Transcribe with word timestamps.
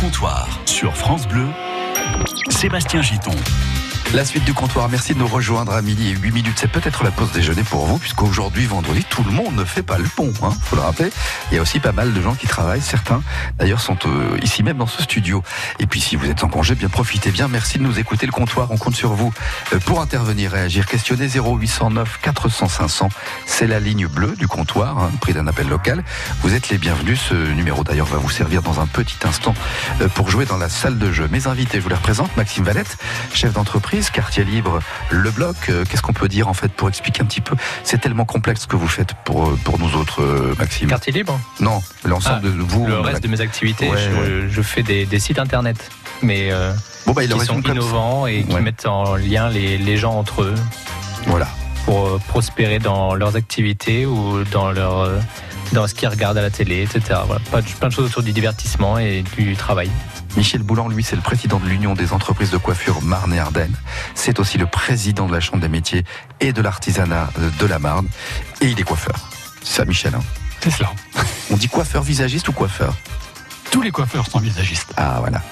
comptoir 0.00 0.48
sur 0.64 0.96
France 0.96 1.28
Bleu, 1.28 1.46
Sébastien 2.48 3.02
Giton. 3.02 3.34
La 4.12 4.24
suite 4.24 4.44
du 4.44 4.52
comptoir, 4.54 4.88
merci 4.88 5.14
de 5.14 5.20
nous 5.20 5.28
rejoindre 5.28 5.72
à 5.72 5.82
midi 5.82 6.08
et 6.08 6.16
8 6.16 6.32
minutes. 6.32 6.56
C'est 6.56 6.70
peut-être 6.70 7.04
la 7.04 7.12
pause 7.12 7.30
déjeuner 7.30 7.62
pour 7.62 7.86
vous, 7.86 7.96
puisqu'aujourd'hui, 7.96 8.66
vendredi, 8.66 9.04
tout 9.08 9.22
le 9.22 9.30
monde 9.30 9.54
ne 9.54 9.64
fait 9.64 9.84
pas 9.84 9.98
le 9.98 10.08
pont, 10.08 10.32
hein, 10.42 10.50
faut 10.64 10.74
le 10.74 10.82
rappeler. 10.82 11.10
Il 11.50 11.54
y 11.54 11.58
a 11.58 11.62
aussi 11.62 11.78
pas 11.78 11.92
mal 11.92 12.12
de 12.12 12.20
gens 12.20 12.34
qui 12.34 12.48
travaillent. 12.48 12.80
Certains, 12.80 13.22
d'ailleurs, 13.56 13.80
sont 13.80 13.96
euh, 14.06 14.36
ici 14.42 14.64
même 14.64 14.78
dans 14.78 14.88
ce 14.88 15.00
studio. 15.04 15.44
Et 15.78 15.86
puis, 15.86 16.00
si 16.00 16.16
vous 16.16 16.28
êtes 16.28 16.42
en 16.42 16.48
congé, 16.48 16.74
bien 16.74 16.88
profitez 16.88 17.30
bien. 17.30 17.46
Merci 17.46 17.78
de 17.78 17.84
nous 17.84 18.00
écouter. 18.00 18.26
Le 18.26 18.32
comptoir, 18.32 18.72
on 18.72 18.78
compte 18.78 18.96
sur 18.96 19.12
vous 19.12 19.32
euh, 19.72 19.78
pour 19.78 20.00
intervenir, 20.00 20.50
réagir, 20.50 20.86
questionner 20.86 21.28
0809 21.28 22.18
400 22.20 22.66
500. 22.66 23.10
C'est 23.46 23.68
la 23.68 23.78
ligne 23.78 24.08
bleue 24.08 24.34
du 24.36 24.48
comptoir, 24.48 24.98
hein, 24.98 25.12
prix 25.20 25.34
d'un 25.34 25.46
appel 25.46 25.68
local. 25.68 26.02
Vous 26.42 26.52
êtes 26.54 26.68
les 26.68 26.78
bienvenus. 26.78 27.20
Ce 27.28 27.34
numéro, 27.34 27.84
d'ailleurs, 27.84 28.06
va 28.06 28.18
vous 28.18 28.30
servir 28.30 28.62
dans 28.62 28.80
un 28.80 28.86
petit 28.86 29.18
instant 29.24 29.54
euh, 30.00 30.08
pour 30.08 30.30
jouer 30.30 30.46
dans 30.46 30.58
la 30.58 30.68
salle 30.68 30.98
de 30.98 31.12
jeu. 31.12 31.28
Mes 31.30 31.46
invités, 31.46 31.78
je 31.78 31.84
vous 31.84 31.90
les 31.90 31.94
représente. 31.94 32.36
Maxime 32.36 32.64
Valette, 32.64 32.98
chef 33.32 33.52
d'entreprise 33.52 33.99
quartier 34.08 34.44
libre, 34.44 34.78
le 35.10 35.30
bloc. 35.30 35.56
Euh, 35.68 35.84
qu'est-ce 35.84 36.00
qu'on 36.00 36.14
peut 36.14 36.28
dire 36.28 36.48
en 36.48 36.54
fait 36.54 36.68
pour 36.72 36.88
expliquer 36.88 37.20
un 37.22 37.26
petit 37.26 37.42
peu? 37.42 37.56
C'est 37.84 38.00
tellement 38.00 38.24
complexe 38.24 38.62
ce 38.62 38.66
que 38.66 38.76
vous 38.76 38.88
faites 38.88 39.12
pour, 39.24 39.48
euh, 39.48 39.58
pour 39.64 39.78
nous 39.78 39.94
autres, 39.96 40.22
euh, 40.22 40.54
Maxime. 40.58 40.88
Quartier 40.88 41.12
libre? 41.12 41.38
Non, 41.60 41.82
l'ensemble 42.04 42.40
Ah, 42.44 42.46
de 42.46 42.62
vous. 42.62 42.86
Le 42.86 43.00
reste 43.00 43.22
de 43.22 43.28
mes 43.28 43.40
activités, 43.42 43.88
Ouais, 43.90 43.98
je, 43.98 44.48
je 44.48 44.62
fais 44.62 44.82
des, 44.82 45.04
des 45.04 45.18
sites 45.18 45.38
internet, 45.38 45.76
mais 46.22 46.48
euh, 46.50 46.72
Bon 47.06 47.12
bah 47.12 47.26
qui 47.26 47.38
sont 47.40 47.60
innovants 47.60 48.26
et 48.26 48.44
qui 48.44 48.54
Ouais. 48.54 48.60
mettent 48.62 48.86
en 48.86 49.16
lien 49.16 49.48
les, 49.50 49.76
les 49.76 49.96
gens 49.96 50.14
entre 50.14 50.42
eux 50.42 50.54
Voilà. 51.26 51.48
pour 51.84 52.18
prospérer 52.28 52.78
dans 52.78 53.14
leurs 53.14 53.36
activités 53.36 54.06
ou 54.06 54.44
dans 54.44 54.70
leur 54.70 55.10
dans 55.72 55.86
ce 55.86 55.94
qu'ils 55.94 56.08
regardent 56.08 56.38
à 56.38 56.42
la 56.42 56.50
télé, 56.50 56.82
etc. 56.82 57.20
Voilà, 57.26 57.40
plein 57.78 57.88
de 57.88 57.92
choses 57.92 58.06
autour 58.06 58.22
du 58.24 58.32
divertissement 58.32 58.98
et 58.98 59.22
du 59.36 59.54
travail. 59.54 59.88
Michel 60.36 60.62
Boulan, 60.62 60.88
lui, 60.88 61.02
c'est 61.02 61.16
le 61.16 61.22
président 61.22 61.58
de 61.58 61.66
l'Union 61.68 61.94
des 61.94 62.12
entreprises 62.12 62.50
de 62.50 62.56
coiffure 62.56 63.02
Marne 63.02 63.32
et 63.34 63.38
Ardennes. 63.38 63.76
C'est 64.14 64.38
aussi 64.38 64.58
le 64.58 64.66
président 64.66 65.26
de 65.26 65.32
la 65.32 65.40
Chambre 65.40 65.60
des 65.60 65.68
métiers 65.68 66.04
et 66.40 66.52
de 66.52 66.62
l'artisanat 66.62 67.28
de 67.58 67.66
la 67.66 67.78
Marne. 67.78 68.06
Et 68.60 68.66
il 68.66 68.78
est 68.80 68.84
coiffeur. 68.84 69.16
C'est 69.62 69.76
ça, 69.78 69.84
Michel. 69.84 70.14
hein 70.14 70.22
C'est 70.60 70.70
cela. 70.70 70.92
On 71.50 71.56
dit 71.56 71.68
coiffeur 71.68 72.02
visagiste 72.02 72.48
ou 72.48 72.52
coiffeur? 72.52 72.94
Tous 73.70 73.82
les 73.82 73.90
coiffeurs 73.90 74.26
sont 74.26 74.38
visagistes. 74.40 74.92
Ah 74.96 75.16
voilà. 75.20 75.42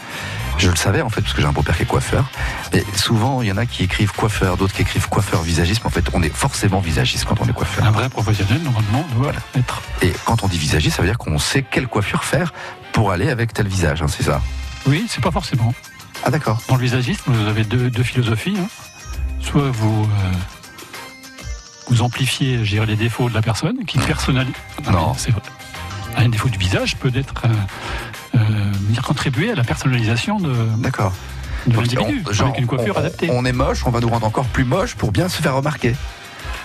Je 0.58 0.70
le 0.70 0.76
savais 0.76 1.02
en 1.02 1.08
fait 1.08 1.20
parce 1.20 1.34
que 1.34 1.40
j'ai 1.40 1.46
un 1.46 1.52
beau-père 1.52 1.76
qui 1.76 1.84
est 1.84 1.86
coiffeur. 1.86 2.28
Mais 2.72 2.84
souvent 2.96 3.42
il 3.42 3.48
y 3.48 3.52
en 3.52 3.56
a 3.56 3.64
qui 3.66 3.84
écrivent 3.84 4.10
coiffeur, 4.12 4.56
d'autres 4.56 4.74
qui 4.74 4.82
écrivent 4.82 5.08
coiffeur 5.08 5.40
visagiste. 5.42 5.82
Mais 5.84 5.86
en 5.86 5.90
fait 5.90 6.04
on 6.14 6.22
est 6.22 6.34
forcément 6.34 6.80
visagiste 6.80 7.26
quand 7.26 7.40
on 7.40 7.46
est 7.46 7.52
coiffeur. 7.52 7.84
Un 7.84 7.92
vrai 7.92 8.08
professionnel, 8.08 8.60
normalement, 8.62 9.06
doit 9.14 9.32
être. 9.54 9.82
Et 10.02 10.12
quand 10.24 10.42
on 10.42 10.48
dit 10.48 10.58
visagiste, 10.58 10.96
ça 10.96 11.02
veut 11.02 11.08
dire 11.08 11.18
qu'on 11.18 11.38
sait 11.38 11.62
quelle 11.62 11.86
coiffure 11.86 12.24
faire 12.24 12.52
pour 12.92 13.12
aller 13.12 13.28
avec 13.30 13.52
tel 13.52 13.68
visage. 13.68 14.02
hein, 14.02 14.06
c'est 14.08 14.24
ça? 14.24 14.40
Oui, 14.86 15.06
c'est 15.08 15.22
pas 15.22 15.30
forcément. 15.30 15.74
Ah 16.24 16.30
d'accord. 16.30 16.60
Dans 16.68 16.76
le 16.76 16.82
visagisme, 16.82 17.32
vous 17.32 17.46
avez 17.48 17.64
deux, 17.64 17.90
deux 17.90 18.02
philosophies. 18.02 18.56
hein. 18.58 18.68
Soit 19.40 19.70
vous, 19.70 20.04
euh, 20.04 20.32
vous 21.88 22.02
amplifiez 22.02 22.64
je 22.64 22.70
dirais, 22.70 22.86
les 22.86 22.96
défauts 22.96 23.28
de 23.28 23.34
la 23.34 23.42
personne, 23.42 23.84
qui 23.86 23.98
personnalise. 23.98 24.52
Non. 24.90 25.14
C'est 25.16 25.30
vrai. 25.30 25.42
Un 26.16 26.28
défaut 26.28 26.48
du 26.48 26.58
visage 26.58 26.96
peut 26.96 27.12
être 27.14 27.34
euh, 27.44 27.48
euh, 28.38 28.38
venir 28.86 29.02
contribuer 29.02 29.52
à 29.52 29.54
la 29.54 29.62
personnalisation 29.64 30.38
de, 30.38 30.52
D'accord. 30.78 31.12
de 31.66 31.76
l'individu, 31.76 32.24
avec 32.40 32.58
une 32.58 32.66
coiffure 32.66 32.94
on- 32.96 33.00
adaptée. 33.00 33.28
On 33.30 33.44
est 33.44 33.52
moche, 33.52 33.86
on 33.86 33.90
va 33.90 34.00
nous 34.00 34.08
rendre 34.08 34.26
encore 34.26 34.46
plus 34.46 34.64
moche 34.64 34.94
pour 34.96 35.12
bien 35.12 35.28
se 35.28 35.40
faire 35.40 35.54
remarquer. 35.54 35.94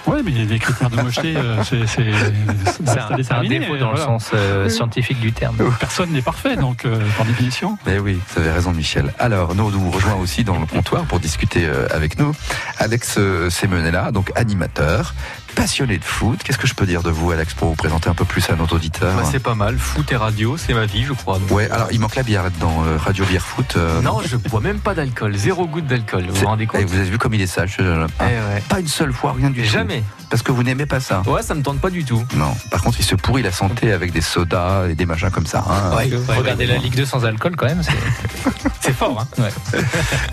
Oui, 0.06 0.18
mais 0.24 0.32
les 0.32 0.60
critères 0.60 0.90
de 0.90 1.02
mocheté, 1.02 1.36
euh, 1.38 1.64
c'est 1.70 1.88
c'est- 1.88 2.04
C'est 2.14 2.86
c'est 2.86 2.90
un, 3.00 3.08
c'est 3.08 3.14
un 3.14 3.16
déterminé, 3.18 3.60
défaut 3.60 3.78
dans 3.78 3.90
voilà. 3.92 4.00
le 4.00 4.06
sens 4.06 4.32
euh, 4.34 4.68
scientifique 4.70 5.20
du 5.20 5.32
terme. 5.32 5.56
Personne 5.80 6.12
n'est 6.12 6.22
parfait, 6.22 6.56
donc 6.56 6.86
euh, 6.86 7.00
par 7.18 7.26
définition. 7.26 7.78
Mais 7.86 8.00
oui, 8.00 8.20
vous 8.36 8.42
avez 8.42 8.52
raison 8.52 8.72
Michel. 8.72 9.14
Alors, 9.20 9.56
nous 9.56 9.72
nous 9.72 9.92
rejoint 9.92 10.16
aussi 10.16 10.44
dans 10.44 10.60
le 10.60 10.66
comptoir 10.66 11.04
pour 11.06 11.20
discuter 11.20 11.66
euh, 11.66 11.88
avec 11.92 12.20
nous. 12.20 12.34
Alex 12.80 13.18
Semenella, 13.50 14.12
donc 14.12 14.32
animateur, 14.36 15.14
passionné 15.56 15.98
de 15.98 16.04
foot. 16.04 16.42
Qu'est-ce 16.44 16.58
que 16.58 16.68
je 16.68 16.74
peux 16.74 16.86
dire 16.86 17.04
de 17.04 17.10
vous, 17.12 17.32
Alex, 17.32 17.54
pour 17.54 17.70
vous 17.70 17.76
présenter 17.76 18.10
un 18.10 18.14
peu 18.16 18.26
plus 18.26 18.50
à 18.50 18.56
notre 18.56 18.76
auditeur 18.76 19.16
Bah, 19.16 19.24
c'est 19.30 19.40
pas 19.40 19.56
mal, 19.56 19.78
foot 19.78 20.12
et 20.12 20.16
radio, 20.16 20.58
c'est 20.58 20.74
ma 20.74 20.86
vie, 20.86 21.04
je 21.04 21.14
crois. 21.14 21.38
donc. 21.40 21.52
Ouais, 21.52 21.70
alors 21.70 21.88
il 21.92 22.00
manque 22.00 22.16
la 22.16 22.24
bière 22.24 22.44
là-dedans, 22.44 22.84
euh, 22.86 22.98
Radio 22.98 23.24
Bière 23.26 23.46
Foot. 23.46 23.76
euh, 23.78 24.02
Non, 24.02 24.20
je 24.26 24.36
bois 24.38 24.60
même 24.62 24.80
pas 24.80 24.96
d'alcool, 24.96 25.36
zéro 25.36 25.68
goutte 25.68 25.86
d'alcool. 25.86 26.26
Vous 26.28 26.34
c'est- 26.36 26.42
vous 26.42 26.48
rendez 26.48 26.64
et 26.64 26.68
compte 26.68 26.82
vous 26.84 26.96
avez 26.96 27.10
vu 27.10 27.18
comme 27.20 27.34
il 27.36 27.42
est 27.42 27.48
sage, 27.48 27.76
ce 27.78 27.84
jeune 27.84 28.02
homme. 28.04 28.10
Eh 28.22 28.24
ouais. 28.24 28.64
Pas 28.68 28.80
une 28.80 28.88
seule 28.88 29.14
fois, 29.14 29.34
rien 29.38 29.50
du 29.52 29.62
tout. 29.62 29.70
Jamais. 29.70 29.93
Parce 30.30 30.42
que 30.42 30.52
vous 30.52 30.64
n'aimez 30.64 30.86
pas 30.86 31.00
ça. 31.00 31.22
Ouais, 31.28 31.44
ça 31.44 31.54
me 31.54 31.62
tente 31.62 31.80
pas 31.80 31.90
du 31.90 32.04
tout. 32.06 32.24
Non. 32.36 32.56
Par 32.72 32.82
contre, 32.82 32.98
il 33.00 33.06
se 33.06 33.16
pourrit 33.16 33.44
la 33.44 33.52
santé 33.52 33.92
avec 33.92 34.12
des 34.12 34.22
sodas 34.22 34.88
et 34.90 34.96
des 34.96 35.06
machins 35.06 35.30
comme 35.30 35.46
ça. 35.46 35.64
hein. 35.70 35.96
Ouais. 35.96 36.10
Regardez 36.38 36.66
la 36.66 36.78
Ligue 36.78 36.96
2 36.96 37.06
sans 37.06 37.26
alcool 37.26 37.56
quand 37.56 37.66
même, 37.68 37.84
c'est- 37.84 37.92
c'est 38.82 38.94
fort. 38.96 39.20
Hein 39.38 39.42
Ouais. 39.42 39.80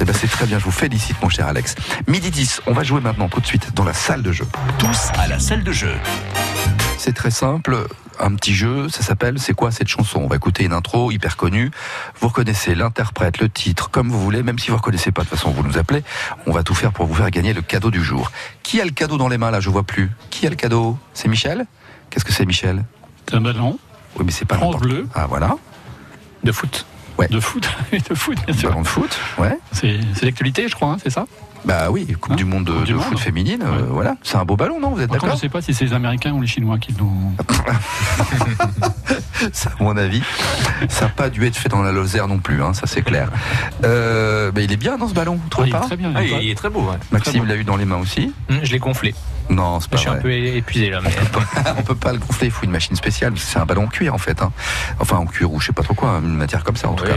Eh 0.01 0.05
ben, 0.05 0.15
c'est 0.19 0.29
très 0.31 0.47
bien, 0.47 0.59
je 0.59 0.65
vous 0.65 0.71
félicite, 0.71 1.17
mon 1.23 1.29
cher 1.29 1.47
Alex. 1.49 1.75
Midi 2.07 2.31
10, 2.31 2.63
on 2.67 2.73
va 2.73 2.83
jouer 2.83 3.01
maintenant 3.01 3.29
tout 3.29 3.41
de 3.41 3.47
suite 3.47 3.75
dans 3.75 3.85
la 3.85 3.93
salle 3.95 4.23
de 4.23 4.33
jeu. 4.33 4.47
Tous 4.79 5.09
à 5.19 5.27
la 5.27 5.39
salle 5.39 5.65
de 5.65 5.73
jeu. 5.73 5.95
C'est 6.99 7.15
très 7.15 7.31
simple, 7.31 7.87
un 8.21 8.35
petit 8.35 8.55
jeu, 8.55 8.89
ça 8.89 9.03
s'appelle 9.03 9.39
C'est 9.39 9.55
quoi 9.55 9.71
cette 9.71 9.89
chanson? 9.89 10.21
On 10.21 10.27
va 10.27 10.37
écouter 10.37 10.65
une 10.65 10.73
intro 10.73 11.11
hyper 11.11 11.37
connue. 11.37 11.71
Vous 12.21 12.29
reconnaissez 12.29 12.75
l'interprète, 12.75 13.39
le 13.39 13.49
titre, 13.49 13.91
comme 13.91 14.09
vous 14.11 14.21
voulez, 14.21 14.43
même 14.43 14.59
si 14.59 14.69
vous 14.69 14.75
ne 14.75 14.79
reconnaissez 14.79 15.13
pas, 15.13 15.23
de 15.23 15.29
toute 15.29 15.39
façon, 15.39 15.51
vous 15.51 15.63
nous 15.63 15.79
appelez. 15.79 16.03
On 16.47 16.53
va 16.53 16.63
tout 16.63 16.75
faire 16.75 16.93
pour 16.93 17.07
vous 17.07 17.15
faire 17.15 17.31
gagner 17.31 17.53
le 17.53 17.63
cadeau 17.63 17.91
du 17.91 18.03
jour. 18.03 18.31
Qui 18.63 18.81
a 18.81 18.85
le 18.85 18.91
cadeau 18.91 19.17
dans 19.17 19.29
les 19.29 19.39
mains 19.39 19.51
là? 19.51 19.61
Je 19.61 19.71
vois 19.71 19.83
plus. 19.85 20.11
Qui 20.31 20.47
a 20.47 20.51
le 20.51 20.57
cadeau? 20.57 20.99
C'est 21.15 21.29
Michel? 21.29 21.67
Qu'est-ce 22.11 22.25
que 22.25 22.33
c'est 22.33 22.47
Michel? 22.47 22.85
C'est 23.29 23.37
un 23.37 23.41
ballon 23.41 23.79
Oui, 24.17 24.25
mais 24.25 24.33
c'est 24.33 24.45
pas 24.45 24.57
France 24.57 24.77
Bleu. 24.77 25.07
Ah 25.15 25.27
voilà, 25.27 25.57
De 26.45 26.53
foot. 26.53 26.87
De 27.29 27.41
foot. 27.41 27.69
de 28.11 28.15
foot, 28.15 28.39
bien 28.47 28.55
sûr. 28.57 28.69
ballon 28.71 28.83
de 28.83 28.87
foot, 28.89 29.19
ouais. 29.39 29.59
C'est 29.73 29.99
c'est 30.15 30.25
l'actualité, 30.27 30.69
je 30.69 30.75
crois, 30.75 30.93
hein, 30.93 30.97
c'est 31.03 31.11
ça? 31.11 31.27
Bah 31.65 31.91
oui, 31.91 32.07
Coupe 32.19 32.33
Hein 32.33 32.37
du 32.37 32.47
Monde 32.47 32.65
de, 32.65 32.73
Coupe 32.73 32.85
du 32.85 32.93
de 32.93 32.97
Monde. 32.97 33.05
foot 33.07 33.19
féminine, 33.19 33.61
euh, 33.63 33.81
Ouais. 33.83 33.87
voilà. 33.91 34.17
C'est 34.23 34.39
un 34.39 34.45
beau 34.47 34.57
ballon, 34.57 34.81
non? 34.81 34.91
Vous 34.93 35.01
êtes 35.03 35.09
Par 35.11 35.19
contre, 35.19 35.27
d'accord? 35.27 35.39
je 35.41 35.47
ne 35.47 35.51
sais 35.51 35.53
pas 35.53 35.61
si 35.61 35.75
c'est 35.75 35.85
les 35.85 35.93
Américains 35.93 36.33
ou 36.33 36.41
les 36.41 36.47
Chinois 36.47 36.79
qui 36.79 36.93
l'ont. 36.93 37.33
Ça, 39.53 39.71
à 39.79 39.83
mon 39.83 39.97
avis, 39.97 40.23
ça 40.89 41.07
n'a 41.07 41.11
pas 41.11 41.31
dû 41.31 41.47
être 41.47 41.57
fait 41.57 41.71
dans 41.71 41.83
la 41.83 41.93
Lozère 41.93 42.29
non 42.29 42.39
plus, 42.39 42.63
hein, 42.63 42.75
ça 42.75 42.87
c'est 42.87 43.01
clair. 43.01 43.31
Euh, 43.85 44.53
il 44.57 44.71
est 44.71 44.77
bien 44.77 44.99
dans 44.99 45.09
ce 45.09 45.15
ballon, 45.15 45.37
vous 45.37 45.43
Ah, 45.47 45.51
trouvez 45.51 45.69
il 45.71 45.75
est 45.75 45.81
très 45.81 45.97
bien. 45.97 46.13
Ah, 46.15 46.23
il 46.23 46.33
est 46.33 46.45
il 46.45 46.51
est 46.51 46.55
très 46.55 46.69
beau, 46.69 46.81
ouais. 46.83 46.97
Maxime 47.11 47.47
l'a 47.47 47.57
eu 47.57 47.65
dans 47.65 47.77
les 47.77 47.87
mains 47.87 47.97
aussi. 47.97 48.33
Hum, 48.51 48.61
Je 48.63 48.71
l'ai 48.73 48.79
gonflé. 48.79 49.15
Non, 49.51 49.81
c'est 49.81 49.87
Je 49.87 49.91
pas 49.91 49.97
suis 49.99 50.09
un 50.09 50.15
peu 50.17 50.33
épuisé 50.33 50.91
là. 50.91 51.01
Mais... 51.03 51.11
On 51.77 51.83
peut 51.83 51.95
pas 51.95 52.13
le 52.13 52.19
gonfler, 52.19 52.47
il 52.47 52.51
faut 52.51 52.65
une 52.65 52.71
machine 52.71 52.97
spéciale, 52.97 53.33
c'est 53.37 53.59
un 53.59 53.67
ballon 53.67 53.85
en 53.85 53.89
cuir 53.89 54.15
en 54.15 54.19
fait. 54.19 54.41
hein. 54.43 54.53
Enfin 55.01 55.17
en 55.17 55.27
cuir 55.27 55.53
ou 55.53 55.61
je 55.61 55.67
sais 55.67 55.73
pas 55.73 55.83
trop 55.83 55.95
quoi, 55.95 56.21
une 56.23 56.37
matière 56.37 56.65
comme 56.65 56.77
ça 56.77 56.89
en 56.89 56.95
tout 56.95 57.05
cas. 57.05 57.17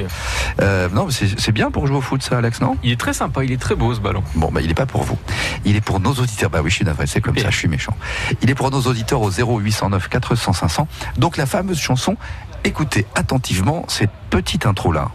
Euh, 0.61 0.89
non, 0.91 1.05
mais 1.07 1.27
c'est 1.37 1.51
bien 1.51 1.71
pour 1.71 1.87
jouer 1.87 1.97
au 1.97 2.01
foot 2.01 2.21
ça, 2.23 2.37
Alex, 2.39 2.59
non? 2.59 2.75
Il 2.83 2.91
est 2.91 2.99
très 2.99 3.13
sympa, 3.13 3.43
il 3.43 3.51
est 3.51 3.61
très 3.61 3.75
beau 3.75 3.93
ce 3.93 3.99
ballon. 3.99 4.23
Bon, 4.35 4.49
bah, 4.51 4.61
il 4.61 4.69
est 4.71 4.75
pas 4.75 4.85
pour 4.85 5.03
vous. 5.03 5.17
Il 5.65 5.75
est 5.75 5.81
pour 5.81 5.99
nos 5.99 6.11
auditeurs. 6.13 6.49
Bah 6.49 6.59
oui, 6.63 6.69
je 6.69 6.75
suis 6.77 6.85
navré, 6.85 7.07
c'est 7.07 7.21
comme 7.21 7.37
ça, 7.37 7.49
je 7.49 7.57
suis 7.57 7.67
méchant. 7.67 7.95
Il 8.41 8.49
est 8.49 8.55
pour 8.55 8.71
nos 8.71 8.81
auditeurs 8.81 9.21
au 9.21 9.29
0809 9.31 10.09
400 10.09 10.53
500. 10.53 10.87
Donc 11.17 11.37
la 11.37 11.45
fameuse 11.45 11.79
chanson, 11.79 12.17
écoutez 12.63 13.05
attentivement 13.15 13.85
cette 13.87 14.11
petite 14.29 14.65
intro-là. 14.65 15.09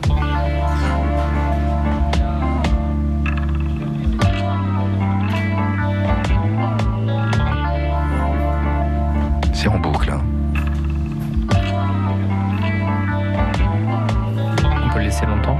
C'est 9.60 9.66
en 9.66 9.78
boucle. 9.80 10.08
hein. 10.12 10.22
On 14.62 14.88
peut 14.92 14.98
le 14.98 15.04
laisser 15.06 15.26
longtemps? 15.26 15.58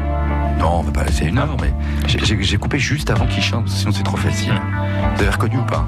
Non, 0.60 0.78
on 0.78 0.82
va 0.82 0.92
pas 0.92 1.03
laisser 1.04 1.25
une 1.26 1.38
heure, 1.38 1.56
mais 1.60 1.72
j'ai- 2.06 2.58
coupé 2.58 2.78
juste 2.78 3.10
avant 3.10 3.26
qu'il 3.26 3.42
chante, 3.42 3.69
sinon 3.69 3.91
c'est 3.91 4.04
trop 4.04 4.16
facile. 4.16 4.53
Vous 5.16 5.22
avez 5.22 5.31
reconnu 5.31 5.56
ou 5.58 5.64
pas? 5.64 5.84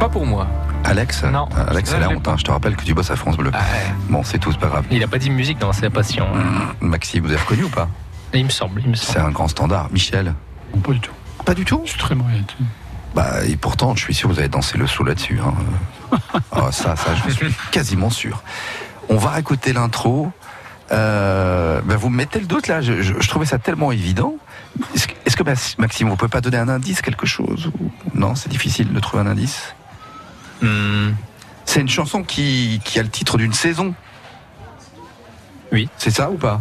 Pas 0.00 0.08
pour 0.08 0.24
moi. 0.24 0.46
Alex? 0.84 1.22
Non. 1.24 1.48
Alex, 1.68 1.90
c'est 1.90 1.96
Non, 2.00 2.08
la 2.08 2.14
je 2.14 2.30
hein. 2.30 2.36
Te 2.42 2.50
rappelle 2.50 2.76
que 2.76 2.84
tu 2.84 2.94
bosses 2.94 3.10
à 3.10 3.16
France 3.16 3.36
Bleu. 3.36 3.50
Ah, 3.52 3.58
ouais. 3.58 3.94
Bon, 4.08 4.22
c'est 4.24 4.38
tout, 4.38 4.50
c'est 4.50 4.58
pas 4.58 4.68
grave. 4.68 4.86
Il 4.90 5.02
a 5.02 5.06
pas 5.06 5.18
dit 5.18 5.28
musique 5.30 5.58
dans 5.58 5.72
sa 5.74 5.90
passion. 5.90 6.24
hein. 6.34 6.72
Hum, 6.80 6.88
Maxime, 6.88 7.24
vous 7.24 7.30
avez 7.30 7.40
reconnu 7.40 7.64
ou 7.64 7.68
pas? 7.68 7.88
Il 8.32 8.44
me 8.46 8.50
semble, 8.50 8.80
il 8.82 8.88
me 8.90 8.94
C'est 8.94 9.12
semble. 9.12 9.26
un 9.26 9.30
grand 9.32 9.48
standard. 9.48 9.88
Michel? 9.92 10.34
Pas 10.82 10.92
du 10.92 11.00
tout. 11.00 11.12
Pas 11.44 11.54
du 11.54 11.64
tout? 11.66 11.82
Je 11.84 11.90
suis 11.90 11.98
très 12.00 12.14
mauvais. 12.14 12.40
Bah, 13.14 13.44
et 13.46 13.56
pourtant, 13.56 13.94
je 13.94 14.00
suis 14.02 14.14
sûr 14.14 14.28
que 14.30 14.34
vous 14.34 14.38
avez 14.40 14.48
dansé 14.48 14.78
le 14.78 14.86
saut 14.86 15.04
là-dessus. 15.04 15.38
hein. 15.44 15.52
Ah, 16.52 16.68
ça, 16.72 16.96
ça, 16.96 17.10
je 17.26 17.30
suis 17.32 17.54
quasiment 17.70 18.10
sûr. 18.10 18.42
On 19.08 19.16
va 19.16 19.38
écouter 19.38 19.72
l'intro. 19.72 20.30
Euh, 20.90 21.80
bah, 21.84 21.96
vous 21.96 22.08
me 22.10 22.16
mettez 22.16 22.38
le 22.38 22.46
doute 22.46 22.66
là, 22.68 22.80
je, 22.82 23.00
je- 23.02 23.14
je 23.18 23.28
trouvais 23.28 23.46
ça 23.46 23.58
tellement 23.58 23.92
évident. 23.92 24.34
Est-ce 24.94 25.06
que, 25.08 25.12
est-ce 25.24 25.36
que, 25.36 25.42
Max- 25.42 25.78
Maxime, 25.78 26.08
vous 26.08 26.16
pouvez 26.16 26.28
pas 26.28 26.40
donner 26.42 26.58
un 26.58 26.68
indice, 26.68 27.00
quelque 27.02 27.24
chose 27.26 27.70
Non, 28.14 28.34
c'est 28.34 28.48
difficile 28.50 28.92
de 28.92 29.00
trouver 29.00 29.22
un 29.22 29.26
indice? 29.26 29.74
Hum, 30.62 31.14
C'est 31.64 31.80
une 31.80 31.88
chanson 31.88 32.22
qui, 32.22 32.80
qui 32.84 32.98
a 32.98 33.02
le 33.02 33.08
titre 33.08 33.38
d'une 33.38 33.52
saison. 33.54 33.94
Oui. 35.72 35.88
C'est 35.96 36.10
ça 36.10 36.30
ou 36.30 36.36
pas? 36.36 36.60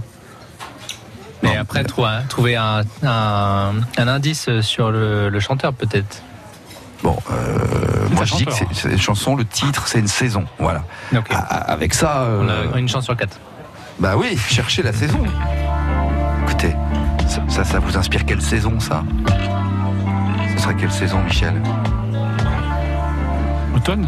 Mais 1.44 1.56
Non, 1.56 1.62
après, 1.62 1.83
trouver, 1.83 2.07
un- 2.09 2.21
trouver 2.24 2.56
un, 2.56 2.83
un- 3.03 3.74
un 3.98 4.07
indice 4.07 4.62
sur 4.62 4.92
le, 4.92 5.30
le 5.30 5.39
chanteur 5.39 5.74
peut-être. 5.74 6.21
Bon, 7.03 7.18
euh, 7.31 8.07
moi 8.12 8.25
je 8.25 8.36
dis 8.36 8.45
que 8.45 8.51
c'est 8.74 8.92
une 8.92 9.00
chanson, 9.00 9.36
le 9.36 9.45
titre, 9.45 9.88
c'est 9.88 10.00
une 10.00 10.07
saison. 10.07 10.45
Voilà. 10.59 10.83
Avec 11.50 11.94
ça, 11.94 12.25
On 12.39 12.48
euh, 12.48 12.74
a 12.74 12.77
une 12.80 12.88
chance 12.89 13.06
sur 13.06 13.15
quatre. 13.18 13.38
bah 14.00 14.13
oui, 14.18 14.38
cherchez 14.38 14.83
la 14.83 14.94
saison. 14.94 15.24
Écoutez, 16.44 16.75
ça, 17.27 17.42
ça, 17.48 17.63
ça 17.63 17.80
vous 17.80 17.98
inspire 17.98 18.25
quelle 18.25 18.42
saison, 18.42 18.80
ça? 18.80 19.03
Ce 20.56 20.62
serait 20.63 20.75
quelle 20.75 20.92
saison, 20.92 21.19
Michel? 21.24 21.53
Automne 23.75 24.07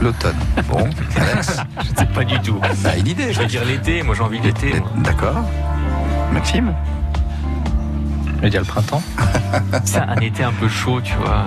L'automne. 0.00 0.34
Bon, 0.68 0.78
Alex, 1.16 1.60
Je 1.84 1.90
ne 1.92 1.96
sais 1.96 2.06
pas 2.06 2.24
du 2.24 2.36
tout. 2.40 2.58
t'as 2.82 2.96
une 2.96 3.06
idée 3.06 3.32
Je 3.32 3.38
vais 3.38 3.46
dire 3.46 3.64
l'été, 3.64 4.02
moi 4.02 4.16
j'ai 4.16 4.22
envie 4.22 4.40
de 4.40 4.46
l'été. 4.46 4.72
D'accord? 4.96 5.44
Maxime? 6.32 6.74
Je 8.42 8.46
vais 8.48 8.50
dire 8.50 8.60
le 8.62 8.66
printemps. 8.66 9.04
C'est 9.84 10.00
un 10.00 10.16
été 10.16 10.42
un 10.42 10.50
peu 10.50 10.68
chaud, 10.68 11.00
tu 11.00 11.14
vois. 11.14 11.44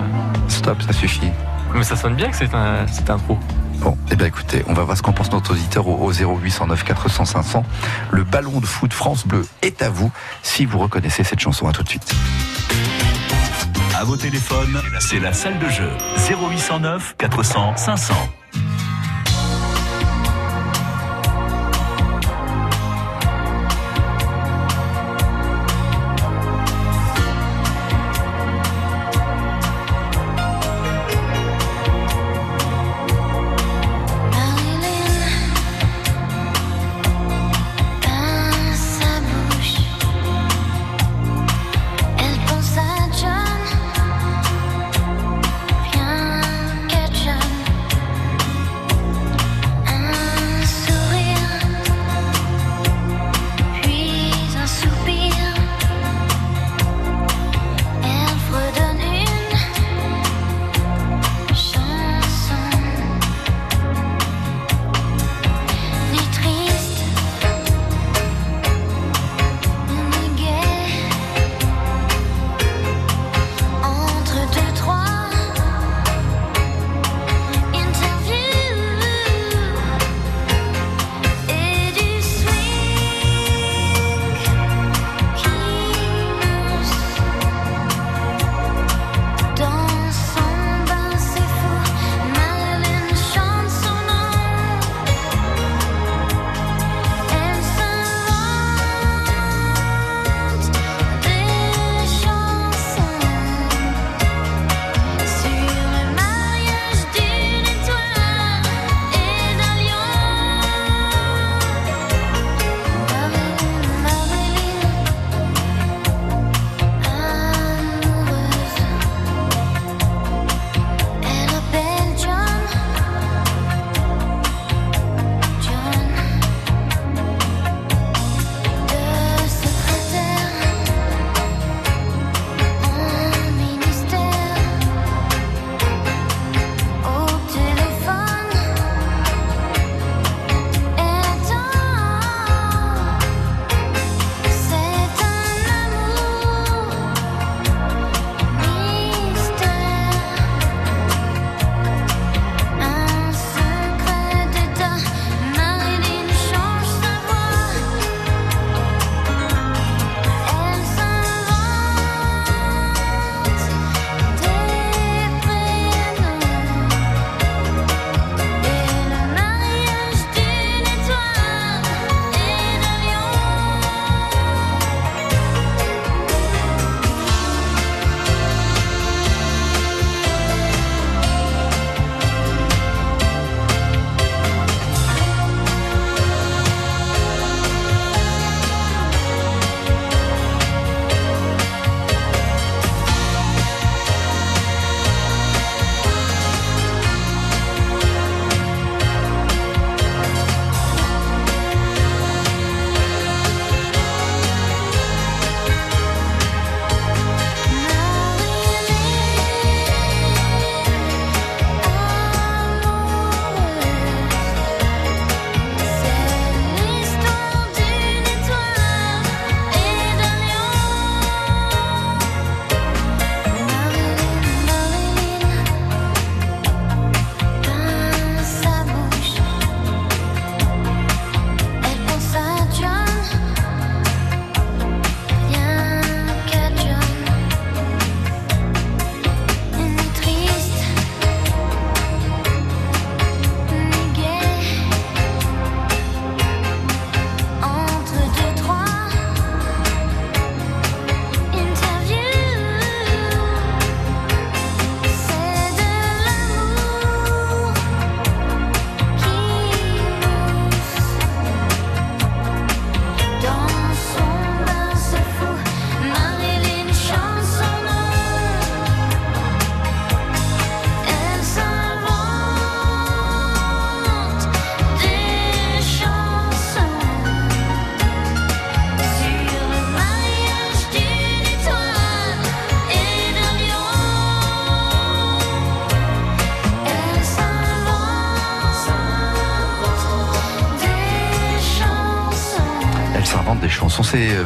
Stop, 0.48 0.80
ça 0.80 0.94
suffit. 0.94 1.28
Mais 1.74 1.82
ça 1.82 1.94
sonne 1.94 2.14
bien 2.14 2.30
que 2.30 2.36
c'est 2.36 2.54
un, 2.54 2.86
c'est 2.90 3.10
un 3.10 3.18
pro. 3.18 3.38
Bon, 3.80 3.98
eh 4.10 4.16
bien 4.16 4.28
écoutez, 4.28 4.64
on 4.66 4.72
va 4.72 4.82
voir 4.84 4.96
ce 4.96 5.02
qu'en 5.02 5.12
pense 5.12 5.30
notre 5.30 5.52
auditeur 5.52 5.86
au, 5.86 6.06
au 6.06 6.10
0809 6.10 6.84
400 6.84 7.26
500. 7.26 7.64
Le 8.10 8.24
ballon 8.24 8.60
de 8.60 8.66
foot 8.66 8.94
France 8.94 9.26
Bleu 9.26 9.46
est 9.60 9.82
à 9.82 9.90
vous 9.90 10.10
si 10.42 10.64
vous 10.64 10.78
reconnaissez 10.78 11.22
cette 11.22 11.40
chanson. 11.40 11.68
À 11.68 11.72
tout 11.72 11.82
de 11.82 11.88
suite. 11.90 12.14
À 13.94 14.04
vos 14.04 14.16
téléphones, 14.16 14.80
c'est 14.98 15.20
la 15.20 15.34
salle 15.34 15.58
de 15.58 15.68
jeu. 15.68 15.90
0809 16.30 17.16
400 17.18 17.76
500. 17.76 18.14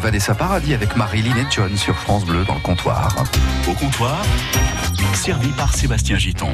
Vanessa 0.00 0.35
Paradis 0.35 0.73
avec 0.73 0.97
Marilyn 0.97 1.37
et 1.37 1.47
John 1.50 1.76
sur 1.76 1.95
France 1.95 2.25
Bleu 2.25 2.45
dans 2.45 2.54
le 2.54 2.61
comptoir. 2.61 3.14
Au 3.69 3.75
comptoir, 3.75 4.23
servi 5.12 5.49
par 5.50 5.75
Sébastien 5.75 6.16
Giton. 6.16 6.49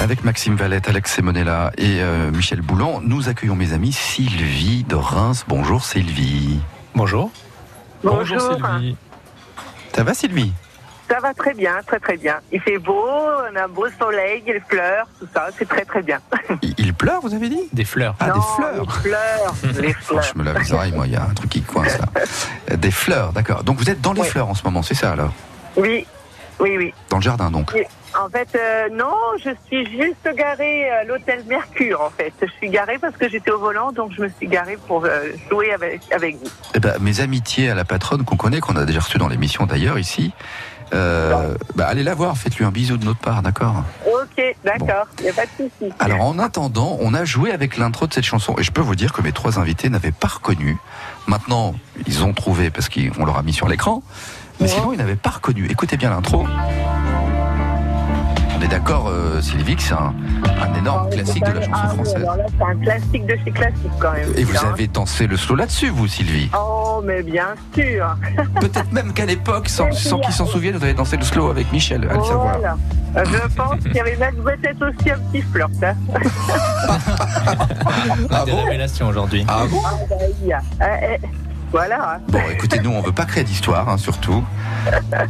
Avec 0.00 0.24
Maxime 0.24 0.56
Valette, 0.56 0.88
Alex 0.88 1.14
Semonella 1.14 1.70
et 1.78 2.02
euh, 2.02 2.32
Michel 2.32 2.60
Boulan, 2.60 3.00
nous 3.02 3.28
accueillons 3.28 3.54
mes 3.54 3.72
amis 3.72 3.92
Sylvie 3.92 4.82
de 4.82 4.96
Reims. 4.96 5.44
Bonjour 5.46 5.84
Sylvie. 5.84 6.58
Bonjour. 6.96 7.30
Bonjour. 8.02 8.40
Sylvie. 8.40 8.96
Ça 9.94 10.02
va 10.02 10.12
Sylvie? 10.12 10.52
Ça 11.10 11.18
va 11.18 11.34
très 11.34 11.54
bien, 11.54 11.72
très 11.86 11.98
très 11.98 12.16
bien. 12.16 12.36
Il 12.52 12.60
fait 12.60 12.78
beau, 12.78 13.04
on 13.04 13.56
a 13.56 13.64
un 13.64 13.68
beau 13.68 13.86
soleil, 13.98 14.44
il 14.46 14.60
fleurs, 14.68 15.08
tout 15.18 15.26
ça, 15.34 15.48
c'est 15.58 15.68
très 15.68 15.84
très 15.84 16.02
bien. 16.02 16.20
il, 16.62 16.72
il 16.78 16.94
pleure, 16.94 17.20
vous 17.20 17.34
avez 17.34 17.48
dit 17.48 17.62
Des 17.72 17.84
fleurs. 17.84 18.14
Ah, 18.20 18.28
Non, 18.28 18.34
des 18.34 18.40
fleurs 18.56 18.74
Les 19.04 19.10
fleurs, 19.10 19.54
les 19.82 19.92
fleurs. 19.92 20.22
Je 20.22 20.38
me 20.38 20.44
lave 20.44 20.58
les 20.58 20.72
oreilles, 20.72 20.92
moi, 20.92 21.06
il 21.08 21.12
y 21.12 21.16
a 21.16 21.22
un 21.24 21.34
truc 21.34 21.50
qui 21.50 21.62
coince 21.62 21.98
là. 21.98 22.06
Euh, 22.70 22.76
Des 22.76 22.92
fleurs, 22.92 23.32
d'accord. 23.32 23.64
Donc 23.64 23.78
vous 23.78 23.90
êtes 23.90 24.00
dans 24.00 24.12
les 24.12 24.20
Oui. 24.22 24.28
fleurs 24.28 24.48
en 24.48 24.54
ce 24.54 24.62
moment, 24.64 24.82
c'est 24.82 24.94
ça 24.94 25.10
alors 25.12 25.32
Oui, 25.76 26.06
oui, 26.60 26.76
oui. 26.78 26.94
Dans 27.08 27.16
le 27.16 27.22
jardin 27.22 27.50
donc 27.50 27.72
En 28.16 28.28
fait, 28.28 28.48
euh, 28.54 28.88
non, 28.92 29.14
je 29.42 29.50
suis 29.66 29.84
juste 29.90 30.28
garée 30.36 30.90
à 30.90 31.02
l'hôtel 31.04 31.42
Mercure, 31.48 32.02
en 32.02 32.10
fait. 32.10 32.32
Je 32.40 32.46
suis 32.58 32.68
garée 32.70 32.98
parce 32.98 33.16
que 33.16 33.28
j'étais 33.28 33.50
au 33.50 33.58
volant, 33.58 33.90
donc 33.90 34.12
je 34.16 34.22
me 34.22 34.28
suis 34.28 34.46
garée 34.46 34.78
pour 34.86 35.04
euh, 35.04 35.24
jouer 35.50 35.72
avec, 35.72 36.02
avec 36.12 36.36
vous. 36.36 36.50
Eh 36.74 36.78
ben, 36.78 36.94
mes 37.00 37.20
amitiés 37.20 37.68
à 37.68 37.74
la 37.74 37.84
patronne 37.84 38.24
qu'on 38.24 38.36
connaît, 38.36 38.60
qu'on 38.60 38.76
a 38.76 38.84
déjà 38.84 39.00
reçue 39.00 39.18
dans 39.18 39.28
l'émission 39.28 39.66
d'ailleurs 39.66 39.98
ici, 39.98 40.32
euh, 40.92 41.54
bah, 41.74 41.86
allez 41.86 42.02
la 42.02 42.14
voir, 42.14 42.36
faites-lui 42.36 42.64
un 42.64 42.70
bisou 42.70 42.96
de 42.96 43.04
notre 43.04 43.20
part, 43.20 43.42
d'accord 43.42 43.84
Ok, 44.06 44.56
d'accord, 44.64 45.06
il 45.18 45.24
n'y 45.24 45.30
a 45.30 45.32
pas 45.32 45.46
de 45.46 45.50
souci. 45.56 45.92
Alors 45.98 46.22
en 46.22 46.38
attendant, 46.38 46.98
on 47.00 47.14
a 47.14 47.24
joué 47.24 47.52
avec 47.52 47.76
l'intro 47.76 48.06
de 48.06 48.14
cette 48.14 48.24
chanson 48.24 48.54
et 48.58 48.62
je 48.62 48.72
peux 48.72 48.80
vous 48.80 48.96
dire 48.96 49.12
que 49.12 49.22
mes 49.22 49.32
trois 49.32 49.58
invités 49.58 49.88
n'avaient 49.88 50.12
pas 50.12 50.28
reconnu. 50.28 50.76
Maintenant, 51.26 51.74
ils 52.06 52.24
ont 52.24 52.32
trouvé 52.32 52.70
parce 52.70 52.88
qu'on 52.88 53.24
leur 53.24 53.36
a 53.36 53.42
mis 53.42 53.52
sur 53.52 53.68
l'écran, 53.68 54.02
mais 54.60 54.68
sinon 54.68 54.92
ils 54.92 54.98
n'avaient 54.98 55.16
pas 55.16 55.30
reconnu. 55.30 55.66
Écoutez 55.70 55.96
bien 55.96 56.10
l'intro. 56.10 56.46
On 58.60 58.62
est 58.62 58.68
d'accord, 58.68 59.08
euh, 59.08 59.40
Sylvie, 59.40 59.74
que 59.74 59.82
c'est 59.82 59.94
un, 59.94 60.12
un 60.60 60.74
énorme 60.78 61.08
Ah, 61.10 61.14
classique 61.14 61.42
de 61.44 61.50
la 61.50 61.60
chanson 61.62 61.72
ah 61.82 61.88
française. 61.88 62.16
alors 62.16 62.36
là, 62.36 62.44
c'est 62.58 62.64
un 62.64 62.76
classique 62.76 63.26
de 63.26 63.36
chez 63.42 63.50
classique, 63.52 63.90
quand 63.98 64.12
même. 64.12 64.28
Et 64.36 64.44
vous 64.44 64.54
Hein. 64.56 64.70
avez 64.74 64.86
dansé 64.86 65.26
le 65.26 65.36
slow 65.38 65.56
là-dessus, 65.56 65.88
vous, 65.88 66.06
Sylvie? 66.06 66.50
Oh, 66.54 67.00
mais 67.02 67.22
bien 67.22 67.54
sûr. 67.74 68.16
Peut-être 68.60 68.92
même 68.92 69.14
qu'à 69.14 69.24
l'époque, 69.24 69.68
sans, 69.70 69.90
sans 69.92 70.18
qu'ils 70.18 70.34
s'en 70.34 70.44
souviennent, 70.44 70.76
vous 70.76 70.84
avez 70.84 70.92
dansé 70.92 71.16
le 71.16 71.22
slow 71.22 71.48
avec 71.50 71.72
Michel, 71.72 72.06
à 72.10 72.14
le 72.14 72.22
savoir. 72.22 72.58
Voilà. 72.58 72.76
Euh, 73.16 73.24
Je 73.24 73.54
pense 73.56 73.80
qu'il 73.80 73.94
y 73.94 74.00
avait 74.00 74.16
même 74.16 74.36
peut-être 74.36 74.86
aussi 74.88 75.10
un 75.10 75.18
petit 75.18 75.42
flirt. 75.42 75.70
Hein. 75.82 75.94
Ah 78.30 78.44
Des 78.44 78.52
bon 78.52 78.62
révélations 78.64 79.08
aujourd'hui. 79.08 79.44
Ah 79.48 79.62
bon? 79.70 79.80
Ah, 79.84 79.92
bah. 80.08 80.16
Euh, 80.82 80.84
euh, 80.84 81.16
voilà. 81.72 82.20
Bon, 82.28 82.38
écoutez, 82.52 82.78
nous, 82.80 82.90
on 82.90 83.00
veut 83.00 83.12
pas 83.12 83.24
créer 83.24 83.44
d'histoire, 83.44 83.88
hein, 83.88 83.96
surtout. 83.96 84.44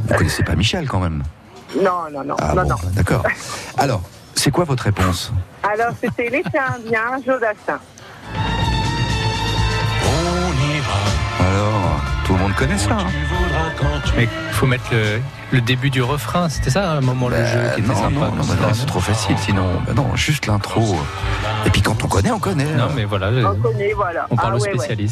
Vous 0.09 0.15
connaissez 0.17 0.43
pas 0.43 0.55
Michel, 0.57 0.87
quand 0.89 1.01
même 1.01 1.23
Non, 1.77 2.11
non, 2.13 2.25
non, 2.25 2.37
Ah 2.41 2.55
non, 2.55 2.63
bon, 2.63 2.69
non. 2.69 2.77
d'accord. 2.93 3.23
Alors, 3.79 4.03
c'est 4.35 4.51
quoi 4.51 4.65
votre 4.65 4.83
réponse 4.85 5.33
Alors, 5.63 5.93
c'était 6.01 6.29
l'été 6.31 6.59
indien, 6.59 7.19
Jodassin. 7.25 7.79
Alors, 11.41 12.01
tout 12.27 12.33
le 12.35 12.39
monde 12.39 12.55
connaît 12.55 12.79
ça 12.79 12.93
hein 12.93 13.07
Mais 14.17 14.25
il 14.25 14.53
faut 14.55 14.67
mettre 14.67 14.85
le, 14.93 15.21
le 15.53 15.61
début 15.61 15.91
du 15.91 16.03
refrain. 16.03 16.49
C'était 16.49 16.71
ça, 16.71 16.91
à 16.93 16.95
un 16.97 17.01
moment, 17.01 17.29
le 17.29 17.37
Bah, 17.37 17.45
jeu 17.47 17.61
qui 17.75 17.81
était 17.81 17.89
non, 17.89 17.95
sympa. 17.95 18.11
non, 18.11 18.21
non, 18.33 18.45
bah 18.45 18.55
non, 18.61 18.69
c'est 18.75 18.87
trop 18.87 19.01
facile, 19.01 19.37
sinon, 19.39 19.67
bah 19.87 19.93
non, 19.95 20.15
juste 20.17 20.47
l'intro. 20.47 20.97
Et 21.67 21.71
puis 21.71 21.83
quand 21.83 22.03
on 22.05 22.09
connaît, 22.09 22.31
on 22.31 22.39
connaît. 22.39 22.65
Non, 22.75 22.89
mais 22.95 23.05
voilà, 23.05 23.29
On 23.29 23.55
connaît, 23.57 23.93
voilà. 23.95 24.27
on 24.31 24.37
parle 24.37 24.53
ah, 24.55 24.57
aux 24.57 24.61
ouais, 24.61 24.77
ouais. 24.77 25.07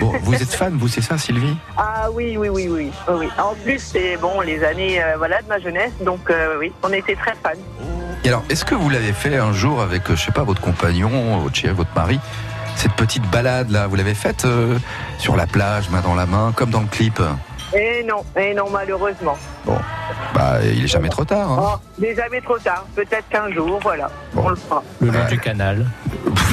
Bon, 0.00 0.12
vous 0.22 0.34
êtes 0.34 0.52
fan, 0.52 0.76
vous, 0.76 0.88
c'est 0.88 1.00
ça, 1.00 1.16
Sylvie 1.18 1.56
Ah 1.76 2.08
oui, 2.12 2.36
oui, 2.36 2.48
oui, 2.48 2.68
oui, 2.68 2.90
oui, 3.08 3.14
oui. 3.18 3.28
En 3.38 3.54
plus, 3.54 3.78
c'est 3.78 4.16
bon, 4.16 4.40
les 4.40 4.62
années 4.64 5.02
euh, 5.02 5.14
voilà, 5.16 5.40
de 5.42 5.48
ma 5.48 5.58
jeunesse, 5.58 5.92
donc 6.00 6.28
euh, 6.30 6.56
oui, 6.58 6.72
on 6.82 6.92
était 6.92 7.14
très 7.14 7.34
fans. 7.42 7.50
Et 8.24 8.28
alors, 8.28 8.42
est-ce 8.50 8.64
que 8.64 8.74
vous 8.74 8.90
l'avez 8.90 9.12
fait 9.12 9.36
un 9.36 9.52
jour 9.52 9.80
avec, 9.80 10.10
euh, 10.10 10.16
je 10.16 10.24
sais 10.24 10.32
pas, 10.32 10.42
votre 10.42 10.60
compagnon, 10.60 11.38
votre 11.38 11.54
chéri, 11.54 11.72
votre 11.74 11.94
mari 11.94 12.18
Cette 12.74 12.92
petite 12.92 13.28
balade 13.30 13.70
là, 13.70 13.86
vous 13.86 13.96
l'avez 13.96 14.14
faite 14.14 14.44
euh, 14.44 14.78
sur 15.18 15.36
la 15.36 15.46
plage, 15.46 15.88
main 15.90 16.00
dans 16.00 16.14
la 16.14 16.26
main, 16.26 16.52
comme 16.56 16.70
dans 16.70 16.80
le 16.80 16.88
clip? 16.88 17.20
Et 17.76 18.02
non, 18.04 18.24
et 18.36 18.54
non, 18.54 18.70
malheureusement. 18.70 19.36
Bah, 20.34 20.58
il 20.62 20.84
est 20.84 20.86
jamais 20.86 21.08
trop 21.08 21.24
tard. 21.24 21.50
Hein. 21.50 21.58
Oh, 21.76 21.80
mais 21.98 22.14
jamais 22.14 22.40
trop 22.40 22.58
tard. 22.58 22.84
Peut-être 22.94 23.28
qu'un 23.28 23.50
jour, 23.52 23.78
voilà, 23.82 24.10
Bon. 24.32 24.44
on 24.44 24.48
le 24.50 24.56
fera. 24.56 24.82
Le 25.00 25.08
long 25.10 25.18
Ouais. 25.20 25.26
du 25.28 25.38
canal. 25.38 25.86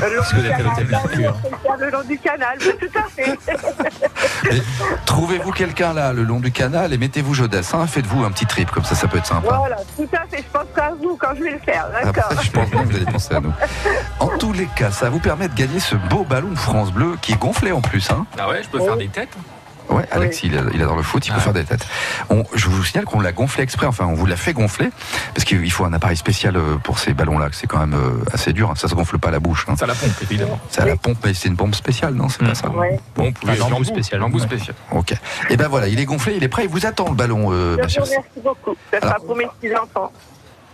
Le 0.02 0.10
long 0.16 0.16
Parce 0.18 0.34
que 0.34 0.38
du 0.42 0.50
canal. 0.50 1.34
Le 1.80 1.90
long 1.92 2.04
du 2.04 2.18
canal, 2.20 2.58
tout 2.58 3.00
à 3.00 3.04
fait. 3.10 3.38
Trouvez-vous 5.06 5.52
quelqu'un 5.52 5.94
là, 5.94 6.14
le 6.14 6.24
long 6.24 6.40
du 6.40 6.52
canal, 6.52 6.94
et 6.94 6.98
mettez-vous 6.98 7.34
Jodassin, 7.34 7.86
faites-vous 7.88 8.24
un 8.24 8.32
petit 8.32 8.46
trip, 8.46 8.70
comme 8.72 8.84
ça, 8.84 8.96
ça 8.96 9.08
peut 9.08 9.18
être 9.18 9.26
sympa. 9.26 9.56
Voilà, 9.58 9.78
tout 9.96 10.08
à 10.14 10.26
fait. 10.28 10.44
Je 10.44 10.60
penserai 10.60 10.82
à 10.82 10.94
vous 11.02 11.16
quand 11.18 11.36
je 11.38 11.44
vais 11.44 11.52
le 11.52 11.60
faire, 11.60 11.88
d'accord 11.94 12.24
Après, 12.32 12.44
je 12.44 12.52
pense 12.52 12.70
bien 12.70 12.84
que 12.84 12.88
vous 12.90 12.96
allez 12.96 13.06
penser 13.06 13.36
à 13.36 13.40
nous. 13.42 13.54
En 14.20 14.30
tous 14.38 14.54
les 14.54 14.66
cas, 14.76 14.92
ça 14.92 15.10
vous 15.10 15.20
permet 15.20 15.48
de 15.48 15.54
gagner 15.56 15.80
ce 15.80 15.96
beau 15.96 16.24
ballon 16.24 16.56
France 16.56 16.92
Bleu 16.92 17.16
qui 17.22 17.34
est 17.34 17.38
gonflé 17.40 17.72
en 17.72 17.82
plus. 17.82 18.10
Hein 18.12 18.26
Ah 18.40 18.50
ouais, 18.50 18.64
je 18.64 18.70
peux 18.70 18.80
faire 18.80 18.98
des 18.98 19.08
têtes 19.10 19.30
ouais, 19.90 20.06
Alex, 20.12 20.44
il, 20.44 20.54
il 20.74 20.82
adore 20.82 20.96
le 20.96 21.04
foot, 21.04 21.26
il 21.28 21.32
peut 21.32 21.38
Ah. 21.40 21.42
faire 21.42 21.54
des 21.54 21.64
têtes. 21.64 21.86
On- 22.30 22.44
je 22.54 22.68
vous 22.70 22.84
signale 22.84 23.06
qu'on 23.06 23.20
l'a 23.20 23.32
gonflé 23.32 23.64
exprès, 23.64 23.86
enfin, 23.86 24.06
on 24.06 24.14
vous 24.14 24.26
l'a 24.26 24.36
fait 24.36 24.54
gonfler, 24.54 24.90
parce 25.34 25.46
qu'il 25.46 25.72
faut 25.72 25.86
un 25.86 25.94
appareil 25.94 26.18
spécial 26.18 26.56
euh, 26.56 26.78
pour 26.78 27.00
ces 27.00 27.14
ballons-là, 27.14 27.50
que 27.50 27.56
c'est 27.56 27.68
quand 27.68 27.80
même 27.80 27.94
euh, 27.94 28.24
assez 28.34 28.54
dur. 28.54 28.70
hein. 28.72 28.76
Ça 28.76 28.88
se 28.88 28.96
gonfle 28.96 29.18
pas 29.20 29.30
à 29.30 29.32
la 29.32 29.40
bouche. 29.40 29.66
hein. 29.70 29.76
Ça 29.78 29.86
la 29.86 29.96
pompe, 29.96 30.12
évidemment. 30.22 30.60
C'est 30.70 30.82
à 30.82 30.86
la 30.86 30.96
pompe, 30.96 31.18
mais 31.26 31.34
c'est 31.34 31.48
une 31.50 31.58
pompe 31.58 31.76
spéciale, 31.76 32.14
non 32.14 32.30
C'est 32.30 32.40
pas 32.44 32.52
Mm. 32.52 32.56
ça 32.56 32.70
Ouais. 32.70 33.00
Bon, 33.16 33.32
Un 33.48 33.56
lambeau 33.56 33.84
spécial. 33.84 34.20
Lambeau 34.20 34.40
Ouais. 34.40 34.46
spécial. 34.46 34.76
Ok. 34.92 35.14
Et 35.50 35.58
ben 35.58 35.68
voilà, 35.68 35.88
il 35.88 36.00
est 36.00 36.06
gonflé, 36.06 36.36
il 36.38 36.44
est 36.44 36.48
prêt, 36.48 36.64
il 36.64 36.70
vous 36.70 36.86
attend 36.86 37.10
le 37.10 37.16
ballon, 37.16 37.50
euh, 37.52 37.78
ma 37.78 37.88
chère 37.88 38.04
remercie 38.04 38.28
beaucoup. 38.44 38.76
Ça 38.92 39.02
sera 39.02 39.16
pour 39.16 39.36
mes 39.36 39.46
petits-enfants. 39.62 40.12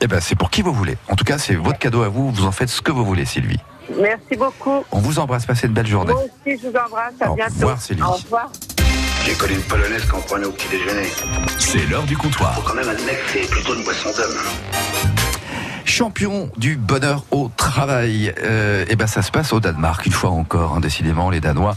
Eh 0.01 0.07
ben, 0.07 0.21
c'est 0.21 0.35
pour 0.35 0.49
qui 0.49 0.61
vous 0.61 0.71
voulez. 0.73 0.97
En 1.09 1.15
tout 1.15 1.25
cas, 1.25 1.37
c'est 1.37 1.55
votre 1.55 1.77
cadeau 1.77 2.03
à 2.03 2.07
vous. 2.07 2.31
Vous 2.31 2.45
en 2.45 2.53
faites 2.53 2.69
ce 2.69 2.81
que 2.81 2.91
vous 2.91 3.03
voulez, 3.03 3.25
Sylvie. 3.25 3.59
Merci 3.99 4.37
beaucoup. 4.37 4.85
On 4.93 4.99
vous 4.99 5.19
embrasse. 5.19 5.45
Passez 5.45 5.67
une 5.67 5.73
belle 5.73 5.87
journée. 5.87 6.13
Moi 6.13 6.23
aussi, 6.23 6.57
je 6.61 6.67
vous 6.69 6.73
embrasse. 6.77 7.13
À 7.19 7.31
Au 7.31 7.35
bientôt. 7.35 7.53
revoir, 7.55 7.81
Sylvie. 7.81 8.01
Au 8.03 8.11
revoir. 8.11 8.49
J'ai 9.25 9.33
connu 9.33 9.53
une 9.55 9.61
polonaise 9.63 10.05
qu'on 10.05 10.21
prenait 10.21 10.45
au 10.45 10.51
petit 10.51 10.67
déjeuner. 10.69 11.07
C'est 11.59 11.85
l'heure 11.89 12.03
du 12.03 12.17
comptoir. 12.17 12.55
Faut 12.55 12.61
quand 12.61 12.75
même 12.75 12.89
admettre 12.89 13.25
que 13.25 13.31
c'est 13.39 13.49
plutôt 13.49 13.75
une 13.75 13.83
boisson 13.83 14.09
d'homme. 14.11 15.08
Champion 15.99 16.49
du 16.55 16.77
bonheur 16.77 17.25
au 17.29 17.51
travail. 17.57 18.33
Euh, 18.41 18.85
et 18.87 18.95
ben 18.95 19.05
ça 19.05 19.21
se 19.21 19.31
passe 19.31 19.51
au 19.51 19.59
Danemark 19.59 20.05
une 20.05 20.13
fois 20.13 20.29
encore, 20.29 20.75
hein, 20.75 20.79
décidément 20.79 21.29
les 21.29 21.41
Danois. 21.41 21.75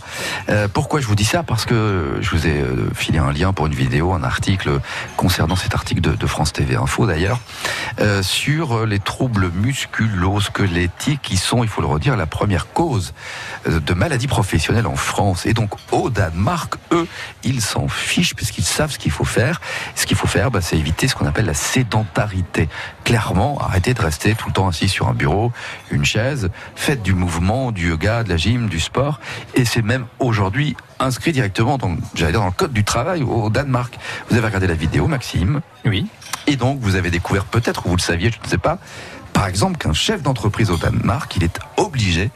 Euh, 0.48 0.68
pourquoi 0.72 1.00
je 1.00 1.08
vous 1.08 1.16
dis 1.16 1.24
ça? 1.24 1.42
Parce 1.42 1.64
que 1.64 2.18
je 2.20 2.30
vous 2.30 2.46
ai 2.46 2.60
euh, 2.60 2.88
filé 2.94 3.18
un 3.18 3.32
lien 3.32 3.52
pour 3.52 3.66
une 3.66 3.74
vidéo, 3.74 4.12
un 4.12 4.22
article 4.22 4.78
concernant 5.16 5.56
cet 5.56 5.74
article 5.74 6.00
de, 6.00 6.26
France 6.28 6.52
TV 6.52 6.76
Info 6.76 7.04
d'ailleurs 7.04 7.40
euh, 8.00 8.22
sur 8.22 8.86
les 8.86 9.00
troubles 9.00 9.50
musculo-squelettiques 9.56 11.20
qui 11.20 11.36
sont, 11.36 11.64
il 11.64 11.68
faut 11.68 11.80
le 11.80 11.88
redire, 11.88 12.16
la 12.16 12.26
première 12.26 12.72
cause 12.72 13.14
de 13.66 13.92
maladies 13.92 14.28
professionnelles 14.28 14.86
en 14.86 14.94
France. 14.94 15.46
Et 15.46 15.52
donc 15.52 15.72
au 15.90 16.10
Danemark, 16.10 16.76
eux, 16.92 17.08
ils 17.42 17.60
s'en 17.60 17.88
fichent 17.88 18.36
puisqu'ils 18.36 18.62
savent 18.62 18.92
ce 18.92 18.98
qu'il 18.98 19.10
faut 19.10 19.24
faire. 19.24 19.60
Ce 19.96 20.06
qu'il 20.06 20.16
faut 20.16 20.28
faire, 20.28 20.52
bah, 20.52 20.60
c'est 20.60 20.78
éviter 20.78 21.08
ce 21.08 21.16
qu'on 21.16 21.26
appelle 21.26 21.46
la 21.46 21.54
sédentarité. 21.54 22.68
Clairement, 23.04 23.58
arrêtez 23.60 23.94
de 23.94 24.00
rester 24.00 24.34
tout 24.34 24.48
le 24.48 24.52
temps 24.52 24.68
assis 24.68 24.88
sur 24.88 25.08
un 25.08 25.14
bureau, 25.14 25.52
une 25.90 26.04
chaise. 26.04 26.50
Faites 26.76 27.02
du 27.02 27.14
mouvement, 27.14 27.72
du 27.72 27.88
yoga, 27.88 28.22
de 28.22 28.28
la 28.28 28.36
gym, 28.36 28.68
du 28.68 28.80
sport. 28.80 29.20
Et 29.54 29.64
c'est 29.64 29.82
même 29.82 30.06
aujourd'hui 30.18 30.76
inscrit 31.00 31.32
directement 31.32 31.78
dans, 31.78 31.96
j'allais 32.14 32.32
dire, 32.32 32.40
dans 32.40 32.46
le 32.46 32.52
code 32.52 32.72
du 32.72 32.84
travail 32.84 33.22
au 33.22 33.50
Danemark. 33.50 33.98
Vous 34.30 34.36
avez 34.36 34.46
regardé 34.46 34.66
la 34.66 34.74
vidéo, 34.74 35.08
Maxime. 35.08 35.60
Oui. 35.84 36.06
Et 36.46 36.56
donc, 36.56 36.78
vous 36.80 36.96
avez 36.96 37.10
découvert, 37.10 37.44
peut-être, 37.44 37.86
ou 37.86 37.90
vous 37.90 37.96
le 37.96 38.00
saviez, 38.00 38.30
je 38.30 38.38
ne 38.44 38.48
sais 38.48 38.58
pas, 38.58 38.78
par 39.32 39.46
exemple, 39.46 39.78
qu'un 39.78 39.92
chef 39.92 40.22
d'entreprise 40.22 40.70
au 40.70 40.76
Danemark, 40.76 41.34
il 41.36 41.44
est 41.44 41.58
obligé 41.76 42.30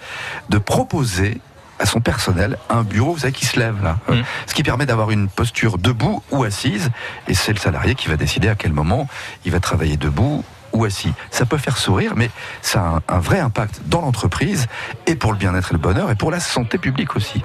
de 0.48 0.58
proposer 0.58 1.40
à 1.78 1.86
son 1.86 2.00
personnel 2.00 2.56
un 2.70 2.82
bureau, 2.82 3.12
vous 3.12 3.20
savez, 3.20 3.32
qui 3.32 3.46
se 3.46 3.58
lève 3.58 3.82
là. 3.82 3.98
Mm. 4.08 4.22
Ce 4.46 4.54
qui 4.54 4.62
permet 4.62 4.86
d'avoir 4.86 5.10
une 5.10 5.28
posture 5.28 5.78
debout 5.78 6.22
ou 6.30 6.44
assise. 6.44 6.90
Et 7.28 7.34
c'est 7.34 7.52
le 7.52 7.58
salarié 7.58 7.94
qui 7.94 8.08
va 8.08 8.16
décider 8.16 8.48
à 8.48 8.54
quel 8.54 8.72
moment 8.72 9.08
il 9.44 9.52
va 9.52 9.60
travailler 9.60 9.96
debout 9.96 10.42
ou 10.72 10.84
assis. 10.84 11.12
Ça 11.30 11.46
peut 11.46 11.58
faire 11.58 11.76
sourire, 11.78 12.12
mais 12.16 12.30
ça 12.62 13.02
a 13.08 13.14
un, 13.14 13.18
vrai 13.18 13.40
impact 13.40 13.82
dans 13.86 14.00
l'entreprise 14.00 14.66
et 15.06 15.14
pour 15.14 15.32
le 15.32 15.38
bien-être 15.38 15.70
et 15.70 15.74
le 15.74 15.80
bonheur 15.80 16.10
et 16.10 16.14
pour 16.14 16.30
la 16.30 16.40
santé 16.40 16.78
publique 16.78 17.16
aussi. 17.16 17.42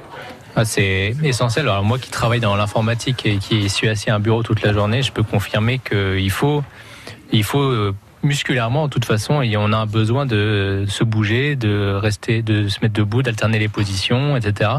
Ah, 0.55 0.65
c'est 0.65 1.15
essentiel. 1.23 1.67
Alors 1.69 1.83
moi 1.83 1.97
qui 1.97 2.09
travaille 2.09 2.41
dans 2.41 2.55
l'informatique 2.55 3.25
et 3.25 3.37
qui 3.37 3.69
suis 3.69 3.87
assis 3.87 4.09
à 4.09 4.15
un 4.15 4.19
bureau 4.19 4.43
toute 4.43 4.61
la 4.61 4.73
journée, 4.73 5.01
je 5.01 5.11
peux 5.11 5.23
confirmer 5.23 5.79
qu'il 5.79 6.31
faut, 6.31 6.61
il 7.31 7.43
faut 7.43 7.61
euh, 7.61 7.95
musculairement, 8.23 8.87
de 8.87 8.91
toute 8.91 9.05
façon, 9.05 9.41
et 9.41 9.55
on 9.57 9.71
a 9.71 9.85
besoin 9.85 10.25
de 10.25 10.85
se 10.87 11.03
bouger, 11.03 11.55
de 11.55 11.93
rester, 11.93 12.41
de 12.41 12.67
se 12.67 12.79
mettre 12.81 12.93
debout, 12.93 13.23
d'alterner 13.23 13.59
les 13.59 13.69
positions, 13.69 14.35
etc. 14.35 14.71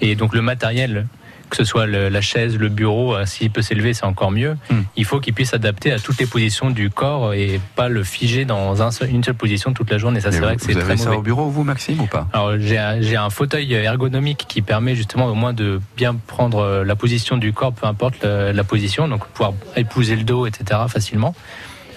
Et 0.00 0.14
donc 0.14 0.34
le 0.34 0.40
matériel 0.42 1.06
que 1.50 1.56
ce 1.56 1.64
soit 1.64 1.86
le- 1.86 2.08
la 2.08 2.20
chaise, 2.20 2.56
le 2.58 2.68
bureau, 2.68 3.14
euh, 3.14 3.24
s'il 3.26 3.50
peut 3.50 3.62
s'élever, 3.62 3.94
c'est 3.94 4.04
encore 4.04 4.30
mieux. 4.30 4.56
Hmm. 4.70 4.82
Il 4.96 5.04
faut 5.04 5.20
qu'il 5.20 5.34
puisse 5.34 5.50
s'adapter 5.50 5.92
à 5.92 5.98
toutes 5.98 6.18
les 6.18 6.26
positions 6.26 6.70
du 6.70 6.90
corps 6.90 7.34
et 7.34 7.60
pas 7.76 7.88
le 7.88 8.04
figer 8.04 8.44
dans 8.44 8.82
un 8.82 8.90
seul- 8.90 9.10
une 9.10 9.24
seule 9.24 9.34
position 9.34 9.72
toute 9.72 9.90
la 9.90 9.98
journée. 9.98 10.20
Ça, 10.20 10.32
c'est 10.32 10.40
vrai 10.40 10.56
que 10.56 10.62
c'est 10.62 10.74
très 10.74 10.96
ça 10.96 11.06
mauvais. 11.06 11.16
au 11.18 11.22
bureau, 11.22 11.48
vous, 11.48 11.64
Maxime, 11.64 12.00
ou 12.00 12.06
pas 12.06 12.28
Alors 12.32 12.52
j'ai 12.58 12.78
un, 12.78 13.00
j'ai 13.00 13.16
un 13.16 13.30
fauteuil 13.30 13.72
ergonomique 13.72 14.44
qui 14.48 14.62
permet 14.62 14.94
justement 14.94 15.26
au 15.26 15.34
moins 15.34 15.52
de 15.52 15.80
bien 15.96 16.14
prendre 16.26 16.58
euh, 16.58 16.84
la 16.84 16.96
position 16.96 17.36
du 17.36 17.52
corps, 17.52 17.72
peu 17.72 17.86
importe 17.86 18.22
la, 18.22 18.52
la 18.52 18.64
position, 18.64 19.08
donc 19.08 19.26
pouvoir 19.28 19.52
épouser 19.76 20.16
le 20.16 20.24
dos, 20.24 20.46
etc. 20.46 20.80
facilement. 20.88 21.34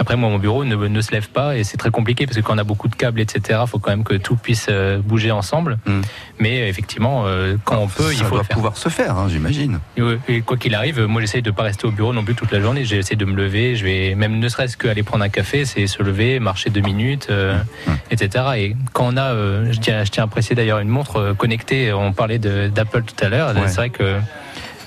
Après 0.01 0.15
moi 0.15 0.29
mon 0.29 0.39
bureau 0.39 0.65
ne, 0.65 0.75
ne 0.75 1.01
se 1.01 1.11
lève 1.11 1.29
pas 1.29 1.55
et 1.55 1.63
c'est 1.63 1.77
très 1.77 1.91
compliqué 1.91 2.25
parce 2.25 2.35
que 2.35 2.41
quand 2.41 2.55
on 2.55 2.57
a 2.57 2.63
beaucoup 2.63 2.87
de 2.87 2.95
câbles, 2.95 3.19
etc. 3.19 3.59
Il 3.61 3.69
faut 3.69 3.77
quand 3.77 3.91
même 3.91 4.03
que 4.03 4.15
tout 4.15 4.35
puisse 4.35 4.65
euh, 4.67 4.97
bouger 4.97 5.29
ensemble. 5.29 5.77
Mm. 5.85 6.01
Mais 6.39 6.61
euh, 6.61 6.67
effectivement, 6.67 7.25
euh, 7.27 7.55
quand 7.63 7.77
on 7.77 7.87
peut, 7.87 8.05
ça 8.05 8.13
il 8.13 8.17
faut 8.23 8.29
doit 8.31 8.39
le 8.39 8.43
faire. 8.45 8.55
pouvoir 8.55 8.77
se 8.77 8.89
faire, 8.89 9.15
hein, 9.15 9.27
j'imagine. 9.29 9.79
Et, 10.27 10.41
quoi 10.41 10.57
qu'il 10.57 10.73
arrive, 10.73 11.01
moi 11.01 11.21
j'essaye 11.21 11.43
de 11.43 11.51
pas 11.51 11.61
rester 11.61 11.85
au 11.85 11.91
bureau 11.91 12.13
non 12.13 12.23
plus 12.23 12.33
toute 12.33 12.51
la 12.51 12.59
journée. 12.61 12.83
J'essaie 12.83 13.15
de 13.15 13.25
me 13.25 13.35
lever. 13.35 13.75
Je 13.75 13.83
vais 13.85 14.15
même 14.15 14.39
ne 14.39 14.49
serait-ce 14.49 14.75
qu'aller 14.75 15.03
prendre 15.03 15.23
un 15.23 15.29
café, 15.29 15.65
c'est 15.65 15.85
se 15.85 16.01
lever, 16.01 16.39
marcher 16.39 16.71
deux 16.71 16.81
minutes, 16.81 17.27
euh, 17.29 17.59
Mmh. 17.85 17.91
etc. 18.09 18.45
Et 18.57 18.75
quand 18.93 19.13
on 19.13 19.17
a, 19.17 19.33
je 19.71 19.79
tiens, 19.79 20.03
je 20.03 20.09
tiens 20.09 20.23
à 20.23 20.27
préciser 20.27 20.55
d'ailleurs 20.55 20.79
une 20.79 20.89
montre 20.89 21.35
connectée. 21.37 21.93
On 21.93 22.11
parlait 22.11 22.39
d'Apple 22.39 23.03
tout 23.03 23.23
à 23.23 23.29
l'heure. 23.29 23.55
Ouais. 23.55 23.67
C'est 23.67 23.75
vrai 23.75 23.89
que 23.91 24.15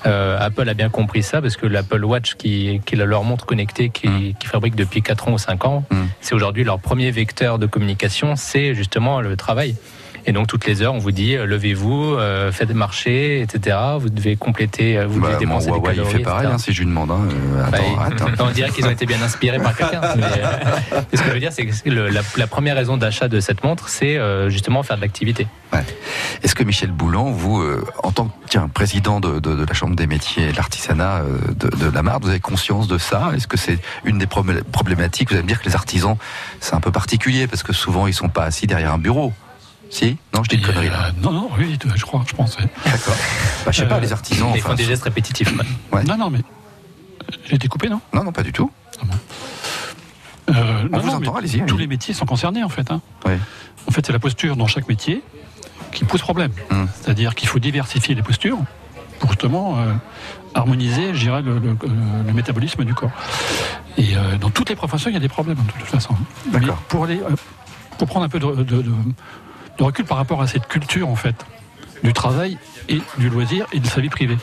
euh, 0.05 0.37
Apple 0.39 0.67
a 0.69 0.73
bien 0.73 0.89
compris 0.89 1.23
ça 1.23 1.41
parce 1.41 1.57
que 1.57 1.65
l'Apple 1.65 2.03
Watch, 2.03 2.35
qui, 2.35 2.81
qui 2.85 2.95
est 2.95 3.05
leur 3.05 3.23
montre 3.23 3.45
connectée, 3.45 3.89
qui, 3.89 4.07
Mmh. 4.07 4.33
qui 4.39 4.47
fabrique 4.47 4.75
depuis 4.75 5.01
4 5.01 5.27
ans 5.29 5.33
ou 5.33 5.37
5 5.37 5.65
ans, 5.65 5.83
Mm. 5.89 5.95
c'est 6.21 6.35
aujourd'hui 6.35 6.63
leur 6.63 6.79
premier 6.79 7.11
vecteur 7.11 7.59
de 7.59 7.65
communication, 7.65 8.35
c'est 8.35 8.73
justement 8.75 9.21
le 9.21 9.35
travail. 9.35 9.75
Et 10.27 10.31
donc 10.31 10.47
toutes 10.47 10.65
les 10.65 10.81
heures, 10.81 10.93
on 10.95 10.97
vous 10.97 11.11
dit 11.11 11.35
euh, 11.35 11.45
levez-vous, 11.45 12.15
euh, 12.15 12.51
faites 12.51 12.71
marcher, 12.73 13.41
etc. 13.41 13.77
Vous 13.99 14.09
devez 14.09 14.35
compléter, 14.35 14.97
euh, 14.97 15.05
vous 15.05 15.19
Bah, 15.19 15.27
devez 15.29 15.39
dépenser 15.39 15.67
des 15.67 15.71
Huawei, 15.73 15.91
il 15.91 15.95
calories. 15.97 16.11
fait 16.13 16.19
pareil, 16.23 16.47
hein, 16.47 16.57
si 16.57 16.73
je 16.73 16.79
lui 16.79 16.87
demande. 16.87 17.11
hein, 17.11 17.19
euh, 17.55 17.65
attends, 17.65 18.25
Bah. 18.25 18.31
On 18.47 18.51
dirait 18.51 18.69
qu'ils 18.71 18.85
ont 18.87 18.89
été 18.91 19.05
bien 19.05 19.21
inspirés 19.21 19.59
par 19.59 19.75
quelqu'un. 19.75 20.01
Euh, 20.15 21.01
ce 21.13 21.21
que 21.21 21.27
je 21.29 21.33
veux 21.33 21.39
dire, 21.39 21.51
c'est 21.51 21.65
que 21.65 21.89
le- 21.89 22.09
la, 22.09 22.21
la 22.37 22.47
première 22.47 22.75
raison 22.75 22.97
d'achat 22.97 23.27
de 23.27 23.39
cette 23.39 23.63
montre, 23.63 23.89
c'est 23.89 24.17
justement 24.49 24.81
faire 24.83 24.95
de 24.97 25.01
l'activité. 25.01 25.47
Est-ce 26.43 26.55
que 26.55 26.63
Michel 26.63 26.91
Boulan, 26.91 27.31
vous, 27.31 27.63
en 28.03 28.11
tant 28.11 28.25
que 28.27 28.31
tiens, 28.49 28.69
président 28.73 29.19
de, 29.19 29.39
de- 29.39 29.55
de 29.55 29.65
la 29.65 29.73
Chambre 29.73 29.95
des 29.95 30.07
métiers 30.07 30.47
et 30.49 30.51
de 30.51 30.57
l'artisanat 30.57 31.21
de, 31.49 31.67
de 31.75 31.89
la 31.93 32.01
Marne, 32.01 32.21
vous 32.23 32.29
avez 32.29 32.39
conscience 32.39 32.87
de 32.87 32.97
ça? 32.97 33.31
Est-ce 33.35 33.47
que 33.47 33.57
c'est 33.57 33.79
une 34.05 34.17
des 34.17 34.25
problé- 34.25 34.63
problématiques? 34.63 35.29
Vous 35.29 35.35
allez 35.35 35.43
me 35.43 35.47
dire 35.47 35.61
que 35.61 35.67
les 35.69 35.75
artisans, 35.75 36.17
c'est 36.59 36.73
un 36.75 36.79
peu 36.81 36.91
particulier 36.91 37.47
parce 37.47 37.63
que 37.63 37.73
souvent 37.73 38.07
ils 38.07 38.13
sont 38.13 38.29
pas 38.29 38.43
assis 38.45 38.67
derrière 38.67 38.93
un 38.93 38.97
bureau. 38.99 39.33
Si 39.95 40.17
Non, 40.33 40.43
je 40.43 40.49
dis 40.49 40.55
une 40.57 40.61
connerie 40.61 40.89
là. 40.89 41.05
euh, 41.07 41.11
non, 41.21 41.31
non, 41.31 41.49
oui, 41.57 41.77
je 41.95 42.03
crois, 42.03 42.21
je 42.27 42.33
pense. 42.35 42.57
oui. 42.59 42.65
D'accord. 42.83 43.13
Bah, 43.65 43.71
je 43.71 43.77
sais 43.77 43.87
pas, 43.87 43.95
euh, 43.95 43.99
les 44.01 44.11
artisans. 44.11 44.49
Ils 44.53 44.59
enfin, 44.59 44.69
font 44.71 44.75
des 44.75 44.83
gestes 44.83 45.03
répétitifs. 45.03 45.53
Ouais. 45.93 46.03
Non, 46.03 46.17
non, 46.17 46.29
mais 46.29 46.39
j'ai 47.45 47.55
été 47.55 47.69
coupé, 47.69 47.87
non? 47.87 48.01
Non, 48.13 48.25
non, 48.25 48.33
pas 48.33 48.43
du 48.43 48.51
tout. 48.51 48.69
Euh, 50.49 50.53
On 50.53 50.53
non, 50.53 50.99
vous 50.99 51.07
non, 51.07 51.13
entend, 51.13 51.31
mais 51.33 51.37
allez-y, 51.39 51.65
Tous 51.65 51.77
les 51.77 51.87
métiers 51.87 52.13
sont 52.13 52.25
concernés, 52.25 52.61
en 52.61 52.67
fait. 52.69 52.91
hein. 52.91 52.99
Ouais. 53.25 53.39
En 53.87 53.91
fait, 53.91 54.05
c'est 54.05 54.11
la 54.11 54.19
posture 54.19 54.57
dans 54.57 54.67
chaque 54.67 54.89
métier 54.89 55.23
qui 55.93 56.03
pose 56.03 56.19
problème. 56.21 56.51
Hum. 56.71 56.89
C'est-à-dire 57.01 57.33
qu'il 57.33 57.47
faut 57.47 57.59
diversifier 57.59 58.15
les 58.15 58.21
postures 58.21 58.57
pour 59.19 59.29
justement 59.29 59.79
euh, 59.79 59.93
harmoniser, 60.55 61.13
je 61.13 61.19
dirais, 61.21 61.41
le, 61.41 61.57
le- 61.59 61.77
le 62.27 62.33
métabolisme 62.33 62.83
du 62.83 62.93
corps. 62.93 63.11
Et 63.97 64.17
euh, 64.17 64.35
dans 64.37 64.49
toutes 64.49 64.67
les 64.69 64.75
professions, 64.75 65.09
il 65.09 65.13
y 65.13 65.17
a 65.17 65.21
des 65.21 65.29
problèmes, 65.29 65.55
de 65.55 65.79
toute 65.79 65.87
façon. 65.89 66.15
Mais 66.51 66.59
D'accord. 66.59 66.75
pour 66.89 67.05
aller, 67.05 67.21
euh, 67.21 67.33
pour 67.97 68.07
prendre 68.09 68.25
un 68.25 68.29
peu 68.29 68.39
de, 68.39 68.47
de- 68.55 68.81
de- 68.81 68.91
de 69.77 69.83
recul 69.83 70.05
par 70.05 70.17
rapport 70.17 70.41
à 70.41 70.47
cette 70.47 70.67
culture, 70.67 71.07
en 71.09 71.15
fait, 71.15 71.35
du 72.03 72.13
travail 72.13 72.57
et 72.89 73.01
du 73.17 73.29
loisir 73.29 73.65
et 73.73 73.79
de 73.79 73.87
sa 73.87 74.01
vie 74.01 74.09
privée. 74.09 74.37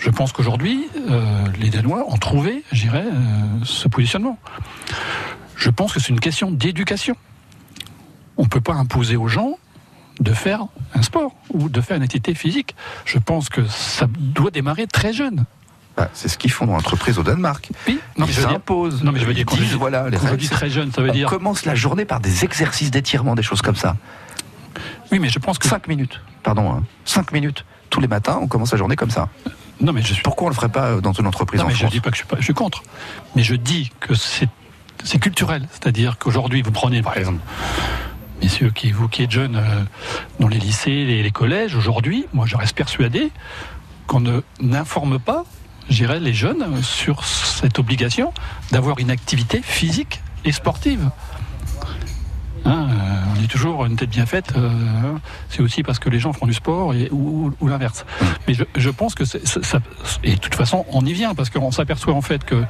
Je 0.00 0.10
pense 0.10 0.32
qu'aujourd'hui, 0.32 0.88
euh, 1.10 1.44
les 1.58 1.70
Danois 1.70 2.04
ont 2.08 2.16
trouvé, 2.18 2.62
je 2.72 2.82
dirais, 2.82 3.04
euh, 3.04 3.64
ce 3.64 3.88
positionnement. 3.88 4.38
Je 5.56 5.70
pense 5.70 5.92
que 5.92 6.00
c'est 6.00 6.10
une 6.10 6.20
question 6.20 6.50
d'éducation. 6.50 7.16
On 8.36 8.44
ne 8.44 8.48
peut 8.48 8.60
pas 8.60 8.74
imposer 8.74 9.16
aux 9.16 9.26
gens 9.28 9.58
de 10.20 10.32
faire 10.32 10.66
un 10.94 11.02
sport 11.02 11.32
ou 11.52 11.68
de 11.68 11.80
faire 11.80 11.96
une 11.96 12.02
activité 12.04 12.34
physique. 12.34 12.74
Je 13.04 13.18
pense 13.18 13.48
que 13.48 13.66
ça 13.66 14.06
doit 14.18 14.50
démarrer 14.52 14.86
très 14.86 15.12
jeune. 15.12 15.44
Bah, 15.96 16.08
c'est 16.14 16.28
ce 16.28 16.38
qu'ils 16.38 16.52
font 16.52 16.66
dans 16.66 16.74
l'entreprise 16.74 17.18
au 17.18 17.24
Danemark. 17.24 17.70
Oui, 17.88 17.98
non, 18.16 18.26
ils 18.26 18.32
s'imposent. 18.34 19.02
non, 19.02 19.10
mais 19.10 19.18
je 19.18 19.24
veux 19.24 19.32
Ils 19.32 19.36
dire, 19.36 19.46
quand 19.46 19.56
je 19.56 19.62
disent, 19.62 19.72
dis- 19.72 19.78
voilà, 19.78 20.08
les 20.08 20.16
quand 20.16 20.28
je 20.28 20.34
dis 20.36 20.48
très 20.48 20.70
jeune, 20.70 20.92
ça 20.92 21.02
veut 21.02 21.10
On 21.10 21.12
dire. 21.12 21.28
commence 21.28 21.64
la 21.64 21.74
journée 21.74 22.04
par 22.04 22.20
des 22.20 22.44
exercices 22.44 22.92
d'étirement, 22.92 23.34
des 23.34 23.42
choses 23.42 23.62
comme 23.62 23.74
ça. 23.76 23.96
Oui, 25.12 25.18
mais 25.18 25.28
je 25.28 25.38
pense 25.38 25.58
que. 25.58 25.68
5 25.68 25.88
minutes, 25.88 26.20
pardon, 26.42 26.82
5 27.04 27.32
minutes. 27.32 27.64
Tous 27.90 28.00
les 28.00 28.08
matins, 28.08 28.38
on 28.42 28.46
commence 28.46 28.72
la 28.72 28.78
journée 28.78 28.96
comme 28.96 29.10
ça. 29.10 29.28
Non, 29.80 29.92
mais 29.92 30.02
je 30.02 30.12
suis. 30.12 30.22
Pourquoi 30.22 30.46
on 30.46 30.50
le 30.50 30.54
ferait 30.54 30.68
pas 30.68 30.86
euh, 30.86 31.00
dans 31.00 31.12
une 31.12 31.26
entreprise 31.26 31.60
Non, 31.60 31.66
en 31.66 31.68
mais 31.68 31.74
je 31.74 31.80
France 31.80 31.92
dis 31.92 32.00
pas 32.00 32.10
que 32.10 32.16
je 32.16 32.22
suis, 32.22 32.28
pas, 32.28 32.36
je 32.38 32.44
suis 32.44 32.54
contre. 32.54 32.82
Mais 33.34 33.42
je 33.42 33.54
dis 33.54 33.90
que 34.00 34.14
c'est 34.14 34.48
c'est 35.04 35.18
culturel. 35.18 35.66
C'est-à-dire 35.70 36.18
qu'aujourd'hui, 36.18 36.62
vous 36.62 36.72
prenez, 36.72 37.02
par 37.02 37.16
exemple, 37.16 37.40
messieurs, 38.42 38.70
qui, 38.70 38.90
vous 38.90 39.08
qui 39.08 39.22
êtes 39.22 39.30
jeunes 39.30 39.56
euh, 39.56 39.84
dans 40.40 40.48
les 40.48 40.58
lycées, 40.58 41.04
les, 41.04 41.22
les 41.22 41.30
collèges, 41.30 41.74
aujourd'hui, 41.74 42.26
moi, 42.32 42.46
je 42.46 42.56
reste 42.56 42.76
persuadé 42.76 43.30
qu'on 44.06 44.20
ne 44.20 44.40
n'informe 44.60 45.18
pas, 45.18 45.44
j'irais, 45.88 46.20
les 46.20 46.32
jeunes 46.32 46.82
sur 46.82 47.24
cette 47.24 47.78
obligation 47.78 48.32
d'avoir 48.72 48.98
une 48.98 49.10
activité 49.10 49.60
physique 49.62 50.20
et 50.44 50.52
sportive. 50.52 51.10
Hein, 52.64 52.88
toujours 53.48 53.84
une 53.84 53.96
tête 53.96 54.10
bien 54.10 54.26
faite, 54.26 54.52
euh, 54.56 54.70
c'est 55.48 55.60
aussi 55.60 55.82
parce 55.82 55.98
que 55.98 56.08
les 56.08 56.18
gens 56.20 56.32
font 56.32 56.46
du 56.46 56.54
sport 56.54 56.94
et, 56.94 57.08
ou, 57.10 57.46
ou- 57.48 57.52
ou 57.60 57.68
l'inverse. 57.68 58.06
Mais 58.46 58.54
je, 58.54 58.64
je 58.76 58.90
pense 58.90 59.14
que 59.14 59.24
c'est- 59.24 59.44
ça, 59.46 59.60
ça- 59.62 59.80
et 60.22 60.34
de 60.34 60.40
toute 60.40 60.54
façon, 60.54 60.84
on 60.92 61.04
y 61.04 61.12
vient 61.12 61.34
parce 61.34 61.50
qu'on 61.50 61.70
s'aperçoit 61.72 62.14
en 62.14 62.22
fait 62.22 62.44
que 62.44 62.62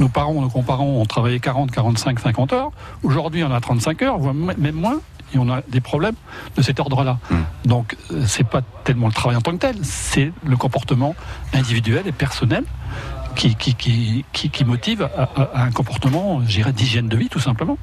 nos 0.00 0.08
parents, 0.08 0.34
nos 0.34 0.48
grands-parents 0.48 0.86
ont 0.86 1.06
travaillé 1.06 1.38
40, 1.40 1.70
45, 1.70 2.18
50 2.20 2.52
heures. 2.52 2.70
Aujourd'hui, 3.02 3.44
on 3.44 3.52
a 3.52 3.60
35 3.60 4.02
heures, 4.02 4.18
voire 4.18 4.34
même 4.34 4.74
moins, 4.74 5.00
et 5.34 5.38
on 5.38 5.48
a 5.50 5.62
des 5.68 5.80
problèmes 5.80 6.14
de 6.56 6.62
cet 6.62 6.78
ordre-là. 6.80 7.18
Mm. 7.30 7.36
Donc, 7.66 7.96
euh, 8.12 8.22
c'est 8.26 8.46
pas 8.46 8.60
tellement 8.84 9.06
le 9.06 9.12
travail 9.14 9.36
en 9.36 9.40
tant 9.40 9.52
que 9.52 9.56
tel, 9.58 9.76
c'est 9.82 10.32
le 10.44 10.56
comportement 10.56 11.14
individuel 11.54 12.02
et 12.06 12.12
personnel 12.12 12.64
qui, 13.34 13.54
qui, 13.54 13.74
qui, 14.32 14.64
motive 14.66 15.08
à, 15.16 15.30
un 15.54 15.70
comportement, 15.70 16.42
je 16.42 16.48
dirais, 16.56 16.72
d'hygiène 16.74 17.08
de 17.08 17.16
vie, 17.16 17.30
tout 17.30 17.40
simplement. 17.40 17.78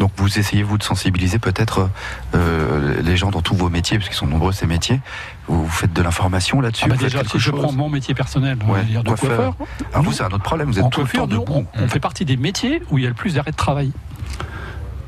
Donc 0.00 0.12
vous 0.16 0.38
essayez 0.38 0.62
vous 0.62 0.78
de 0.78 0.82
sensibiliser 0.82 1.38
peut-être 1.38 1.90
euh, 2.34 3.02
les 3.02 3.18
gens 3.18 3.30
dans 3.30 3.42
tous 3.42 3.54
vos 3.54 3.68
métiers, 3.68 3.98
parce 3.98 4.08
qu'ils 4.08 4.16
sont 4.16 4.26
nombreux 4.26 4.50
ces 4.50 4.66
métiers. 4.66 4.98
Vous, 5.46 5.64
vous 5.64 5.70
faites 5.70 5.92
de 5.92 6.00
l'information 6.00 6.62
là-dessus. 6.62 6.84
Ah 6.86 6.88
bah 6.88 6.96
déjà, 6.96 7.22
si 7.22 7.38
je 7.38 7.50
chose 7.50 7.60
prends 7.60 7.72
mon 7.72 7.90
métier 7.90 8.14
personnel, 8.14 8.56
Ouais, 8.66 8.82
dire 8.84 9.04
de 9.04 9.08
coiffeur. 9.10 9.54
Alors 9.92 10.04
vous 10.04 10.12
c'est 10.12 10.22
un 10.22 10.28
autre 10.28 10.42
problème. 10.42 10.70
Vous 10.70 10.78
êtes 10.78 10.84
en 10.86 10.88
tout 10.88 11.00
le 11.00 11.04
coiffure, 11.04 11.28
temps 11.28 11.34
nous, 11.34 11.40
debout. 11.40 11.66
on, 11.76 11.84
on 11.84 11.88
fait 11.88 12.00
partie 12.00 12.24
des 12.24 12.38
métiers 12.38 12.82
où 12.90 12.96
il 12.96 13.04
y 13.04 13.06
a 13.06 13.10
le 13.10 13.14
plus 13.14 13.34
d'arrêts 13.34 13.50
de 13.50 13.56
travail. 13.56 13.92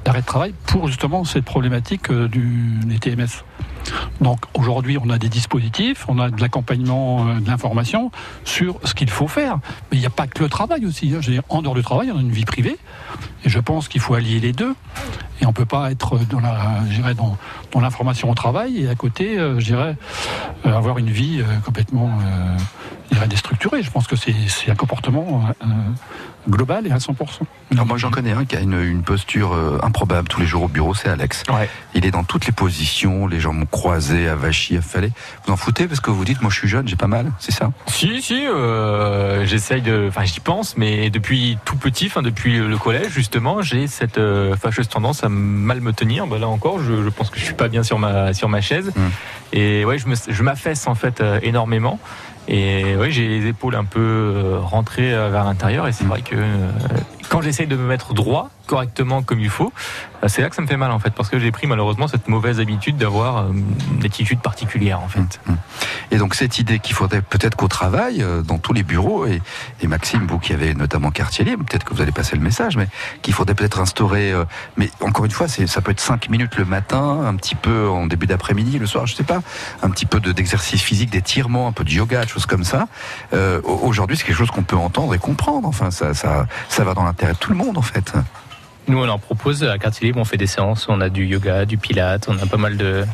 D'arrêts 0.04 0.20
de 0.20 0.26
travail 0.26 0.52
pour 0.66 0.88
justement 0.88 1.24
cette 1.24 1.46
problématique 1.46 2.10
euh, 2.10 2.28
du, 2.28 2.80
des 2.84 2.98
TMS. 2.98 3.44
Donc 4.20 4.40
aujourd'hui, 4.54 4.98
on 5.02 5.10
a 5.10 5.18
des 5.18 5.28
dispositifs, 5.28 6.04
on 6.08 6.18
a 6.18 6.30
de 6.30 6.40
l'accompagnement, 6.40 7.26
euh, 7.26 7.40
de 7.40 7.48
l'information 7.48 8.10
sur 8.44 8.78
ce 8.84 8.94
qu'il 8.94 9.10
faut 9.10 9.28
faire. 9.28 9.58
Mais 9.90 9.96
il 9.98 10.00
n'y 10.00 10.06
a 10.06 10.10
pas 10.10 10.26
que 10.26 10.42
le 10.42 10.48
travail 10.48 10.86
aussi. 10.86 11.12
hein. 11.14 11.18
Je 11.20 11.26
veux 11.28 11.32
dire, 11.32 11.42
en 11.48 11.62
dehors 11.62 11.74
du 11.74 11.82
travail, 11.82 12.10
on 12.12 12.18
a 12.18 12.20
une 12.20 12.30
vie 12.30 12.44
privée. 12.44 12.76
Et 13.44 13.48
je 13.48 13.58
pense 13.58 13.88
qu'il 13.88 14.00
faut 14.00 14.14
allier 14.14 14.38
les 14.40 14.52
deux. 14.52 14.74
Et 15.40 15.44
on 15.46 15.48
ne 15.48 15.54
peut 15.54 15.64
pas 15.66 15.90
être 15.90 16.18
dans 17.72 17.80
l'information 17.80 18.30
au 18.30 18.34
travail 18.34 18.84
et 18.84 18.88
à 18.88 18.94
côté, 18.94 19.38
euh, 19.38 19.58
je 19.58 19.64
dirais, 19.64 19.96
euh, 20.66 20.76
avoir 20.76 20.98
une 20.98 21.10
vie 21.10 21.42
complètement 21.64 22.10
je 23.10 23.16
dirais, 23.16 23.26
déstructurée. 23.28 23.82
Je 23.82 23.90
pense 23.90 24.06
que 24.06 24.14
c'est 24.14 24.34
un 24.70 24.74
comportement 24.76 25.42
global 26.48 26.86
et 26.86 26.92
à 26.92 26.98
100%. 26.98 27.14
Alors 27.72 27.86
moi 27.86 27.96
j'en 27.98 28.10
connais 28.10 28.32
un 28.32 28.44
qui 28.44 28.56
a 28.56 28.60
une, 28.60 28.80
une 28.80 29.02
posture 29.02 29.56
improbable 29.82 30.28
tous 30.28 30.40
les 30.40 30.46
jours 30.46 30.62
au 30.64 30.68
bureau, 30.68 30.94
c'est 30.94 31.08
Alex. 31.08 31.42
Ouais. 31.48 31.68
Il 31.94 32.06
est 32.06 32.10
dans 32.10 32.24
toutes 32.24 32.46
les 32.46 32.52
positions, 32.52 33.26
les 33.26 33.40
jambes 33.52 33.64
croisées, 33.70 34.28
avachis, 34.28 34.76
affalés. 34.76 35.12
Vous 35.46 35.52
en 35.52 35.56
foutez 35.56 35.86
parce 35.86 36.00
que 36.00 36.10
vous 36.10 36.24
dites 36.24 36.40
moi 36.42 36.50
je 36.50 36.58
suis 36.58 36.68
jeune, 36.68 36.88
j'ai 36.88 36.96
pas 36.96 37.06
mal, 37.06 37.30
c'est 37.38 37.52
ça? 37.52 37.70
Si, 37.86 38.22
si, 38.22 38.46
euh, 38.46 39.44
j'essaye 39.46 39.82
de. 39.82 40.06
Enfin, 40.08 40.24
j'y 40.24 40.40
pense, 40.40 40.76
mais 40.76 41.10
depuis 41.10 41.58
tout 41.64 41.76
petit, 41.76 42.06
enfin, 42.06 42.22
depuis 42.22 42.58
le 42.58 42.76
collège, 42.78 43.10
justement, 43.10 43.62
j'ai 43.62 43.86
cette 43.86 44.18
euh, 44.18 44.56
fâcheuse 44.56 44.88
tendance 44.88 45.24
à 45.24 45.28
mal 45.28 45.80
me 45.80 45.92
tenir. 45.92 46.26
Bah, 46.26 46.38
là 46.38 46.48
encore, 46.48 46.78
je, 46.80 47.02
je 47.02 47.08
pense 47.08 47.30
que 47.30 47.38
je 47.38 47.44
suis 47.44 47.54
pas 47.54 47.68
bien 47.68 47.82
sur 47.82 47.98
ma, 47.98 48.32
sur 48.34 48.48
ma 48.48 48.60
chaise. 48.60 48.92
Mm. 48.94 49.00
Et 49.54 49.84
ouais, 49.84 49.98
je 49.98 50.06
me- 50.08 50.14
je 50.28 50.42
m'affaisse, 50.42 50.86
en 50.86 50.94
fait, 50.94 51.20
euh, 51.20 51.38
énormément. 51.42 51.98
Et 52.48 52.96
ouais, 52.96 53.10
j'ai 53.12 53.28
les 53.28 53.46
épaules 53.46 53.76
un 53.76 53.84
peu 53.84 54.56
rentrées 54.60 55.10
vers 55.10 55.44
l'intérieur. 55.44 55.86
Et 55.86 55.92
c'est 55.92 56.04
Mm. 56.04 56.08
vrai 56.08 56.22
que 56.22 56.36
quand 57.28 57.40
j'essaye 57.42 57.66
de 57.66 57.76
me 57.76 57.86
mettre 57.86 58.14
droit, 58.14 58.50
correctement 58.76 59.22
comme 59.22 59.38
il 59.40 59.50
faut, 59.50 59.70
euh, 60.24 60.28
c'est 60.28 60.40
là 60.40 60.48
que 60.48 60.56
ça 60.56 60.62
me 60.62 60.66
fait 60.66 60.78
mal 60.78 60.90
en 60.92 60.98
fait, 60.98 61.10
parce 61.10 61.28
que 61.28 61.38
j'ai 61.38 61.52
pris 61.52 61.66
malheureusement 61.66 62.08
cette 62.08 62.26
mauvaise 62.26 62.58
habitude 62.58 62.96
d'avoir 62.96 63.36
euh, 63.36 63.50
une 63.52 64.06
attitude 64.06 64.40
particulière 64.40 65.00
en 65.00 65.08
fait. 65.08 65.40
Et 66.10 66.16
donc 66.16 66.34
cette 66.34 66.58
idée 66.58 66.78
qu'il 66.78 66.94
faudrait 66.94 67.20
peut-être 67.20 67.54
qu'au 67.54 67.68
travail, 67.68 68.22
euh, 68.22 68.40
dans 68.40 68.56
tous 68.56 68.72
les 68.72 68.82
bureaux, 68.82 69.26
et, 69.26 69.42
et 69.82 69.86
Maxime, 69.88 70.26
vous 70.26 70.38
qui 70.38 70.54
avez 70.54 70.72
notamment 70.72 71.10
quartier 71.10 71.44
libre, 71.44 71.66
peut-être 71.66 71.84
que 71.84 71.92
vous 71.92 72.00
allez 72.00 72.12
passer 72.12 72.34
le 72.34 72.40
message, 72.42 72.78
mais 72.78 72.88
qu'il 73.20 73.34
faudrait 73.34 73.54
peut-être 73.54 73.78
instaurer, 73.78 74.32
mais 74.78 74.90
encore 75.00 75.26
une 75.26 75.30
fois, 75.30 75.48
ça 75.48 75.80
peut 75.82 75.90
être 75.90 76.00
5 76.00 76.30
minutes 76.30 76.56
le 76.56 76.64
matin, 76.64 77.26
un 77.26 77.36
petit 77.36 77.54
peu 77.54 77.88
en 77.90 78.06
début 78.06 78.26
d'après-midi, 78.26 78.78
le 78.78 78.86
soir, 78.86 79.06
je 79.06 79.14
sais 79.14 79.24
pas, 79.24 79.40
un 79.82 79.90
petit 79.90 80.06
peu 80.06 80.18
de, 80.18 80.32
d'exercice 80.32 80.80
physique, 80.80 81.10
d'étirement, 81.10 81.68
un 81.68 81.72
peu 81.72 81.84
de 81.84 81.90
yoga, 81.90 82.22
des 82.22 82.28
choses 82.28 82.46
comme 82.46 82.64
ça. 82.64 82.88
Au- 83.34 83.80
aujourd'hui, 83.82 84.16
c'est 84.16 84.24
quelque 84.24 84.36
chose 84.38 84.50
qu'on 84.50 84.62
peut 84.62 84.76
entendre 84.76 85.14
et 85.14 85.18
comprendre. 85.18 85.68
Enfin, 85.68 85.90
ça, 85.90 86.14
ça, 86.14 86.46
ça 86.70 86.84
va 86.84 86.94
dans 86.94 87.04
l'intérêt 87.04 87.32
de 87.34 87.38
tout 87.38 87.50
le 87.50 87.56
monde, 87.56 87.76
en 87.76 87.82
fait. 87.82 88.12
Nous, 88.88 88.98
on 88.98 89.08
en 89.08 89.18
propose 89.18 89.62
à 89.62 89.78
Quartier 89.78 90.06
Libre, 90.08 90.18
on 90.20 90.24
fait 90.24 90.36
des 90.36 90.48
séances, 90.48 90.86
on 90.88 91.00
a 91.00 91.08
du 91.08 91.24
yoga, 91.24 91.64
du 91.64 91.78
pilate, 91.78 92.26
on 92.28 92.36
a 92.38 92.46
pas 92.46 92.56
mal 92.56 92.76
de, 92.76 93.04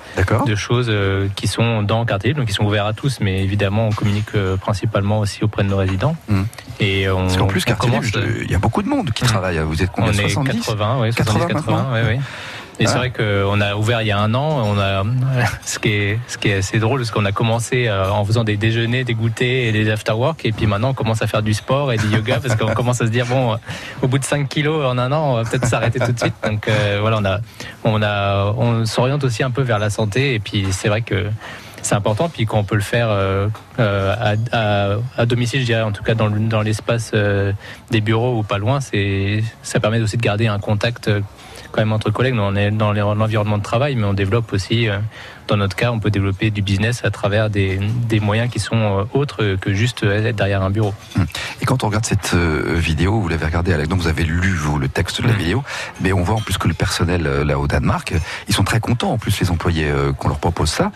de 0.47 0.55
choses 0.55 0.87
euh, 0.89 1.29
qui 1.37 1.47
sont 1.47 1.83
dans 1.83 2.05
Quartier 2.07 2.31
Libre, 2.31 2.41
donc 2.41 2.49
qui 2.49 2.55
sont 2.55 2.65
ouverts 2.65 2.87
à 2.87 2.95
tous, 2.95 3.19
mais 3.21 3.43
évidemment, 3.45 3.89
on 3.89 3.93
communique 3.93 4.35
euh, 4.35 4.57
principalement 4.57 5.19
aussi 5.21 5.45
auprès 5.45 5.65
de 5.65 5.69
nos 5.69 5.77
résidents. 5.77 6.17
Mm. 6.29 6.43
Et 6.81 7.11
on, 7.11 7.19
Parce 7.23 7.37
qu'en 7.37 7.47
plus, 7.49 7.65
on 7.67 7.71
quartier 7.71 7.91
libre, 7.91 8.07
il 8.45 8.51
y 8.51 8.55
a 8.55 8.59
beaucoup 8.59 8.83
de 8.83 8.89
monde 8.89 9.11
qui 9.11 9.25
Mhm. 9.25 9.29
travaille. 9.31 9.59
Vous 9.59 9.83
êtes 9.83 9.91
on 9.99 10.03
combien 10.07 10.13
est 10.13 10.29
70 10.29 10.59
80, 10.61 10.99
oui, 11.03 11.11
80 11.13 11.33
70, 11.41 11.55
80, 11.55 11.73
maintenant 11.73 11.89
oui, 11.93 12.01
oui. 12.17 12.21
Et 12.81 12.85
Ah. 12.87 12.91
c'est 12.91 12.99
vrai 12.99 13.11
qu'on 13.11 13.61
a 13.61 13.75
ouvert 13.75 14.03
il 14.03 14.07
y 14.09 14.13
a 14.13 14.19
un 14.19 14.35
an. 14.35 14.63
On 14.65 14.79
a 14.79 15.03
ce 15.65 15.79
qui 15.79 15.89
est 15.91 16.19
ce 16.29 16.39
qui 16.39 16.49
est 16.49 16.55
assez 16.59 16.79
drôle, 16.79 17.01
parce 17.01 17.11
qu'on 17.11 17.25
a 17.25 17.33
commencé 17.33 17.89
euh, 17.89 18.11
en 18.11 18.25
faisant 18.25 18.45
des 18.45 18.57
déjeuners, 18.57 19.05
des 19.05 19.15
goûters 19.15 19.69
et 19.69 19.73
des 19.73 19.91
after-work, 19.91 20.45
et 20.45 20.53
puis 20.53 20.67
maintenant 20.67 20.91
on 20.91 20.95
commence 20.95 21.23
à 21.23 21.27
faire 21.27 21.43
du 21.43 21.55
sport 21.55 21.93
et 21.93 21.97
du 21.97 22.07
yoga 22.09 22.39
parce 22.41 22.55
qu'on 22.57 22.73
commence 22.75 23.01
à 23.01 23.07
se 23.07 23.11
dire 23.11 23.27
bon, 23.27 23.53
euh, 23.53 23.57
au 24.03 24.09
bout 24.09 24.19
de 24.19 24.25
5 24.25 24.49
kilos 24.49 24.85
en 24.87 24.97
un 24.99 25.11
an, 25.13 25.33
on 25.33 25.35
va 25.43 25.45
peut-être 25.49 25.67
s'arrêter 25.67 25.99
tout 25.99 26.13
de 26.13 26.19
suite. 26.19 26.35
Donc 26.45 26.69
euh, 26.69 26.99
voilà, 27.01 27.19
on 27.19 27.25
a 27.25 27.41
on 27.85 28.03
a 28.03 28.55
on 28.57 28.85
s'oriente 28.87 29.25
aussi 29.25 29.43
un 29.43 29.51
peu 29.51 29.63
vers 29.63 29.79
la 29.79 29.91
santé, 29.91 30.35
et 30.35 30.39
puis 30.39 30.67
c'est 30.71 30.89
vrai 30.89 31.03
que 31.03 31.27
c'est 31.83 31.95
important, 31.95 32.29
puis 32.29 32.45
qu'on 32.47 32.65
peut 32.65 32.75
le 32.75 32.81
faire 32.81 33.09
euh, 33.11 33.49
à, 33.79 34.35
à- 34.53 34.97
à 35.17 35.27
domicile, 35.27 35.61
je 35.61 35.67
dirais, 35.67 35.83
en 35.83 35.93
tout 35.93 36.03
cas 36.03 36.15
dans, 36.15 36.27
le- 36.29 36.41
dans 36.41 36.63
l'espace 36.63 37.13
euh, 37.15 37.53
des 37.91 38.01
bureaux 38.01 38.39
ou 38.39 38.43
pas 38.43 38.59
loin, 38.59 38.81
c'est, 38.81 39.43
ça 39.63 39.81
permet 39.81 40.01
aussi 40.01 40.17
de 40.17 40.23
garder 40.23 40.47
un 40.49 40.59
contact 40.59 41.09
euh, 41.09 41.21
quand 41.73 41.81
même 41.81 41.93
entre 41.93 42.11
collègues. 42.11 42.35
Nous, 42.35 42.43
on 42.43 42.57
est 42.57 42.71
dans 42.71 42.93
l'environnement 42.93 43.59
de 43.59 43.63
travail, 43.63 43.95
mais 43.95 44.05
on 44.05 44.15
développe 44.15 44.53
aussi, 44.53 44.89
euh, 44.89 44.99
dans 45.49 45.57
notre 45.57 45.77
cas, 45.77 45.93
on 45.93 45.99
peut 46.01 46.11
développer 46.11 46.51
du 46.51 46.61
business 46.63 47.05
à 47.05 47.11
travers 47.11 47.51
des, 47.51 47.79
des 48.09 48.21
moyens 48.21 48.51
qui 48.51 48.59
sont 48.59 48.77
euh, 49.01 49.05
autres 49.19 49.57
que 49.61 49.73
juste 49.75 50.03
être 50.03 50.37
derrière 50.37 50.63
un 50.63 50.71
bureau. 50.71 50.95
Et 51.61 51.67
quand 51.67 51.85
on 51.85 51.89
regarde 51.89 52.05
cette 52.07 52.33
euh, 52.35 52.75
vidéo, 52.77 53.21
vous 53.21 53.29
l'avez 53.29 53.45
regardée, 53.47 53.87
donc 53.87 54.01
vous 54.01 54.09
avez 54.09 54.25
lu 54.25 54.55
vous 54.55 54.79
le 54.79 54.89
texte 54.89 55.21
de 55.23 55.27
la 55.27 55.33
Mhm. 55.35 55.39
vidéo, 55.39 55.63
mais 56.01 56.13
on 56.13 56.23
voit 56.23 56.37
en 56.37 56.41
plus 56.41 56.57
que 56.59 56.69
le 56.69 56.75
personnel 56.75 57.27
euh, 57.27 57.45
là 57.45 57.59
au 57.59 57.67
Danemark, 57.67 58.13
euh, 58.13 58.19
ils 58.49 58.55
sont 58.55 58.65
très 58.65 58.81
contents 58.81 59.13
en 59.13 59.19
plus 59.19 59.39
les 59.41 59.51
employés 59.51 59.89
euh, 59.91 60.13
qu'on 60.13 60.29
leur 60.29 60.39
propose 60.39 60.71
ça. 60.71 60.91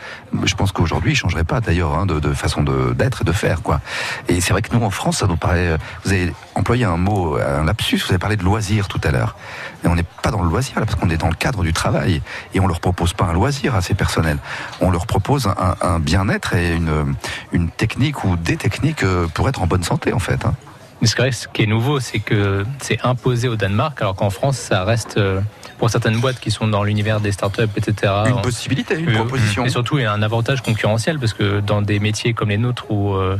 Je 0.45 0.55
pense 0.55 0.73
qu'aujourd'hui 0.73 1.13
ils 1.13 1.17
changeraient 1.17 1.45
pas 1.45 1.61
d'ailleurs 1.61 1.95
hein, 1.95 2.07
de, 2.07 2.19
de 2.19 2.33
façon 2.33 2.63
de- 2.63 2.72
d'être 2.95 3.23
et 3.23 3.25
de 3.25 3.33
faire 3.33 3.63
quoi. 3.63 3.81
Et 4.29 4.41
c'est 4.41 4.53
vrai 4.53 4.63
que 4.63 4.75
nous 4.77 4.85
en 4.85 4.91
France, 4.91 5.19
ça 5.19 5.27
nous 5.27 5.37
paraît. 5.37 5.69
euh, 5.69 5.77
Vous 6.05 6.13
avez 6.13 6.33
employé 6.55 6.85
un 6.85 6.97
mot, 6.97 7.37
un 7.39 7.65
lapsus. 7.65 7.99
Vous 8.05 8.11
avez 8.11 8.19
parlé 8.19 8.37
de 8.37 8.45
loisir 8.45 8.89
tout 8.89 9.01
à 9.05 9.11
l'heure. 9.11 9.37
Et 9.85 9.89
on 9.89 9.95
n'est 9.95 10.05
pas 10.23 10.31
dans 10.31 10.43
le 10.43 10.49
loisir 10.49 10.75
parce 10.77 10.95
qu'on 10.95 11.11
est 11.11 11.17
dans 11.17 11.29
le 11.29 11.35
cadre 11.35 11.63
du 11.63 11.73
travail 11.73 12.23
et 12.55 12.61
on 12.61 12.67
leur 12.67 12.81
propose 12.81 13.13
pas 13.15 13.25
un 13.25 13.33
loisir 13.33 13.75
à 13.75 13.81
ces 13.83 13.95
personnels. 13.95 14.39
On 14.81 14.91
leur 14.91 15.07
propose 15.07 15.49
un, 15.81 15.99
bien-être 15.99 16.55
et 16.55 16.75
une, 16.75 17.15
une 17.53 17.69
technique 17.71 18.25
ou 18.25 18.37
des 18.37 18.57
techniques 18.57 19.03
euh, 19.03 19.27
pour 19.35 19.49
être 19.49 19.63
en 19.63 19.67
bonne 19.67 19.83
santé 19.85 20.13
en 20.13 20.19
fait. 20.19 20.45
hein. 20.45 20.55
Mais 21.01 21.09
ce 21.09 21.49
qui 21.49 21.63
est 21.65 21.67
nouveau, 21.67 21.99
c'est 21.99 22.21
que 22.21 22.65
c'est 22.81 23.01
imposé 23.03 23.49
au 23.49 23.57
Danemark, 23.57 24.01
alors 24.01 24.15
qu'en 24.15 24.31
France, 24.31 24.57
ça 24.57 24.85
reste, 24.85 25.17
euh, 25.17 25.41
pour 25.83 25.91
certaines 25.91 26.21
boîtes 26.21 26.39
qui 26.39 26.53
sont 26.53 26.69
dans 26.69 26.85
l'univers 26.85 27.19
des 27.19 27.33
startups, 27.33 27.63
etc. 27.77 28.13
Une 28.29 28.41
possibilité, 28.41 28.95
une 29.01 29.09
Euh, 29.09 29.15
proposition. 29.15 29.65
Et 29.65 29.69
surtout, 29.69 29.99
il 29.99 30.03
y 30.03 30.05
a 30.05 30.13
un 30.13 30.23
avantage 30.23 30.63
concurrentiel 30.63 31.19
parce 31.19 31.33
que 31.35 31.59
dans 31.59 31.83
des 31.83 31.99
métiers 31.99 32.35
comme 32.35 32.51
les 32.51 32.57
nôtres 32.57 32.89
où 32.89 33.15
euh, 33.15 33.37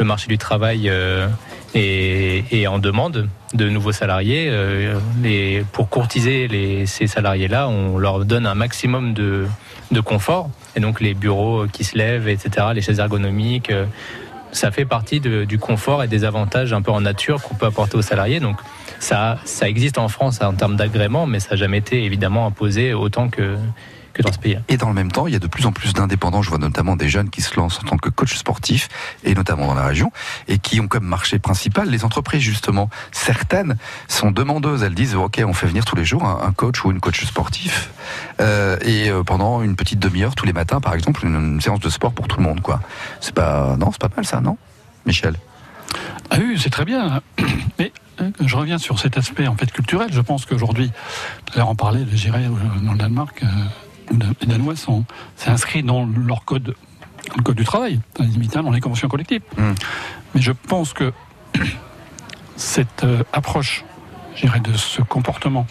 le 0.00 0.04
marché 0.04 0.26
du 0.26 0.36
travail 0.36 0.88
euh, 0.88 1.28
est, 1.72 2.52
est 2.52 2.66
en 2.66 2.80
demande 2.80 3.28
de 3.54 3.68
nouveaux 3.68 3.92
salariés, 3.92 4.48
euh, 4.50 4.98
les, 5.22 5.64
pour 5.70 5.88
courtiser 5.88 6.48
les, 6.48 6.84
ces 6.86 7.06
salariés-là, 7.06 7.68
on 7.68 7.96
leur 7.96 8.24
donne 8.24 8.46
un 8.48 8.56
maximum 8.56 9.14
de, 9.14 9.46
de 9.92 10.00
confort. 10.00 10.50
Et 10.74 10.80
donc 10.80 11.00
les 11.00 11.14
bureaux 11.14 11.66
qui 11.72 11.84
se 11.84 11.96
lèvent, 11.96 12.26
etc., 12.26 12.66
les 12.74 12.82
chaises 12.82 12.98
ergonomiques, 12.98 13.70
ça 14.50 14.72
fait 14.72 14.84
partie 14.84 15.20
de- 15.20 15.44
du 15.44 15.60
confort 15.60 16.02
et 16.02 16.08
des 16.08 16.24
avantages 16.24 16.72
un 16.72 16.82
peu 16.82 16.90
en 16.90 17.02
nature 17.02 17.40
qu'on 17.40 17.54
peut 17.54 17.66
apporter 17.66 17.96
aux 17.96 18.02
salariés. 18.02 18.40
Donc 18.40 18.56
ça, 19.00 19.38
ça 19.44 19.68
existe 19.68 19.98
en 19.98 20.08
France 20.08 20.40
en 20.40 20.54
termes 20.54 20.76
d'agrément, 20.76 21.26
mais 21.26 21.40
ça 21.40 21.50
n'a 21.50 21.56
jamais 21.56 21.78
été 21.78 22.04
évidemment 22.04 22.46
imposé 22.46 22.94
autant 22.94 23.28
que, 23.28 23.56
dans 24.22 24.32
ce 24.32 24.38
pays. 24.38 24.58
Et 24.68 24.76
dans 24.76 24.88
le 24.88 24.94
même 24.94 25.10
temps, 25.10 25.26
il 25.26 25.32
y 25.32 25.36
a 25.36 25.40
de 25.40 25.46
plus 25.46 25.66
en 25.66 25.72
plus 25.72 25.92
d'indépendants. 25.92 26.42
Je 26.42 26.50
vois 26.50 26.58
notamment 26.58 26.96
des 26.96 27.08
jeunes 27.08 27.30
qui 27.30 27.42
se 27.42 27.56
lancent 27.56 27.80
en 27.80 27.88
tant 27.88 27.96
que 27.96 28.08
coach 28.08 28.36
sportif, 28.36 28.88
et 29.24 29.34
notamment 29.34 29.66
dans 29.66 29.74
la 29.74 29.86
région, 29.86 30.12
et 30.48 30.58
qui 30.58 30.80
ont 30.80 30.88
comme 30.88 31.04
marché 31.04 31.38
principal 31.38 31.88
les 31.88 32.04
entreprises, 32.04 32.42
justement. 32.42 32.88
Certaines 33.12 33.76
sont 34.08 34.30
demandeuses. 34.30 34.82
Elles 34.82 34.94
disent, 34.94 35.14
OK, 35.14 35.42
on 35.44 35.52
fait 35.52 35.66
venir 35.66 35.84
tous 35.84 35.96
les 35.96 36.04
jours 36.04 36.24
un, 36.24 36.52
coach 36.52 36.84
ou 36.84 36.90
une 36.90 37.00
coach 37.00 37.24
sportif, 37.24 37.90
euh, 38.40 38.76
et 38.82 39.10
euh, 39.10 39.22
pendant 39.22 39.62
une 39.62 39.76
petite 39.76 39.98
demi-heure 39.98 40.34
tous 40.34 40.46
les 40.46 40.52
matins, 40.52 40.80
par 40.80 40.94
exemple, 40.94 41.26
une, 41.26 41.34
une 41.34 41.60
séance 41.60 41.80
de 41.80 41.88
sport 41.88 42.12
pour 42.12 42.28
tout 42.28 42.36
le 42.36 42.44
monde, 42.44 42.60
quoi. 42.60 42.80
C'est 43.20 43.34
pas, 43.34 43.76
non, 43.78 43.90
c'est 43.90 44.00
pas 44.00 44.10
mal 44.14 44.24
ça, 44.24 44.40
non? 44.40 44.56
Michel? 45.06 45.34
Ah 46.30 46.36
oui, 46.38 46.58
c'est 46.58 46.70
très 46.70 46.84
bien. 46.84 47.20
Mais 47.78 47.92
euh, 48.20 48.30
je 48.40 48.56
reviens 48.56 48.78
sur 48.78 48.98
cet 48.98 49.16
aspect 49.16 49.46
en 49.46 49.56
fait 49.56 49.70
culturel. 49.70 50.08
Je 50.12 50.20
pense 50.20 50.46
qu'aujourd'hui, 50.46 50.90
l'heure 51.56 51.68
on 51.68 51.74
parlait, 51.74 52.04
je 52.10 52.16
dirais, 52.16 52.44
euh, 52.44 52.80
dans 52.84 52.92
le 52.92 52.98
Danemark, 52.98 53.42
euh, 53.42 54.16
les 54.40 54.46
Danois 54.46 54.76
sont, 54.76 55.04
c'est 55.36 55.50
inscrit 55.50 55.82
dans 55.82 56.06
leur 56.06 56.44
code, 56.44 56.74
le 57.36 57.42
code 57.42 57.56
du 57.56 57.64
travail, 57.64 58.00
dans 58.18 58.70
les 58.70 58.80
conventions 58.80 59.08
collectives. 59.08 59.42
Mm. 59.56 59.72
Mais 60.34 60.40
je 60.40 60.52
pense 60.52 60.92
que 60.92 61.12
cette 62.56 63.06
approche, 63.32 63.84
je 64.34 64.42
dirais, 64.42 64.60
de 64.60 64.72
ce 64.74 65.02
comportement 65.02 65.66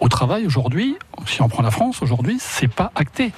au 0.00 0.08
travail 0.08 0.46
aujourd'hui, 0.46 0.96
si 1.26 1.42
on 1.42 1.48
prend 1.48 1.62
la 1.62 1.70
France 1.70 2.02
aujourd'hui, 2.02 2.36
c'est 2.38 2.68
pas 2.68 2.92
acté. 2.94 3.32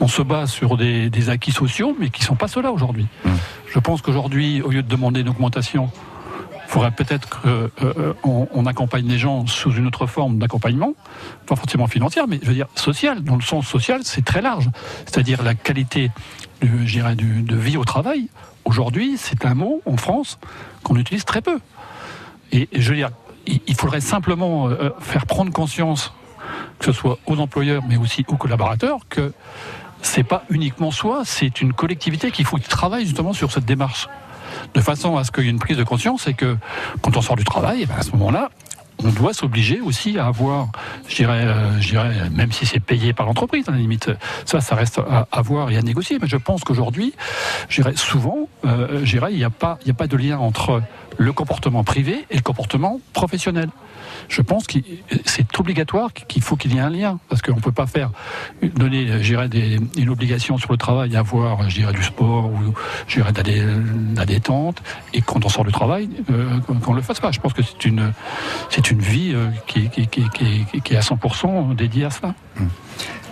On 0.00 0.08
se 0.08 0.22
base 0.22 0.50
sur 0.50 0.76
des, 0.76 1.10
des 1.10 1.30
acquis 1.30 1.52
sociaux, 1.52 1.96
mais 1.98 2.10
qui 2.10 2.22
sont 2.22 2.34
pas 2.36 2.48
ceux-là 2.48 2.70
aujourd'hui. 2.72 3.06
Mm. 3.24 3.30
Je 3.72 3.78
pense 3.78 4.02
qu'aujourd'hui, 4.02 4.62
au 4.62 4.70
lieu 4.70 4.82
de 4.82 4.88
demander 4.88 5.20
une 5.20 5.28
augmentation, 5.28 5.90
il 6.66 6.70
faudrait 6.70 6.90
peut-être 6.90 7.28
qu'on 7.40 8.48
on 8.52 8.66
accompagne 8.66 9.06
les 9.06 9.18
gens 9.18 9.46
sous 9.46 9.72
une 9.72 9.86
autre 9.86 10.06
forme 10.06 10.38
d'accompagnement, 10.38 10.94
pas 11.46 11.54
forcément 11.56 11.86
financière, 11.86 12.26
mais 12.28 12.38
je 12.42 12.48
veux 12.48 12.54
dire 12.54 12.66
social. 12.74 13.22
Dans 13.22 13.36
le 13.36 13.42
sens 13.42 13.66
social, 13.66 14.00
c'est 14.02 14.24
très 14.24 14.42
large. 14.42 14.68
C'est-à-dire 15.06 15.42
la 15.42 15.54
qualité 15.54 16.10
du, 16.60 16.86
du- 17.14 17.42
de 17.42 17.56
vie 17.56 17.76
au 17.76 17.84
travail. 17.84 18.28
Aujourd'hui, 18.64 19.14
c'est 19.16 19.44
un 19.46 19.54
mot 19.54 19.80
en 19.86 19.96
France 19.96 20.38
qu'on 20.82 20.96
utilise 20.96 21.24
très 21.24 21.40
peu. 21.40 21.60
Et, 22.52 22.68
et 22.72 22.80
je 22.80 22.90
veux 22.90 22.96
dire, 22.96 23.10
il, 23.46 23.60
il 23.68 23.74
faudrait 23.76 24.00
simplement 24.00 24.68
euh, 24.68 24.90
faire 24.98 25.26
prendre 25.26 25.52
conscience, 25.52 26.12
que 26.80 26.86
ce 26.86 26.92
soit 26.92 27.18
aux 27.26 27.38
employeurs, 27.38 27.84
mais 27.88 27.96
aussi 27.96 28.24
aux 28.28 28.36
collaborateurs, 28.36 28.98
que 29.08 29.32
c'est 30.02 30.24
pas 30.24 30.44
uniquement 30.50 30.90
soi, 30.90 31.22
c'est 31.24 31.60
une 31.60 31.72
collectivité 31.72 32.30
qu'il 32.30 32.44
faut 32.44 32.56
qu'il 32.56 32.68
travaille 32.68 33.04
justement 33.04 33.32
sur 33.32 33.52
cette 33.52 33.64
démarche. 33.64 34.08
De 34.74 34.80
façon 34.80 35.16
à 35.16 35.24
ce 35.24 35.30
qu'il 35.30 35.44
y 35.44 35.46
ait 35.48 35.50
une 35.50 35.58
prise 35.58 35.76
de 35.76 35.84
conscience 35.84 36.28
et 36.28 36.34
que 36.34 36.56
quand 37.02 37.16
on 37.16 37.22
sort 37.22 37.36
du 37.36 37.44
travail, 37.44 37.80
eh 37.82 37.86
ben, 37.86 37.96
à 37.98 38.02
ce 38.02 38.12
moment-là, 38.12 38.50
on 39.04 39.10
doit 39.10 39.34
s'obliger 39.34 39.80
aussi 39.80 40.18
à 40.18 40.26
avoir, 40.26 40.68
je 41.08 41.16
dirais, 41.16 41.44
euh, 41.44 42.30
même 42.30 42.52
si 42.52 42.64
c'est 42.66 42.80
payé 42.80 43.12
par 43.12 43.26
l'entreprise, 43.26 43.68
à 43.68 43.72
la 43.72 43.78
limite, 43.78 44.10
ça, 44.44 44.60
ça 44.60 44.74
reste 44.74 45.00
à, 45.30 45.42
voir 45.42 45.70
et 45.70 45.76
à 45.76 45.82
négocier. 45.82 46.18
Mais 46.20 46.28
je 46.28 46.36
pense 46.36 46.64
qu'aujourd'hui, 46.64 47.12
je 47.68 47.82
dirais, 47.82 47.94
souvent, 47.96 48.48
euh, 48.64 49.04
il 49.04 49.36
n'y 49.36 49.44
a 49.44 49.50
pas, 49.50 49.78
il 49.82 49.86
n'y 49.86 49.90
a 49.90 49.94
pas 49.94 50.06
de 50.06 50.16
lien 50.16 50.38
entre 50.38 50.82
le 51.18 51.32
comportement 51.32 51.84
privé 51.84 52.24
et 52.30 52.36
le 52.36 52.42
comportement 52.42 53.00
professionnel. 53.12 53.68
Je 54.28 54.42
pense 54.42 54.66
que 54.66 54.78
c'est 55.24 55.58
obligatoire 55.58 56.12
qu'il 56.12 56.42
faut 56.42 56.56
qu'il 56.56 56.74
y 56.74 56.78
ait 56.78 56.80
un 56.80 56.90
lien, 56.90 57.18
parce 57.28 57.42
qu'on 57.42 57.56
ne 57.56 57.60
peut 57.60 57.72
pas 57.72 57.86
faire 57.86 58.10
donner, 58.74 59.22
des- 59.48 59.78
une 59.96 60.08
obligation 60.10 60.58
sur 60.58 60.72
le 60.72 60.78
travail, 60.78 61.16
avoir, 61.16 61.62
du 61.92 62.02
sport 62.02 62.46
ou, 62.46 62.74
de 63.42 64.16
la 64.16 64.26
détente, 64.26 64.82
et 65.14 65.20
quand 65.22 65.44
on 65.44 65.48
sort 65.48 65.64
du 65.64 65.72
travail, 65.72 66.08
euh, 66.30 66.58
qu'on 66.60 66.74
qu'on 66.76 66.94
le 66.94 67.02
fasse 67.02 67.20
pas. 67.20 67.30
Je 67.32 67.40
pense 67.40 67.52
que 67.52 67.62
c'est 67.62 67.84
une, 67.84 68.12
une 68.90 69.00
vie 69.00 69.32
euh, 69.34 69.48
qui, 69.66 69.88
qui, 69.90 70.06
qui, 70.06 70.22
qui, 70.30 70.80
qui 70.82 70.94
est 70.94 70.96
à 70.96 71.00
100% 71.00 71.74
dédiée 71.74 72.04
à 72.06 72.10
cela. 72.10 72.34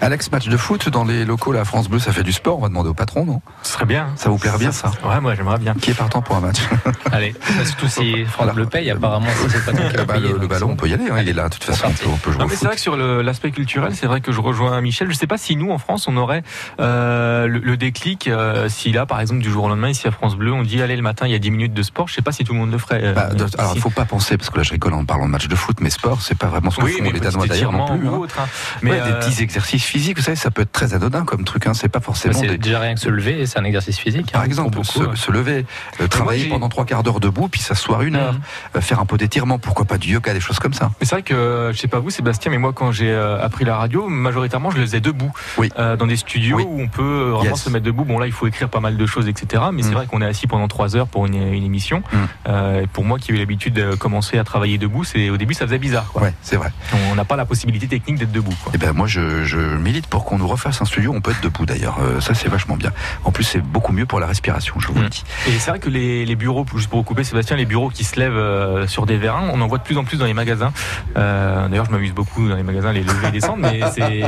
Alex, 0.00 0.30
match 0.32 0.48
de 0.48 0.56
foot 0.58 0.90
dans 0.90 1.04
les 1.04 1.24
locaux, 1.24 1.52
la 1.52 1.64
France 1.64 1.88
Bleu, 1.88 1.98
ça 1.98 2.12
fait 2.12 2.24
du 2.24 2.32
sport. 2.32 2.58
On 2.58 2.62
va 2.62 2.68
demander 2.68 2.90
au 2.90 2.94
patron, 2.94 3.24
non? 3.24 3.40
Ce 3.62 3.72
serait 3.72 3.86
bien. 3.86 4.08
Ça 4.16 4.28
vous 4.28 4.36
plairait 4.36 4.58
bien, 4.58 4.72
ça 4.72 4.90
Ouais, 5.02 5.18
moi 5.20 5.34
j'aimerais 5.34 5.58
bien. 5.58 5.72
Qui 5.74 5.92
est 5.92 5.94
partant 5.94 6.20
pour 6.20 6.36
un 6.36 6.40
match? 6.40 6.58
Allez, 7.12 7.34
surtout 7.64 7.86
si 7.88 8.24
France 8.26 8.52
Bleu 8.54 8.66
paye, 8.66 8.90
apparemment, 8.90 9.28
c'est 9.48 9.64
pas 9.64 9.72
qui 9.72 10.04
payer, 10.06 10.28
le, 10.32 10.38
le 10.38 10.46
ballon, 10.46 10.70
on 10.72 10.76
peut 10.76 10.88
y 10.88 10.92
aller. 10.94 11.08
hein, 11.10 11.16
il 11.22 11.28
est 11.28 11.32
là, 11.32 11.48
de 11.48 11.54
toute 11.54 11.64
façon. 11.64 11.86
On 11.86 11.92
peut, 11.92 12.06
on 12.12 12.16
peut 12.18 12.32
jouer 12.32 12.40
Non, 12.40 12.46
mais 12.50 12.56
c'est 12.56 12.66
vrai 12.66 12.74
que 12.74 12.80
sur 12.82 12.96
l'aspect 12.98 13.50
culturel, 13.52 13.94
c'est 13.94 14.06
vrai 14.06 14.20
que 14.20 14.30
je 14.32 14.40
rejoins 14.42 14.78
Michel. 14.82 15.08
Je 15.10 15.16
sais 15.16 15.28
pas 15.28 15.38
si 15.38 15.56
nous, 15.56 15.70
en 15.70 15.78
France, 15.78 16.06
on 16.06 16.16
aurait 16.18 16.42
euh, 16.80 17.46
le, 17.46 17.60
le 17.60 17.76
déclic. 17.78 18.26
euh, 18.28 18.68
si 18.68 18.92
là, 18.92 19.06
par 19.06 19.20
exemple, 19.20 19.40
du 19.40 19.50
jour 19.50 19.64
au 19.64 19.68
lendemain, 19.70 19.88
ici 19.88 20.06
à 20.06 20.10
France 20.10 20.36
Bleu, 20.36 20.52
on 20.52 20.62
dit 20.64 20.82
allez 20.82 20.96
le 20.96 21.02
matin, 21.02 21.26
il 21.26 21.32
y 21.32 21.36
a 21.36 21.38
10 21.38 21.50
minutes 21.50 21.74
de 21.74 21.82
sport. 21.82 22.08
Je 22.08 22.14
sais 22.14 22.22
pas 22.22 22.32
si 22.32 22.44
tout 22.44 22.52
le 22.52 22.58
monde 22.58 22.72
le 22.72 22.78
ferait. 22.78 23.00
euh, 23.02 23.14
Bah, 23.14 23.28
de- 23.28 23.46
alors, 23.58 23.70
il 23.72 23.76
ici. 23.76 23.80
faut 23.80 23.90
pas 23.90 24.04
penser, 24.04 24.36
parce 24.36 24.50
que 24.50 24.58
là, 24.58 24.64
je 24.64 24.72
rigole 24.72 24.92
en 24.92 25.04
parlant 25.06 25.24
de 25.26 25.30
match 25.30 25.48
de 25.48 25.54
foot, 25.56 25.78
mais 25.80 25.88
sport, 25.88 26.20
c'est 26.20 26.36
pas 26.36 26.48
vraiment 26.48 26.70
ce 26.70 26.76
que 26.76 26.84
oui, 26.84 26.96
font 26.98 27.04
les 27.04 27.20
Danois 27.20 27.46
d'ailleurs 27.46 27.72
non 27.72 27.86
plus. 27.86 28.06
ou 28.06 28.14
hein. 28.14 28.18
autre, 28.18 28.38
hein. 28.40 28.48
Mais 28.82 28.90
Ouais, 28.90 29.00
petits 29.20 29.42
exercices 29.42 29.84
physiques, 29.84 30.16
vous 30.18 30.22
savez, 30.24 30.36
ça 30.36 30.50
peut 30.50 30.62
être 30.62 30.72
très 30.72 30.94
anodin 30.94 31.24
comme 31.24 31.44
truc. 31.44 31.66
Hein. 31.66 31.74
C'est 31.74 31.88
pas 31.88 32.00
forcément 32.00 32.38
C'est 32.38 32.46
des, 32.46 32.58
déjà 32.58 32.80
rien 32.80 32.94
que 32.94 33.00
se 33.00 33.08
lever, 33.08 33.46
c'est 33.46 33.58
un 33.58 33.64
exercice 33.64 33.98
physique. 33.98 34.32
Par 34.32 34.42
hein, 34.42 34.44
exemple, 34.44 34.70
pour 34.72 34.84
se, 34.86 34.98
beaucoup, 34.98 35.10
ouais. 35.10 35.16
se 35.16 35.30
lever, 35.32 35.66
euh, 36.00 36.08
travailler 36.08 36.48
pendant 36.48 36.68
trois 36.68 36.84
quarts 36.84 37.02
d'heure 37.02 37.20
debout, 37.20 37.48
puis 37.48 37.60
s'asseoir 37.60 38.02
une 38.02 38.16
heure, 38.16 38.32
Mhm. 38.34 38.40
euh, 38.76 38.80
faire 38.80 39.00
un 39.00 39.06
peu 39.06 39.16
d'étirement, 39.16 39.58
pourquoi 39.58 39.84
pas 39.84 39.98
du 39.98 40.12
yoga, 40.12 40.32
des 40.32 40.40
choses 40.40 40.58
comme 40.58 40.74
ça. 40.74 40.90
Mais 41.00 41.06
c'est 41.06 41.14
vrai 41.14 41.22
que, 41.22 41.34
euh, 41.34 41.72
je 41.72 41.78
sais 41.78 41.88
pas 41.88 41.98
vous, 42.00 42.10
Sébastien, 42.10 42.50
mais 42.50 42.58
moi, 42.58 42.72
quand 42.72 42.92
j'ai 42.92 43.10
euh, 43.10 43.42
appris 43.44 43.64
la 43.64 43.76
radio, 43.76 44.08
majoritairement, 44.08 44.70
je 44.70 44.76
le 44.78 44.82
faisais 44.82 45.00
debout. 45.00 45.32
Oui. 45.58 45.70
Euh, 45.78 45.96
dans 45.96 46.06
des 46.06 46.16
studios 46.16 46.56
Oui. 46.56 46.64
où 46.68 46.80
on 46.80 46.88
peut 46.88 47.02
euh, 47.02 47.30
vraiment 47.32 47.54
Yes. 47.54 47.62
se 47.62 47.70
mettre 47.70 47.84
debout. 47.84 48.04
Bon, 48.04 48.18
là, 48.18 48.26
il 48.26 48.32
faut 48.32 48.46
écrire 48.46 48.68
pas 48.68 48.80
mal 48.80 48.96
de 48.96 49.06
choses, 49.06 49.28
etc. 49.28 49.62
Mais 49.72 49.82
Mm. 49.82 49.84
c'est 49.84 49.92
vrai 49.92 50.06
qu'on 50.06 50.20
est 50.22 50.26
assis 50.26 50.46
pendant 50.46 50.68
trois 50.68 50.96
heures 50.96 51.06
pour 51.08 51.26
une, 51.26 51.34
une 51.34 51.64
émission. 51.64 52.02
Mm. 52.12 52.16
Euh, 52.48 52.86
pour 52.92 53.04
moi, 53.04 53.18
qui 53.18 53.30
ai 53.32 53.34
eu 53.34 53.38
l'habitude 53.38 53.74
de 53.74 53.94
commencer 53.94 54.38
à 54.38 54.44
travailler 54.44 54.78
debout, 54.78 55.04
c'est 55.04 55.30
au 55.30 55.36
début, 55.36 55.54
ça 55.54 55.66
faisait 55.66 55.78
bizarre. 55.78 56.10
Quoi. 56.12 56.22
Ouais, 56.22 56.34
c'est 56.42 56.56
vrai. 56.56 56.72
On 57.10 57.14
n'a 57.14 57.24
pas 57.24 57.36
la 57.36 57.44
possibilité 57.44 57.86
technique 57.86 58.18
d'être 58.18 58.32
debout. 58.32 58.54
Quoi. 58.64 58.72
Et 58.74 58.78
ben 58.78 58.92
moi, 58.92 59.03
je, 59.06 59.44
je 59.44 59.58
milite 59.58 60.06
pour 60.06 60.24
qu'on 60.24 60.38
nous 60.38 60.48
refasse 60.48 60.80
un 60.82 60.84
studio. 60.84 61.12
On 61.14 61.20
peut 61.20 61.30
être 61.32 61.40
debout 61.42 61.66
d'ailleurs. 61.66 61.98
Euh, 62.00 62.20
ça, 62.20 62.34
c'est 62.34 62.48
vachement 62.48 62.76
bien. 62.76 62.90
En 63.24 63.32
plus, 63.32 63.44
c'est 63.44 63.60
beaucoup 63.60 63.92
mieux 63.92 64.06
pour 64.06 64.20
la 64.20 64.26
respiration. 64.26 64.74
Je 64.78 64.88
vous 64.88 64.94
le 64.94 65.06
Mm. 65.06 65.08
dis. 65.08 65.24
Et 65.48 65.58
c'est 65.58 65.70
vrai 65.70 65.78
que 65.80 65.88
les, 65.90 66.24
les 66.24 66.36
bureaux, 66.36 66.64
juste 66.74 66.88
pour 66.88 66.98
vous 67.00 67.04
couper 67.04 67.24
Sébastien, 67.24 67.56
les 67.56 67.66
bureaux 67.66 67.88
qui 67.90 68.04
se 68.04 68.18
lèvent 68.18 68.32
euh, 68.36 68.86
sur 68.86 69.06
des 69.06 69.16
vérins, 69.16 69.48
on 69.52 69.60
en 69.60 69.66
voit 69.66 69.78
de 69.78 69.82
plus 69.82 69.98
en 69.98 70.04
plus 70.04 70.16
dans 70.18 70.24
les 70.26 70.34
magasins. 70.34 70.72
Euh, 71.16 71.68
D'ailleurs, 71.68 71.84
je 71.86 71.90
m'amuse 71.90 72.12
beaucoup 72.12 72.48
dans 72.48 72.56
les 72.56 72.62
magasins, 72.62 72.92
les 72.92 73.02
lever 73.02 73.28
et 73.28 73.30
descendre, 73.30 73.58
mais 73.70 73.80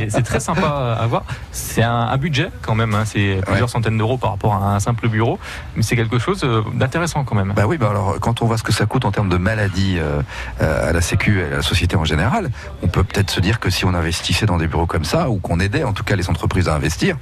c'est 0.09 0.23
très 0.23 0.39
sympa 0.39 0.97
à 0.99 1.05
voir. 1.07 1.23
C'est 1.51 1.83
un, 1.83 1.91
un 2.07 2.17
budget 2.17 2.49
quand 2.61 2.75
même, 2.75 2.93
hein, 2.93 3.03
c'est 3.05 3.39
plusieurs 3.45 3.69
centaines 3.69 3.97
d'euros 3.97 4.17
par 4.17 4.31
rapport 4.31 4.53
à 4.55 4.75
un 4.75 4.79
simple 4.79 5.07
bureau, 5.07 5.39
mais 5.75 5.83
c'est 5.83 5.95
quelque 5.95 6.19
chose 6.19 6.45
d'intéressant 6.73 7.23
quand 7.23 7.35
même. 7.35 7.53
Bah 7.55 7.63
oui, 7.67 7.77
bah 7.77 7.87
alors 7.89 8.17
quand 8.19 8.41
on 8.41 8.45
voit 8.45 8.57
ce 8.57 8.63
que 8.63 8.71
ça 8.73 8.85
coûte 8.85 9.05
en 9.05 9.11
termes 9.11 9.29
de 9.29 9.37
maladies 9.37 9.97
à 10.59 10.91
la 10.91 11.01
Sécu 11.01 11.39
et 11.39 11.43
à 11.45 11.57
la 11.57 11.61
société 11.61 11.95
en 11.95 12.05
général, 12.05 12.49
on 12.83 12.87
peut 12.87 13.03
peut-être 13.03 13.31
se 13.31 13.39
dire 13.39 13.59
que 13.59 13.69
si 13.69 13.85
on 13.85 13.93
investissait 13.93 14.45
dans 14.45 14.57
des 14.57 14.66
bureaux 14.67 14.85
comme 14.85 15.03
ça 15.05 15.29
ou 15.29 15.37
qu'on 15.39 15.59
aidait 15.59 15.83
en 15.83 15.93
tout 15.93 16.03
cas 16.03 16.15
les 16.15 16.29
entreprises 16.29 16.67
à 16.69 16.75
investir, 16.75 17.17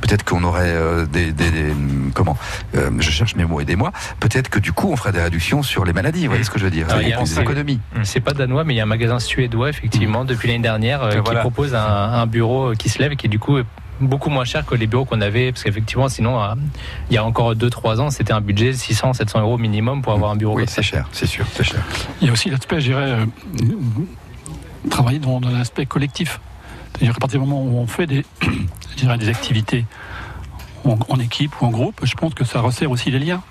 peut-être 0.00 0.24
qu'on 0.24 0.42
aurait 0.44 0.70
euh, 0.72 1.06
des, 1.06 1.32
des- 1.32 1.50
des- 1.50 1.74
comment 2.14 2.36
euh, 2.74 2.90
Je 2.98 3.10
cherche 3.10 3.34
mes 3.36 3.44
mots, 3.44 3.60
aidez-moi. 3.60 3.92
Peut-être 4.20 4.48
que 4.48 4.58
du 4.58 4.72
coup 4.72 4.88
on 4.90 4.96
ferait 4.96 5.12
des 5.12 5.22
réductions 5.22 5.62
sur 5.62 5.84
les 5.84 5.92
maladies. 5.92 6.22
Vous 6.26 6.30
voyez 6.32 6.44
ce 6.44 6.50
que 6.50 6.58
je 6.58 6.64
veux 6.64 6.70
dire 6.70 6.86
puis 6.88 7.12
des 7.12 7.40
économies. 7.40 7.80
C'est 8.02 8.20
pas 8.20 8.32
danois, 8.32 8.64
mais 8.64 8.74
il 8.74 8.76
y 8.76 8.80
a 8.80 8.84
un 8.84 8.86
magasin 8.86 9.18
suédois, 9.18 9.68
effectivement, 9.70 10.24
depuis 10.24 10.48
l'année 10.48 10.62
dernière, 10.62 11.02
euh, 11.02 11.10
qui 11.12 11.18
voilà. 11.24 11.40
propose 11.40 11.74
un, 11.74 11.80
un 11.80 12.26
bureau 12.26 12.72
qui 12.72 12.88
se 12.88 12.98
lève 12.98 13.12
et 13.12 13.16
qui, 13.16 13.28
du 13.28 13.38
coup, 13.38 13.58
est 13.58 13.64
beaucoup 14.00 14.30
moins 14.30 14.44
cher 14.44 14.64
que 14.64 14.74
les 14.74 14.86
bureaux 14.86 15.04
qu'on 15.04 15.20
avait, 15.20 15.50
parce 15.52 15.64
qu'effectivement, 15.64 16.08
sinon, 16.08 16.38
il 17.10 17.14
y 17.14 17.18
a 17.18 17.24
encore 17.24 17.54
2-3 17.54 17.98
ans, 18.00 18.10
c'était 18.10 18.32
un 18.32 18.40
budget 18.40 18.68
de 18.72 18.76
600, 18.76 19.12
700 19.14 19.40
euros 19.40 19.58
minimum 19.58 20.02
pour 20.02 20.12
avoir 20.12 20.30
un 20.30 20.36
bureau 20.36 20.54
Oui, 20.54 20.62
comme 20.62 20.68
ça. 20.68 20.76
c'est 20.76 20.82
cher, 20.82 21.08
c'est 21.12 21.26
sûr, 21.26 21.44
c'est 21.52 21.64
cher. 21.64 21.80
Il 22.20 22.26
y 22.26 22.30
a 22.30 22.32
aussi 22.32 22.48
l'aspect, 22.50 22.80
je 22.80 22.86
dirais, 22.86 23.10
euh, 23.10 23.26
travailler 24.90 25.18
dans, 25.18 25.40
dans 25.40 25.50
l'aspect 25.50 25.86
collectif. 25.86 26.40
Qu'à 27.00 27.12
partir 27.14 27.40
du 27.40 27.46
moment 27.46 27.62
où 27.62 27.78
on 27.78 27.86
fait 27.86 28.06
des, 28.06 28.24
je 28.42 28.96
dirais, 28.96 29.18
des 29.18 29.28
activités 29.28 29.84
en, 30.84 30.98
en 31.08 31.20
équipe 31.20 31.60
ou 31.60 31.66
en 31.66 31.70
groupe, 31.70 32.00
je 32.04 32.14
pense 32.14 32.34
que 32.34 32.44
ça 32.44 32.60
resserre 32.60 32.90
aussi 32.90 33.10
les 33.10 33.18
liens. 33.18 33.42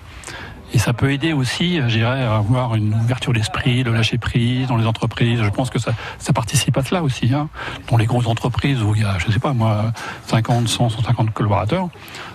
Et 0.74 0.78
ça 0.78 0.92
peut 0.92 1.10
aider 1.10 1.32
aussi, 1.32 1.76
je 1.76 1.96
dirais, 1.96 2.24
à 2.24 2.36
avoir 2.36 2.74
une 2.74 2.92
ouverture 2.94 3.32
d'esprit, 3.32 3.82
le 3.82 3.92
lâcher 3.92 4.18
prise 4.18 4.68
dans 4.68 4.76
les 4.76 4.86
entreprises. 4.86 5.42
Je 5.42 5.48
pense 5.48 5.70
que 5.70 5.78
ça, 5.78 5.92
ça 6.18 6.34
participe 6.34 6.76
à 6.76 6.84
cela 6.84 7.02
aussi. 7.02 7.32
Hein. 7.32 7.48
Dans 7.90 7.96
les 7.96 8.04
grosses 8.04 8.26
entreprises 8.26 8.82
où 8.82 8.94
il 8.94 9.00
y 9.00 9.04
a, 9.04 9.18
je 9.18 9.30
sais 9.32 9.38
pas 9.38 9.54
moi, 9.54 9.92
50, 10.26 10.68
100, 10.68 10.90
150 10.90 11.32
collaborateurs, 11.32 11.88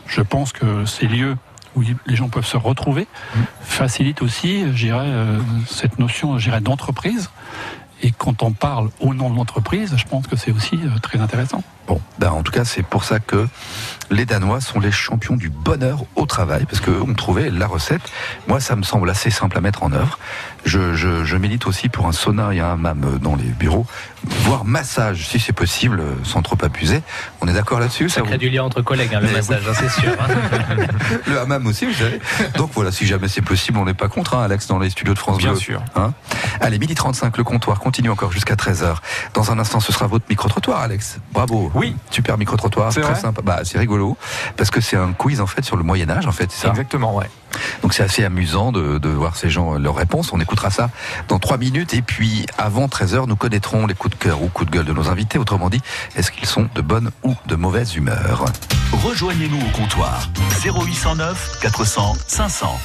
je 0.07 0.21
pense 0.21 0.51
que 0.51 0.85
ces 0.85 1.07
lieux 1.07 1.37
où 1.75 1.81
les 2.05 2.15
gens 2.15 2.29
peuvent 2.29 2.45
se 2.45 2.57
retrouver 2.57 3.07
facilitent 3.61 4.21
aussi, 4.21 4.61
je 4.73 4.85
dirais, 4.85 5.07
euh, 5.07 5.39
cette 5.67 5.99
notion, 5.99 6.37
d'entreprise. 6.61 7.29
Et 8.03 8.11
quand 8.11 8.43
on 8.43 8.51
parle 8.51 8.89
au 8.99 9.13
nom 9.13 9.29
de 9.29 9.37
l'entreprise, 9.37 9.93
je 9.95 10.03
pense 10.03 10.27
que 10.27 10.35
c'est 10.35 10.51
aussi 10.51 10.75
euh, 10.75 10.99
très 11.01 11.19
intéressant. 11.19 11.63
Bon, 11.87 12.01
ben, 12.19 12.31
en 12.31 12.43
tout 12.43 12.51
cas, 12.51 12.65
c'est 12.65 12.83
pour 12.83 13.05
ça 13.05 13.19
que 13.19 13.47
les 14.11 14.25
Danois 14.25 14.59
sont 14.59 14.81
les 14.81 14.91
champions 14.91 15.37
du 15.37 15.49
bonheur 15.49 16.03
au 16.15 16.25
travail, 16.25 16.65
parce 16.65 16.81
qu'eux 16.81 17.01
ont 17.01 17.13
trouvé 17.13 17.49
la 17.49 17.65
recette. 17.65 18.01
Moi, 18.47 18.59
ça 18.59 18.75
me 18.75 18.83
semble 18.83 19.09
assez 19.09 19.29
simple 19.29 19.57
à 19.57 19.61
mettre 19.61 19.83
en 19.83 19.93
œuvre. 19.93 20.19
Je, 20.65 20.95
je, 20.95 21.25
je 21.25 21.35
milite 21.37 21.67
aussi 21.67 21.89
pour 21.89 22.07
un 22.07 22.13
sauna 22.13 22.53
et 22.53 22.59
un 22.61 22.71
hammam 22.73 23.19
dans 23.21 23.35
les 23.35 23.43
bureaux, 23.43 23.85
voire 24.43 24.63
massage, 24.63 25.27
si 25.27 25.37
c'est 25.39 25.51
possible, 25.51 26.01
sans 26.23 26.41
trop 26.41 26.55
abuser. 26.63 27.01
On 27.41 27.47
est 27.49 27.53
d'accord 27.53 27.79
là-dessus 27.81 28.07
Ça 28.09 28.21
vous- 28.21 28.27
crée 28.27 28.37
du 28.37 28.49
lien 28.49 28.63
entre 28.63 28.81
collègues, 28.81 29.13
hein, 29.13 29.19
le 29.19 29.27
Mais 29.27 29.33
massage, 29.33 29.63
hein, 29.67 29.73
c'est 29.77 29.89
sûr. 29.91 30.11
hein. 30.21 30.33
Le 31.27 31.39
hammam 31.39 31.67
aussi, 31.67 31.85
vous 31.85 31.93
savez. 31.93 32.19
Donc 32.57 32.71
voilà, 32.73 32.91
si 32.91 33.05
jamais 33.05 33.27
c'est 33.27 33.41
possible, 33.41 33.77
on 33.77 33.85
n'est 33.85 33.93
pas 33.93 34.07
contre, 34.07 34.35
hein, 34.35 34.43
Alex, 34.43 34.67
dans 34.67 34.79
les 34.79 34.89
studios 34.89 35.13
de 35.13 35.19
France 35.19 35.37
Bien 35.37 35.51
Bleu. 35.51 35.59
sûr. 35.59 35.83
Hein 35.95 36.13
Allez, 36.61 36.79
midi 36.79 36.95
35, 36.95 37.37
le 37.37 37.43
comptoir 37.43 37.79
continue 37.79 38.09
encore 38.09 38.31
jusqu'à 38.31 38.55
13h. 38.55 38.95
Dans 39.33 39.51
un 39.51 39.59
instant, 39.59 39.79
ce 39.81 39.91
sera 39.91 40.07
votre 40.07 40.25
micro-trottoir, 40.29 40.79
Alex. 40.79 41.17
Bravo. 41.33 41.71
Oui. 41.75 41.95
Super 42.09 42.37
micro-trottoir, 42.37 42.93
C'est 42.93 43.01
très 43.01 43.11
vrai 43.11 43.21
sympa. 43.21 43.41
Bah, 43.43 43.59
c'est 43.65 43.77
rigolo, 43.79 44.17
parce 44.55 44.71
que 44.71 44.79
c'est 44.79 44.95
un 44.97 45.11
quiz, 45.13 45.41
en 45.41 45.47
fait, 45.47 45.63
sur 45.65 45.75
le 45.75 45.83
Moyen-Âge, 45.83 46.25
en 46.25 46.31
fait, 46.31 46.49
c'est 46.51 46.61
ça? 46.67 46.69
Exactement, 46.69 47.15
ouais. 47.15 47.29
Donc 47.81 47.93
c'est 47.93 48.03
assez 48.03 48.23
amusant 48.23 48.71
de, 48.71 48.97
de 48.97 49.09
voir 49.09 49.35
ces 49.35 49.49
gens, 49.49 49.73
leurs 49.75 49.95
réponses. 49.95 50.31
On 50.33 50.39
écoutera 50.39 50.69
ça 50.69 50.89
dans 51.27 51.39
3 51.39 51.57
minutes. 51.57 51.93
Et 51.93 52.01
puis, 52.01 52.45
avant 52.57 52.87
13h, 52.87 53.27
nous 53.27 53.35
connaîtrons 53.35 53.85
les 53.87 53.93
coups 53.93 54.17
de 54.17 54.23
cœur 54.23 54.41
ou 54.41 54.47
coups 54.47 54.69
de 54.69 54.75
gueule 54.75 54.85
de 54.85 54.93
nos 54.93 55.09
invités. 55.09 55.37
Autrement 55.37 55.69
dit, 55.69 55.81
est-ce 56.15 56.31
qu'ils 56.31 56.47
sont 56.47 56.67
de 56.75 56.81
bonne 56.81 57.11
ou 57.23 57.35
de 57.47 57.55
mauvaise 57.55 57.95
humeur? 57.95 58.45
Rejoignez-nous 58.91 59.59
au 59.59 59.77
comptoir 59.77 60.29
0809 60.63 61.59
400 61.61 62.15
500. 62.27 62.79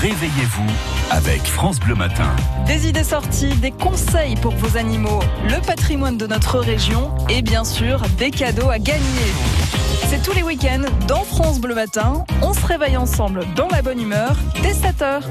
Réveillez-vous 0.00 0.66
avec 1.10 1.42
France 1.44 1.78
Bleu 1.80 1.94
Matin. 1.94 2.28
Des 2.66 2.88
idées 2.88 3.04
sorties, 3.04 3.54
des 3.56 3.70
conseils 3.70 4.34
pour 4.36 4.52
vos 4.52 4.76
animaux, 4.76 5.20
le 5.48 5.64
patrimoine 5.64 6.18
de 6.18 6.26
notre 6.26 6.58
région 6.58 7.14
et 7.30 7.42
bien 7.42 7.64
sûr 7.64 8.02
des 8.18 8.30
cadeaux 8.30 8.68
à 8.68 8.78
gagner. 8.78 9.32
C'est 10.08 10.22
tous 10.22 10.32
les 10.32 10.42
week-ends 10.42 10.84
dans 11.06 11.22
France 11.24 11.60
Bleu 11.60 11.74
Matin. 11.74 12.24
On 12.42 12.52
se 12.52 12.66
réveille 12.66 12.96
ensemble 12.96 13.46
dans 13.56 13.68
la 13.68 13.82
bonne 13.82 14.00
humeur 14.00 14.36
dès 14.62 14.72
7h. 14.72 15.22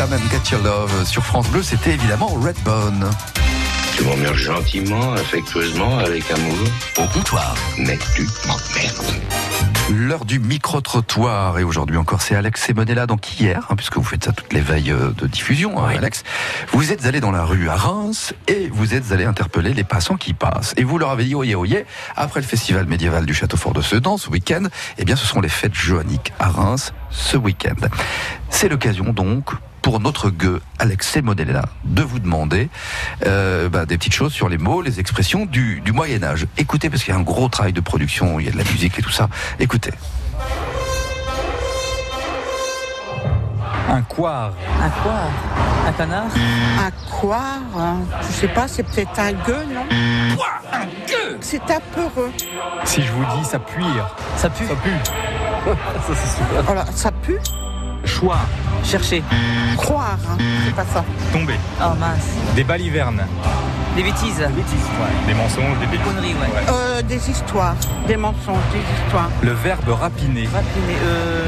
About 0.00 0.48
Your 0.52 0.62
Love 0.62 1.04
sur 1.04 1.24
France 1.24 1.48
Bleu, 1.48 1.60
c'était 1.60 1.94
évidemment 1.94 2.28
Redbone. 2.28 3.10
Tu 3.96 4.04
m'emmerdes 4.04 4.36
gentiment, 4.36 5.12
affectueusement, 5.14 5.98
avec 5.98 6.30
amour. 6.30 6.56
Au 6.98 7.06
comptoir. 7.08 7.56
Mais 7.78 7.98
tu 8.14 8.22
m'emmerdes. 8.46 9.20
L'heure 9.90 10.24
du 10.24 10.38
micro-trottoir 10.38 11.58
et 11.58 11.64
aujourd'hui 11.64 11.96
encore 11.96 12.22
c'est 12.22 12.36
Alex 12.36 12.64
Semonella 12.66 13.06
donc 13.06 13.40
hier 13.40 13.66
hein, 13.70 13.74
puisque 13.74 13.96
vous 13.96 14.04
faites 14.04 14.22
ça 14.24 14.32
toutes 14.32 14.52
les 14.52 14.60
veilles 14.60 14.92
euh, 14.92 15.10
de 15.16 15.26
diffusion 15.26 15.82
hein, 15.82 15.94
Alex 15.96 16.24
vous 16.72 16.92
êtes 16.92 17.06
allé 17.06 17.20
dans 17.20 17.30
la 17.30 17.42
rue 17.42 17.70
à 17.70 17.74
Reims 17.74 18.34
et 18.48 18.68
vous 18.70 18.94
êtes 18.94 19.12
allé 19.12 19.24
interpeller 19.24 19.72
les 19.72 19.84
passants 19.84 20.16
qui 20.16 20.34
passent 20.34 20.74
et 20.76 20.84
vous 20.84 20.98
leur 20.98 21.08
avez 21.08 21.24
dit 21.24 21.34
oyez 21.34 21.54
oyez 21.54 21.86
après 22.16 22.40
le 22.40 22.46
festival 22.46 22.86
médiéval 22.86 23.24
du 23.24 23.32
château 23.32 23.56
fort 23.56 23.72
de 23.72 23.80
Sedan 23.80 24.18
ce 24.18 24.28
week-end 24.28 24.64
eh 24.98 25.06
bien 25.06 25.16
ce 25.16 25.24
sont 25.26 25.40
les 25.40 25.48
fêtes 25.48 25.74
joanniques 25.74 26.34
à 26.38 26.50
Reims 26.50 26.92
ce 27.08 27.38
week-end 27.38 27.88
c'est 28.50 28.68
l'occasion 28.68 29.14
donc 29.14 29.54
pour 29.88 30.00
notre 30.00 30.28
gueux 30.28 30.60
Alex 30.78 31.12
Semonella 31.12 31.64
de 31.84 32.02
vous 32.02 32.18
demander 32.18 32.68
euh, 33.24 33.70
bah, 33.70 33.86
des 33.86 33.96
petites 33.96 34.12
choses 34.12 34.34
sur 34.34 34.50
les 34.50 34.58
mots, 34.58 34.82
les 34.82 35.00
expressions 35.00 35.46
du, 35.46 35.80
du 35.80 35.92
Moyen 35.92 36.22
Âge. 36.22 36.46
Écoutez, 36.58 36.90
parce 36.90 37.02
qu'il 37.02 37.14
y 37.14 37.16
a 37.16 37.18
un 37.18 37.22
gros 37.22 37.48
travail 37.48 37.72
de 37.72 37.80
production, 37.80 38.38
il 38.38 38.44
y 38.44 38.48
a 38.50 38.52
de 38.52 38.58
la 38.58 38.64
musique 38.64 38.98
et 38.98 39.02
tout 39.02 39.10
ça. 39.10 39.30
Écoutez. 39.58 39.92
Un 43.88 44.02
quart. 44.02 44.52
Un 44.82 44.90
quoi 44.90 45.20
Un 45.86 45.92
canard 45.92 46.26
Un 46.78 46.90
quoi 47.10 47.40
Je 48.20 48.32
sais 48.34 48.48
pas, 48.48 48.68
c'est 48.68 48.82
peut-être 48.82 49.18
un 49.18 49.32
gueux, 49.32 49.64
non 49.72 49.86
Un 50.70 50.84
gueux? 50.84 51.38
C'est 51.40 51.62
apeureux. 51.70 52.30
Si 52.84 53.00
je 53.00 53.10
vous 53.10 53.24
dis 53.24 53.44
ça 53.48 53.58
puire. 53.58 54.14
Ça 54.36 54.50
pue 54.50 54.66
Ça 54.66 54.74
pue. 54.74 54.90
ça 55.64 56.14
c'est 56.14 56.36
super. 56.36 56.62
Voilà, 56.64 56.84
ça 56.94 57.10
pue. 57.10 57.38
Choix. 58.04 58.38
Chercher. 58.84 59.22
Croire, 59.76 60.18
hein. 60.30 60.36
c'est 60.64 60.74
pas 60.74 60.84
ça. 60.92 61.04
Tomber. 61.32 61.54
Oh 61.80 61.94
mince. 61.98 62.28
Des 62.54 62.64
balivernes. 62.64 63.22
Des 63.96 64.02
bêtises. 64.02 64.36
Des 64.38 64.46
bêtises. 64.46 64.88
Ouais. 65.00 65.26
Des 65.26 65.34
mensonges, 65.34 65.78
des 65.80 65.86
Des 65.86 65.92
bêtises. 65.98 66.06
conneries, 66.06 66.34
ouais. 66.34 66.64
Euh, 66.70 67.02
des 67.02 67.30
histoires, 67.30 67.74
des 68.06 68.16
mensonges, 68.16 68.56
des 68.72 69.04
histoires. 69.04 69.28
Le 69.42 69.52
verbe 69.52 69.88
rapiner. 69.88 70.48
Rapiner, 70.52 70.96
euh. 71.04 71.44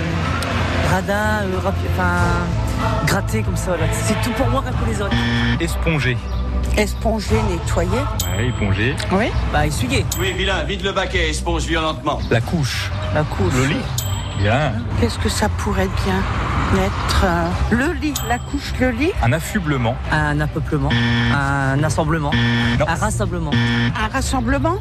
Radin, 0.90 1.44
euh, 1.44 1.58
rapi- 1.64 1.86
enfin. 1.94 3.06
Gratter 3.06 3.42
comme 3.42 3.56
ça, 3.56 3.72
là. 3.72 3.84
C'est 3.92 4.20
tout 4.22 4.30
pour 4.36 4.48
moi 4.48 4.62
qu'un 4.62 4.72
peu 4.72 4.90
les 4.90 5.00
autres. 5.00 5.14
Esponger. 5.60 6.16
Esponger, 6.76 7.36
nettoyer. 7.50 7.90
Ouais, 8.36 8.48
éponger. 8.48 8.96
Oui. 9.12 9.26
Bah, 9.52 9.66
essuyer. 9.66 10.04
Oui, 10.18 10.32
vilain, 10.32 10.62
vide 10.64 10.82
le 10.82 10.92
baquet, 10.92 11.28
esponge 11.30 11.64
violentement. 11.64 12.20
La 12.30 12.40
couche. 12.40 12.90
La 13.14 13.22
couche. 13.22 13.52
Le 13.54 13.66
lit. 13.66 13.76
Bien. 14.40 14.72
Qu'est-ce 15.00 15.18
que 15.18 15.28
ça 15.28 15.48
pourrait 15.50 15.88
bien 16.04 16.82
être 16.82 17.24
euh, 17.24 17.48
Le 17.72 17.92
lit, 17.92 18.14
la 18.26 18.38
couche, 18.38 18.72
le 18.80 18.90
lit? 18.90 19.12
Un 19.22 19.32
affublement. 19.32 19.96
Un 20.10 20.40
apeuplement. 20.40 20.88
Un 21.34 21.82
assemblement. 21.82 22.30
Non. 22.78 22.88
Un 22.88 22.94
rassemblement. 22.94 23.50
Un 23.94 24.08
rassemblement? 24.08 24.78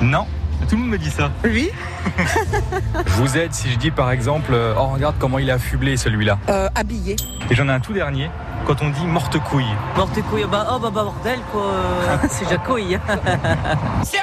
Non. 0.00 0.26
Tout 0.68 0.76
le 0.76 0.82
monde 0.82 0.90
me 0.92 0.98
dit 0.98 1.10
ça. 1.10 1.30
Oui. 1.44 1.70
Je 3.06 3.12
vous 3.12 3.36
aide 3.36 3.52
si 3.52 3.70
je 3.70 3.76
dis 3.76 3.90
par 3.90 4.10
exemple, 4.12 4.52
euh, 4.54 4.74
oh 4.78 4.86
regarde 4.94 5.16
comment 5.18 5.38
il 5.38 5.48
est 5.48 5.52
affublé 5.52 5.96
celui-là. 5.96 6.38
Euh, 6.48 6.68
habillé. 6.74 7.16
Et 7.50 7.54
j'en 7.54 7.68
ai 7.68 7.72
un 7.72 7.80
tout 7.80 7.92
dernier. 7.92 8.30
Quand 8.66 8.80
on 8.80 8.90
dit 8.90 9.04
morte 9.04 9.38
couille. 9.40 9.64
Morte 9.96 10.22
couille, 10.30 10.46
bah, 10.50 10.68
oh, 10.70 10.78
bah, 10.78 10.90
bah, 10.94 11.02
bordel, 11.02 11.40
quoi. 11.50 11.72
C'est 12.30 12.48
Jacouille. 12.48 12.98
c'est 14.04 14.18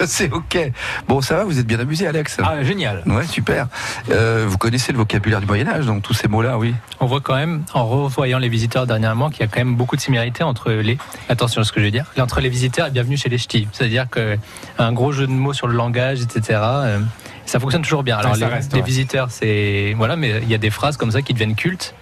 ok. 0.32 0.72
Bon, 1.08 1.20
ça 1.20 1.36
va, 1.36 1.44
vous 1.44 1.58
êtes 1.58 1.66
bien 1.66 1.78
amusé, 1.78 2.06
Alex 2.06 2.38
Ah, 2.42 2.62
génial. 2.62 3.02
Ouais, 3.06 3.26
super. 3.26 3.68
Euh, 4.10 4.46
vous 4.48 4.58
connaissez 4.58 4.92
le 4.92 4.98
vocabulaire 4.98 5.40
du 5.40 5.46
Moyen-Âge, 5.46 5.86
donc 5.86 6.02
tous 6.02 6.14
ces 6.14 6.28
mots-là, 6.28 6.58
oui. 6.58 6.74
On 7.00 7.06
voit 7.06 7.20
quand 7.20 7.34
même, 7.36 7.62
en 7.74 7.86
revoyant 7.86 8.38
les 8.38 8.48
visiteurs 8.48 8.86
dernièrement, 8.86 9.30
qu'il 9.30 9.40
y 9.40 9.44
a 9.44 9.46
quand 9.46 9.60
même 9.60 9.76
beaucoup 9.76 9.96
de 9.96 10.00
similarités 10.00 10.42
entre 10.44 10.70
les. 10.70 10.98
Attention 11.28 11.60
à 11.60 11.64
ce 11.64 11.72
que 11.72 11.80
je 11.80 11.84
vais 11.86 11.90
dire. 11.90 12.06
Entre 12.18 12.40
les 12.40 12.48
visiteurs 12.48 12.86
et 12.88 12.90
bienvenue 12.90 13.16
chez 13.16 13.28
les 13.28 13.38
ch'tis. 13.38 13.68
C'est-à-dire 13.72 14.06
qu'un 14.10 14.92
gros 14.92 15.12
jeu 15.12 15.26
de 15.26 15.32
mots 15.32 15.52
sur 15.52 15.66
le 15.66 15.74
langage, 15.74 16.20
etc. 16.22 16.60
euh, 16.62 16.98
ça 17.46 17.58
fonctionne 17.60 17.82
toujours 17.82 18.02
bien. 18.02 18.18
Alors, 18.18 18.32
Ouais, 18.32 18.38
les, 18.38 18.44
reste, 18.46 18.72
les 18.74 18.80
ouais. 18.80 18.84
visiteurs, 18.86 19.28
c'est. 19.30 19.94
Voilà, 19.96 20.16
mais 20.16 20.40
il 20.42 20.48
y 20.50 20.54
a 20.54 20.58
des 20.58 20.70
phrases 20.70 20.96
comme 20.96 21.10
ça 21.10 21.22
qui 21.22 21.32
deviennent 21.32 21.54
cultes 21.54 21.94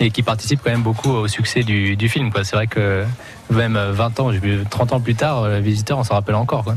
et 0.00 0.10
qui 0.10 0.22
participent 0.22 0.60
quand 0.62 0.70
même 0.72 0.82
beaucoup 0.82 1.10
au 1.10 1.28
succès 1.28 1.62
du, 1.62 1.96
du 1.96 2.08
film. 2.08 2.30
C'est 2.42 2.56
vrai 2.56 2.66
que 2.66 3.04
même 3.50 3.78
20 3.78 4.20
ans, 4.20 4.32
j'ai 4.32 4.40
vu 4.40 4.64
30 4.68 4.92
ans 4.92 5.00
plus 5.00 5.14
tard, 5.14 5.48
les 5.48 5.60
visiteurs, 5.60 5.98
on 5.98 6.04
s'en 6.04 6.14
rappelle 6.14 6.34
encore. 6.34 6.64
Quoi. 6.64 6.74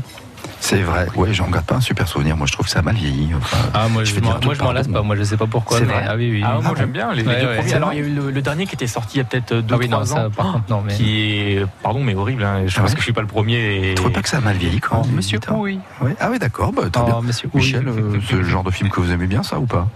C'est 0.60 0.82
vrai. 0.82 1.06
Ouais, 1.16 1.32
j'en 1.32 1.48
garde 1.48 1.64
pas 1.64 1.76
un 1.76 1.80
super 1.80 2.06
souvenir. 2.08 2.36
Moi, 2.36 2.46
je 2.46 2.52
trouve 2.52 2.66
que 2.66 2.72
ça 2.72 2.80
a 2.80 2.82
mal 2.82 2.94
vieilli. 2.96 3.30
Enfin, 3.34 3.56
Ah, 3.72 3.88
moi, 3.88 4.04
je, 4.04 4.18
moi, 4.20 4.38
je 4.52 4.62
m'en 4.62 4.72
lasse 4.72 4.88
pas. 4.88 5.02
Moi, 5.02 5.16
je 5.16 5.22
sais 5.22 5.36
pas 5.36 5.46
pourquoi. 5.46 5.78
C'est 5.78 5.84
mais- 5.86 5.92
vrai 5.94 6.04
Ah 6.08 6.14
oui, 6.16 6.30
oui. 6.30 6.42
Ah, 6.44 6.58
moi 6.60 6.72
oui. 6.72 6.76
j'aime 6.78 6.90
bien 6.90 7.12
les, 7.14 7.22
deux 7.22 7.30
ouais, 7.30 7.56
premiers. 7.56 7.68
c'est 7.68 7.74
Alors 7.76 7.92
il 7.92 7.98
y 8.00 8.02
a 8.02 8.06
eu 8.06 8.10
le, 8.14 8.30
le 8.30 8.42
dernier 8.42 8.66
qui 8.66 8.74
était 8.74 8.86
sorti 8.86 9.16
il 9.16 9.18
y 9.18 9.20
a 9.20 9.24
peut-être 9.24 9.54
2 9.54 9.74
Ah 9.74 9.78
oui, 9.78 9.88
non, 9.88 9.96
3 10.02 10.06
ça, 10.06 10.26
ans. 10.26 10.30
par 10.30 10.52
contre, 10.52 10.64
non. 10.68 10.82
Mais... 10.84 10.94
Qui 10.94 11.30
est, 11.38 11.66
pardon, 11.82 12.02
mais 12.02 12.14
horrible. 12.14 12.44
hein. 12.44 12.62
Je 12.66 12.76
Ah 12.76 12.82
pense 12.82 12.90
ouais 12.90 12.94
que 12.94 13.00
je 13.00 13.04
suis 13.04 13.12
pas 13.12 13.20
le 13.22 13.26
premier. 13.28 13.56
Et... 13.56 13.90
Je 13.92 13.94
trouve 13.96 14.12
pas 14.12 14.20
que 14.22 14.28
ça 14.28 14.38
a 14.38 14.40
mal 14.40 14.56
vieilli 14.56 14.80
quand 14.80 15.00
Oh, 15.02 15.06
même. 15.06 15.16
Monsieur 15.16 15.38
Putain. 15.38 15.54
oui. 15.56 15.78
Ah 16.20 16.28
oui, 16.30 16.38
d'accord. 16.38 16.72
Bah, 16.72 16.82
très 16.90 17.04
bien. 17.04 17.14
Oh, 17.18 17.22
monsieur. 17.22 17.48
Michel, 17.54 17.88
euh, 17.88 18.18
c'est 18.28 18.36
le 18.36 18.44
genre 18.44 18.64
de 18.64 18.70
film 18.70 18.90
que 18.90 19.00
vous 19.00 19.10
aimez 19.12 19.26
bien, 19.26 19.42
ça 19.42 19.58
ou 19.58 19.66
pas? 19.66 19.88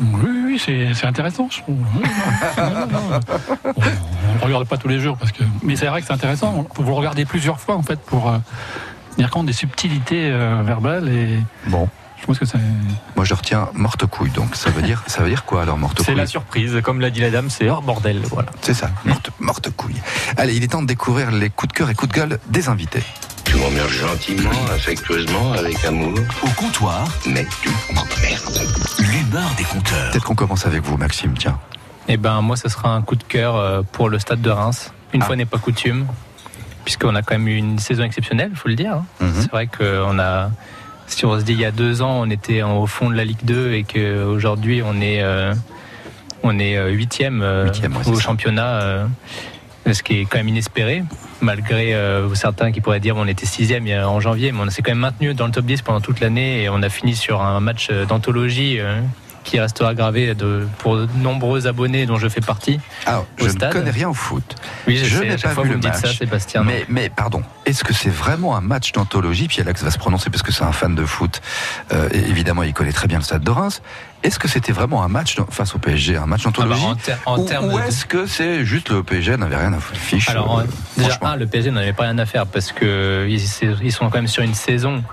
Oui, 0.00 0.20
oui, 0.22 0.58
oui, 0.68 0.92
c'est 0.94 1.06
intéressant, 1.06 1.48
je 1.50 1.58
trouve. 1.62 1.78
Oui, 1.96 2.08
non, 2.58 2.70
non, 2.70 2.86
non. 3.10 3.20
On 3.74 3.80
ne 3.80 4.38
le 4.40 4.44
regarde 4.44 4.68
pas 4.68 4.76
tous 4.76 4.88
les 4.88 5.00
jours, 5.00 5.16
parce 5.16 5.32
que... 5.32 5.42
mais 5.62 5.74
c'est 5.74 5.86
vrai 5.86 6.00
que 6.02 6.06
c'est 6.06 6.12
intéressant. 6.12 6.66
Vous 6.76 6.84
le 6.84 6.92
regardez 6.92 7.24
plusieurs 7.24 7.58
fois, 7.58 7.74
en 7.74 7.82
fait, 7.82 7.98
pour 8.00 8.30
tenir 9.16 9.30
compte 9.30 9.46
des 9.46 9.52
subtilités 9.52 10.30
euh, 10.30 10.62
verbales. 10.64 11.08
Et 11.08 11.38
Bon, 11.68 11.88
je 12.20 12.26
pense 12.26 12.38
que 12.38 12.44
c'est. 12.44 12.58
moi 13.16 13.24
je 13.24 13.34
retiens 13.34 13.68
morte 13.74 14.06
couille. 14.06 14.30
Donc 14.30 14.54
ça 14.56 14.70
veut 14.70 14.82
dire, 14.82 15.02
ça 15.06 15.22
veut 15.22 15.28
dire 15.28 15.44
quoi 15.44 15.62
alors 15.62 15.78
morte 15.78 15.98
C'est 16.00 16.06
couille 16.06 16.14
la 16.16 16.26
surprise, 16.26 16.80
comme 16.82 17.00
l'a 17.00 17.10
dit 17.10 17.20
la 17.20 17.30
dame, 17.30 17.50
c'est 17.50 17.68
hors 17.68 17.82
bordel. 17.82 18.20
Voilà. 18.30 18.50
C'est 18.62 18.74
ça, 18.74 18.90
morte, 19.04 19.30
morte 19.40 19.70
couille. 19.70 20.00
Allez, 20.36 20.54
il 20.56 20.62
est 20.64 20.68
temps 20.68 20.82
de 20.82 20.86
découvrir 20.86 21.30
les 21.30 21.50
coups 21.50 21.72
de 21.72 21.78
cœur 21.78 21.90
et 21.90 21.94
coups 21.94 22.12
de 22.12 22.16
gueule 22.18 22.38
des 22.48 22.68
invités. 22.68 23.02
Tu 23.44 23.56
m'emmerdes 23.56 23.88
gentiment, 23.90 24.50
affectueusement, 24.74 25.52
avec 25.52 25.82
amour. 25.84 26.14
Au 26.42 26.48
comptoir, 26.60 27.06
Mais 27.26 27.46
tu 27.62 27.68
m'emmerdes. 27.94 28.76
l'humeur 28.98 29.48
des 29.56 29.62
compteurs. 29.64 30.10
Peut-être 30.10 30.24
qu'on 30.24 30.34
commence 30.34 30.66
avec 30.66 30.82
vous, 30.82 30.96
Maxime. 30.96 31.34
Tiens. 31.38 31.56
Eh 32.08 32.16
ben, 32.16 32.40
moi, 32.40 32.56
ce 32.56 32.68
sera 32.68 32.90
un 32.90 33.02
coup 33.02 33.14
de 33.14 33.22
cœur 33.22 33.54
euh, 33.56 33.82
pour 33.92 34.08
le 34.10 34.18
stade 34.18 34.40
de 34.42 34.50
Reims. 34.50 34.92
Une 35.12 35.22
Ah. 35.22 35.26
fois 35.26 35.36
n'est 35.36 35.44
pas 35.46 35.58
coutume, 35.58 36.06
puisqu'on 36.86 37.14
a 37.14 37.20
quand 37.22 37.34
même 37.34 37.48
eu 37.48 37.56
une 37.56 37.78
saison 37.78 38.04
exceptionnelle, 38.04 38.48
il 38.52 38.56
faut 38.56 38.68
le 38.68 38.74
dire. 38.76 38.94
hein. 38.94 39.04
Mhm. 39.20 39.32
C'est 39.42 39.50
vrai 39.50 39.66
qu'on 39.66 40.18
a, 40.18 40.50
si 41.08 41.26
on 41.26 41.38
se 41.38 41.44
dit 41.44 41.52
il 41.52 41.60
y 41.60 41.64
a 41.66 41.70
deux 41.72 42.00
ans, 42.00 42.20
on 42.22 42.30
était 42.30 42.62
au 42.62 42.86
fond 42.86 43.10
de 43.10 43.14
la 43.14 43.24
Ligue 43.24 43.44
2 43.44 43.72
et 43.74 43.82
qu'aujourd'hui, 43.82 44.82
on 44.82 45.00
est, 45.02 45.20
euh, 45.22 45.52
on 46.42 46.58
est 46.58 46.76
euh, 46.78 46.88
huitième, 46.90 47.42
euh, 47.42 47.68
ouais, 47.68 48.08
au 48.08 48.14
ça. 48.14 48.20
championnat, 48.22 48.68
euh, 48.82 49.06
ce 49.92 50.02
qui 50.02 50.20
est 50.20 50.24
quand 50.24 50.38
même 50.38 50.48
inespéré, 50.48 51.02
malgré 51.40 51.94
certains 52.34 52.72
qui 52.72 52.80
pourraient 52.80 52.98
dire 53.00 53.16
on 53.16 53.26
était 53.26 53.46
sixième 53.46 53.86
en 54.04 54.18
janvier, 54.20 54.50
mais 54.52 54.60
on 54.66 54.70
s'est 54.70 54.82
quand 54.82 54.92
même 54.92 54.98
maintenu 54.98 55.34
dans 55.34 55.46
le 55.46 55.52
top 55.52 55.64
10 55.66 55.82
pendant 55.82 56.00
toute 56.00 56.20
l'année 56.20 56.62
et 56.62 56.68
on 56.68 56.82
a 56.82 56.88
fini 56.88 57.14
sur 57.14 57.42
un 57.42 57.60
match 57.60 57.90
d'anthologie. 58.08 58.78
Qui 59.46 59.58
restera 59.60 59.94
gravé 59.94 60.34
de, 60.34 60.66
pour 60.78 60.96
de 60.96 61.08
nombreux 61.16 61.66
abonnés 61.66 62.04
dont 62.04 62.18
je 62.18 62.28
fais 62.28 62.40
partie. 62.42 62.80
Ah, 63.06 63.20
Au 63.20 63.24
je 63.44 63.48
stade. 63.48 63.68
ne 63.68 63.78
connais 63.78 63.90
rien 63.90 64.08
au 64.10 64.14
foot. 64.14 64.56
Oui, 64.86 64.96
je, 64.96 65.22
n'ai 65.22 65.36
pas 65.38 65.48
fois 65.50 65.62
vu 65.64 65.70
vous 65.70 65.76
le 65.76 65.88
match. 65.88 66.00
ça, 66.02 66.12
Sébastien. 66.12 66.60
non. 66.62 66.66
Mais, 66.66 66.84
mais 66.88 67.08
pardon, 67.08 67.42
est-ce 67.64 67.84
que 67.84 67.94
c'est 67.94 68.10
vraiment 68.10 68.56
un 68.56 68.60
match 68.60 68.92
d'anthologie? 68.92 69.48
Puis 69.48 69.60
Alex 69.60 69.82
va 69.82 69.90
se 69.90 69.98
prononcer 69.98 70.28
parce 70.28 70.42
que 70.42 70.52
c'est 70.52 70.64
un 70.64 70.72
fan 70.72 70.94
de 70.94 71.04
foot. 71.06 71.40
Euh, 71.92 72.08
et 72.12 72.18
évidemment, 72.18 72.62
il 72.64 72.74
connaît 72.74 72.92
très 72.92 73.06
bien 73.06 73.18
le 73.18 73.24
stade 73.24 73.42
de 73.42 73.50
Reims. 73.50 73.80
Est-ce 74.22 74.38
que 74.38 74.48
c'était 74.48 74.72
vraiment 74.72 75.04
un 75.04 75.08
match 75.08 75.36
face 75.50 75.74
au 75.74 75.78
PSG, 75.78 76.16
un 76.16 76.26
match 76.26 76.42
Ah 76.46 76.50
bah, 76.50 76.64
d'anthologie? 76.66 76.86
Ou, 77.26 77.76
de- 77.76 77.86
est-ce 77.86 78.04
que 78.06 78.26
c'est 78.26 78.64
juste 78.64 78.90
le 78.90 79.02
PSG 79.04 79.36
n'avait 79.36 79.56
rien 79.56 79.72
à 79.72 79.78
fiche 79.80 80.28
Alors, 80.28 80.58
euh, 80.58 80.64
déjà, 80.96 81.18
un, 81.22 81.36
le 81.36 81.46
PSG 81.46 81.70
n'en 81.70 81.80
avait 81.80 81.92
pas 81.92 82.04
rien 82.04 82.18
à 82.18 82.26
faire 82.26 82.46
parce 82.46 82.72
que 82.72 83.26
ils, 83.28 83.40
c'est- 83.40 83.68
ils 83.82 83.92
sont 83.92 84.06
quand 84.10 84.18
même 84.18 84.26
sur 84.26 84.42
une 84.42 84.54
saison 84.54 85.04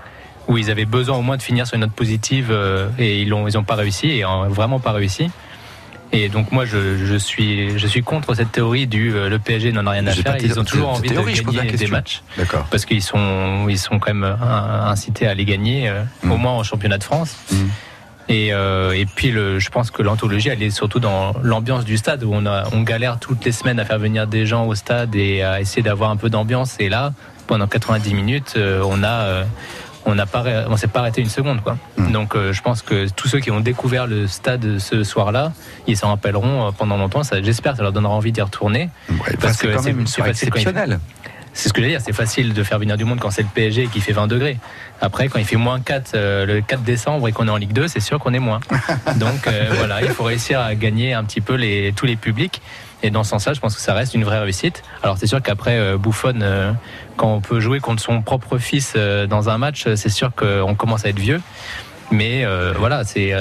où 0.48 0.58
ils 0.58 0.70
avaient 0.70 0.84
besoin 0.84 1.16
au 1.16 1.22
moins 1.22 1.36
de 1.36 1.42
finir 1.42 1.66
sur 1.66 1.74
une 1.76 1.82
note 1.82 1.92
positive 1.92 2.48
euh, 2.50 2.88
et 2.98 3.20
ils 3.22 3.28
n'ont 3.28 3.48
ils 3.48 3.56
ont 3.56 3.64
pas 3.64 3.74
réussi 3.76 4.10
et 4.10 4.24
ont 4.24 4.48
vraiment 4.48 4.80
pas 4.80 4.92
réussi. 4.92 5.30
Et 6.12 6.28
donc 6.28 6.52
moi 6.52 6.64
je, 6.64 6.96
je 7.04 7.16
suis 7.16 7.76
je 7.78 7.86
suis 7.88 8.02
contre 8.02 8.34
cette 8.34 8.52
théorie 8.52 8.86
du 8.86 9.12
euh, 9.14 9.28
le 9.28 9.38
PSG 9.38 9.72
n'en 9.72 9.86
a 9.86 9.90
rien 9.92 10.06
à 10.06 10.12
faire. 10.12 10.36
Ils 10.40 10.60
ont 10.60 10.64
toujours 10.64 10.90
envie 10.90 11.08
théorie, 11.08 11.34
de 11.34 11.50
gagner 11.50 11.72
des 11.72 11.86
matchs 11.88 12.22
parce 12.70 12.84
qu'ils 12.84 13.02
sont 13.02 13.66
ils 13.68 13.78
sont 13.78 13.98
quand 13.98 14.14
même 14.14 14.24
euh, 14.24 14.90
incités 14.90 15.26
à 15.26 15.34
les 15.34 15.44
gagner 15.44 15.88
euh, 15.88 16.02
Mm. 16.22 16.32
au 16.32 16.36
moins 16.36 16.52
en 16.52 16.62
championnat 16.62 16.98
de 16.98 17.04
France. 17.04 17.36
Mm. 17.50 17.56
Et, 18.28 18.54
euh, 18.54 18.92
et 18.92 19.04
puis 19.04 19.30
le, 19.30 19.58
je 19.58 19.68
pense 19.68 19.90
que 19.90 20.02
l'anthologie 20.02 20.48
elle 20.48 20.62
est 20.62 20.70
surtout 20.70 20.98
dans 20.98 21.34
l'ambiance 21.42 21.84
du 21.84 21.98
stade 21.98 22.24
où 22.24 22.30
on 22.32 22.46
a 22.46 22.64
on 22.72 22.80
galère 22.80 23.18
toutes 23.18 23.44
les 23.44 23.52
semaines 23.52 23.78
à 23.78 23.84
faire 23.84 23.98
venir 23.98 24.26
des 24.26 24.46
gens 24.46 24.64
au 24.66 24.74
stade 24.74 25.14
et 25.14 25.42
à 25.42 25.60
essayer 25.60 25.82
d'avoir 25.82 26.10
un 26.10 26.16
peu 26.16 26.30
d'ambiance 26.30 26.76
et 26.80 26.88
là 26.88 27.12
pendant 27.46 27.66
90 27.66 28.14
minutes 28.14 28.54
euh, 28.56 28.80
on 28.86 29.02
a 29.02 29.08
euh, 29.08 29.44
on 30.06 30.14
n'a 30.14 30.26
pas 30.26 30.44
on 30.68 30.76
s'est 30.76 30.86
pas 30.88 31.00
arrêté 31.00 31.20
une 31.22 31.28
seconde 31.28 31.62
quoi. 31.62 31.76
Mm. 31.96 32.12
Donc 32.12 32.34
euh, 32.36 32.52
je 32.52 32.62
pense 32.62 32.82
que 32.82 33.08
tous 33.10 33.28
ceux 33.28 33.40
qui 33.40 33.50
ont 33.50 33.60
découvert 33.60 34.06
le 34.06 34.26
stade 34.26 34.78
ce 34.78 35.02
soir-là, 35.04 35.52
ils 35.86 35.96
s'en 35.96 36.08
rappelleront 36.08 36.68
euh, 36.68 36.70
pendant 36.76 36.96
longtemps. 36.96 37.22
Ça, 37.22 37.40
j'espère 37.42 37.72
que 37.72 37.78
ça 37.78 37.82
leur 37.82 37.92
donnera 37.92 38.14
envie 38.14 38.32
d'y 38.32 38.42
retourner. 38.42 38.90
Ouais, 39.08 39.36
parce 39.40 39.56
que 39.58 39.78
c'est- 39.78 39.90
une 39.90 40.06
soirée 40.06 40.30
exceptionnelle. 40.30 40.98
c'est 41.52 41.68
ce 41.68 41.72
que 41.72 41.80
je 41.80 41.86
veux 41.86 41.90
dire, 41.92 42.00
c'est 42.04 42.12
facile 42.12 42.52
de 42.52 42.62
faire 42.62 42.78
venir 42.78 42.96
du 42.96 43.04
monde 43.04 43.20
quand 43.20 43.30
c'est 43.30 43.42
le 43.42 43.48
PSG 43.54 43.84
et 43.84 43.86
qu'il 43.86 44.02
fait 44.02 44.12
20 44.12 44.26
degrés. 44.26 44.58
Après, 45.00 45.28
quand 45.28 45.38
il 45.38 45.44
fait 45.44 45.56
moins 45.56 45.80
4 45.80 46.12
euh, 46.14 46.46
le 46.46 46.60
4 46.60 46.82
décembre 46.82 47.28
et 47.28 47.32
qu'on 47.32 47.46
est 47.46 47.50
en 47.50 47.56
Ligue 47.56 47.72
2, 47.72 47.88
c'est 47.88 48.00
sûr 48.00 48.18
qu'on 48.18 48.34
est 48.34 48.38
moins. 48.40 48.60
Donc 49.16 49.46
euh, 49.46 49.68
voilà, 49.78 50.02
il 50.02 50.08
faut 50.08 50.24
réussir 50.24 50.60
à 50.60 50.74
gagner 50.74 51.14
un 51.14 51.24
petit 51.24 51.40
peu 51.40 51.54
les, 51.54 51.92
tous 51.94 52.06
les 52.06 52.16
publics. 52.16 52.60
Et 53.02 53.10
dans 53.10 53.24
ce 53.24 53.30
sens-là, 53.30 53.52
je 53.52 53.60
pense 53.60 53.74
que 53.74 53.80
ça 53.80 53.94
reste 53.94 54.14
une 54.14 54.24
vraie 54.24 54.38
réussite. 54.38 54.82
Alors 55.02 55.18
c'est 55.18 55.26
sûr 55.26 55.42
qu'après, 55.42 55.78
euh, 55.78 55.98
Buffon, 55.98 56.40
euh, 56.40 56.72
quand 57.16 57.34
on 57.34 57.40
peut 57.40 57.60
jouer 57.60 57.80
contre 57.80 58.02
son 58.02 58.22
propre 58.22 58.58
fils 58.58 58.94
euh, 58.96 59.26
dans 59.26 59.48
un 59.48 59.58
match, 59.58 59.86
c'est 59.94 60.08
sûr 60.08 60.32
qu'on 60.34 60.74
commence 60.74 61.04
à 61.04 61.10
être 61.10 61.18
vieux. 61.18 61.40
Mais 62.10 62.46
voilà, 62.78 63.02
c'est 63.04 63.32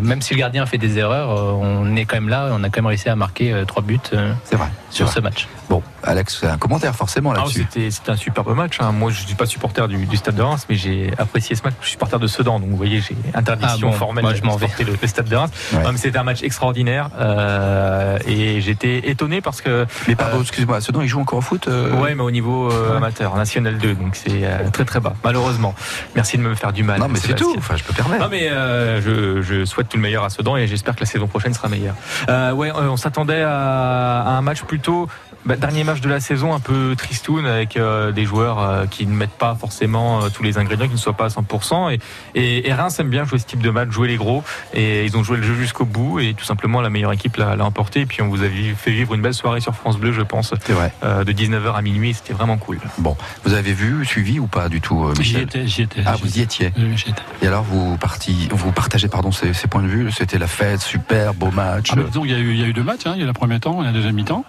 même 0.00 0.22
si 0.22 0.34
le 0.34 0.40
gardien 0.40 0.66
fait 0.66 0.78
des 0.78 0.98
erreurs, 0.98 1.28
on 1.60 1.94
est 1.94 2.04
quand 2.04 2.16
même 2.16 2.30
là, 2.30 2.48
on 2.50 2.64
a 2.64 2.70
quand 2.70 2.80
même 2.80 2.86
réussi 2.86 3.08
à 3.08 3.16
marquer 3.16 3.54
trois 3.66 3.82
buts 3.82 4.00
C'est 4.44 4.56
vrai. 4.56 4.68
Sur 4.94 5.08
ce 5.08 5.20
match. 5.20 5.48
Bon, 5.68 5.82
Alex, 6.02 6.44
un 6.44 6.56
commentaire 6.58 6.94
forcément 6.94 7.32
Ah, 7.34 7.38
là-dessus. 7.40 7.66
C'était 7.70 7.90
c'était 7.90 8.10
un 8.10 8.16
superbe 8.16 8.54
match. 8.54 8.78
hein. 8.80 8.92
Moi, 8.92 9.10
je 9.10 9.20
suis 9.24 9.34
pas 9.34 9.46
supporter 9.46 9.88
du, 9.88 10.06
du 10.06 10.16
Stade 10.16 10.34
de 10.36 10.42
Reims, 10.42 10.66
mais 10.68 10.76
j'ai 10.76 11.12
apprécié 11.18 11.56
ce 11.56 11.62
match. 11.62 11.74
Je 11.80 11.86
suis 11.86 11.92
supporter 11.92 12.18
de 12.18 12.26
Sedan, 12.26 12.60
donc 12.60 12.70
vous 12.70 12.76
voyez, 12.76 13.00
j'ai 13.00 13.16
interdiction 13.34 13.88
Ah 13.88 13.92
bon, 13.92 13.98
formelle 13.98 14.24
moi, 14.24 14.32
de 14.32 14.38
je 14.38 14.42
m'en 14.44 14.56
vais. 14.56 14.68
le, 14.80 14.96
le 15.00 15.08
Stade 15.08 15.28
de 15.28 15.36
Reims. 15.36 15.50
Ouais. 15.72 15.82
C'était 15.96 16.18
un 16.18 16.22
match 16.24 16.42
extraordinaire 16.42 17.08
euh, 17.18 18.18
et 18.26 18.60
j'étais 18.60 19.08
étonné 19.08 19.40
parce 19.40 19.60
que 19.60 19.86
Mais 20.08 20.14
pardon, 20.16 20.40
excusez-moi, 20.42 20.80
Sedan, 20.80 21.00
il 21.02 21.08
joue 21.08 21.20
encore 21.20 21.38
au 21.38 21.42
foot 21.42 21.66
euh, 21.68 21.92
ouais, 22.00 22.14
mais 22.14 22.22
au 22.22 22.30
niveau 22.30 22.70
euh, 22.70 22.96
amateur, 22.96 23.34
national 23.36 23.78
2, 23.78 23.94
donc 23.94 24.16
c'est 24.16 24.44
euh, 24.44 24.68
très 24.72 24.84
très 24.84 25.00
bas, 25.00 25.14
malheureusement. 25.24 25.74
Merci 26.14 26.36
de 26.36 26.42
me 26.42 26.54
faire 26.54 26.72
du 26.72 26.82
mal. 26.82 27.00
Non, 27.00 27.08
mais 27.08 27.18
c'est 27.18 27.34
tout. 27.34 27.54
Enfin, 27.56 27.76
je 27.76 27.84
peux 27.84 27.92
permettre. 27.94 28.22
Non 28.24 28.28
mais 28.30 28.48
euh, 28.50 29.00
je, 29.02 29.42
je 29.42 29.64
souhaite 29.64 29.88
tout 29.88 29.96
le 29.96 30.02
meilleur 30.02 30.24
à 30.24 30.30
Sedan 30.30 30.56
et 30.56 30.66
j'espère 30.66 30.94
que 30.94 31.00
la 31.00 31.06
saison 31.06 31.26
prochaine 31.26 31.54
sera 31.54 31.68
meilleure. 31.68 31.94
Euh, 32.28 32.52
ouais, 32.52 32.70
euh, 32.70 32.88
on 32.90 32.96
s'attendait 32.96 33.42
à, 33.42 34.20
à 34.22 34.30
un 34.30 34.42
match 34.42 34.62
plutôt 34.84 35.08
bah, 35.44 35.56
dernier 35.56 35.84
match 35.84 36.00
de 36.00 36.08
la 36.08 36.20
saison 36.20 36.54
un 36.54 36.60
peu 36.60 36.94
tristoun 36.96 37.46
avec 37.46 37.76
euh, 37.76 38.12
des 38.12 38.24
joueurs 38.24 38.58
euh, 38.60 38.86
qui 38.86 39.06
ne 39.06 39.14
mettent 39.14 39.30
pas 39.38 39.54
forcément 39.54 40.22
euh, 40.22 40.28
tous 40.28 40.42
les 40.42 40.58
ingrédients, 40.58 40.86
qui 40.86 40.92
ne 40.94 40.98
soient 40.98 41.12
pas 41.12 41.26
à 41.26 41.28
100%. 41.28 41.92
Et, 41.92 42.00
et, 42.34 42.68
et 42.68 42.72
Reims 42.72 42.98
aime 43.00 43.10
bien 43.10 43.24
jouer 43.24 43.38
ce 43.38 43.46
type 43.46 43.62
de 43.62 43.70
match, 43.70 43.90
jouer 43.90 44.08
les 44.08 44.16
gros. 44.16 44.42
Et 44.72 45.04
ils 45.04 45.16
ont 45.16 45.22
joué 45.22 45.36
le 45.36 45.42
jeu 45.42 45.54
jusqu'au 45.54 45.84
bout 45.84 46.20
et 46.20 46.34
tout 46.34 46.44
simplement 46.44 46.80
la 46.80 46.90
meilleure 46.90 47.12
équipe 47.12 47.36
l'a 47.36 47.56
l'a 47.56 47.64
emporté. 47.64 48.00
Et 48.00 48.06
puis 48.06 48.22
on 48.22 48.28
vous 48.28 48.42
a 48.42 48.46
fait 48.76 48.90
vivre 48.90 49.14
une 49.14 49.22
belle 49.22 49.34
soirée 49.34 49.60
sur 49.60 49.74
France 49.74 49.98
Bleu, 49.98 50.12
je 50.12 50.22
pense, 50.22 50.54
C'est 50.66 50.72
vrai. 50.72 50.92
euh, 51.04 51.24
de 51.24 51.32
19h 51.32 51.74
à 51.74 51.82
minuit. 51.82 52.14
C'était 52.14 52.32
vraiment 52.32 52.56
cool. 52.58 52.78
Bon, 52.98 53.16
vous 53.44 53.54
avez 53.54 53.72
vu, 53.72 54.04
suivi 54.04 54.38
ou 54.40 54.46
pas 54.46 54.68
du 54.68 54.80
tout, 54.80 55.04
euh, 55.04 55.14
J'y 55.14 55.20
Michel 55.20 55.42
étais, 55.42 55.66
j'y 55.66 55.82
étais. 55.82 56.02
Ah, 56.06 56.14
vous 56.20 56.38
y 56.38 56.40
étiez. 56.40 56.72
Oui. 56.78 57.04
Et 57.42 57.46
alors, 57.46 57.62
vous, 57.64 57.96
parti, 57.98 58.48
vous 58.50 58.72
partagez 58.72 59.08
pardon, 59.08 59.30
ces, 59.32 59.52
ces 59.52 59.68
points 59.68 59.82
de 59.82 59.88
vue 59.88 60.10
C'était 60.10 60.38
la 60.38 60.46
fête, 60.46 60.80
super, 60.80 61.34
beau 61.34 61.50
match. 61.50 61.90
Ah, 61.92 61.96
bah, 61.96 62.02
disons, 62.06 62.24
il 62.24 62.30
y, 62.30 62.34
a 62.34 62.38
eu, 62.38 62.52
il 62.52 62.60
y 62.60 62.64
a 62.64 62.66
eu 62.66 62.72
deux 62.72 62.82
matchs. 62.82 63.06
hein. 63.06 63.12
Il 63.16 63.20
y 63.20 63.24
a 63.24 63.26
le 63.26 63.32
premier 63.32 63.60
temps 63.60 63.82
et 63.82 63.84
la 63.86 63.92
deuxième 63.92 64.14
mi-temps. 64.14 64.44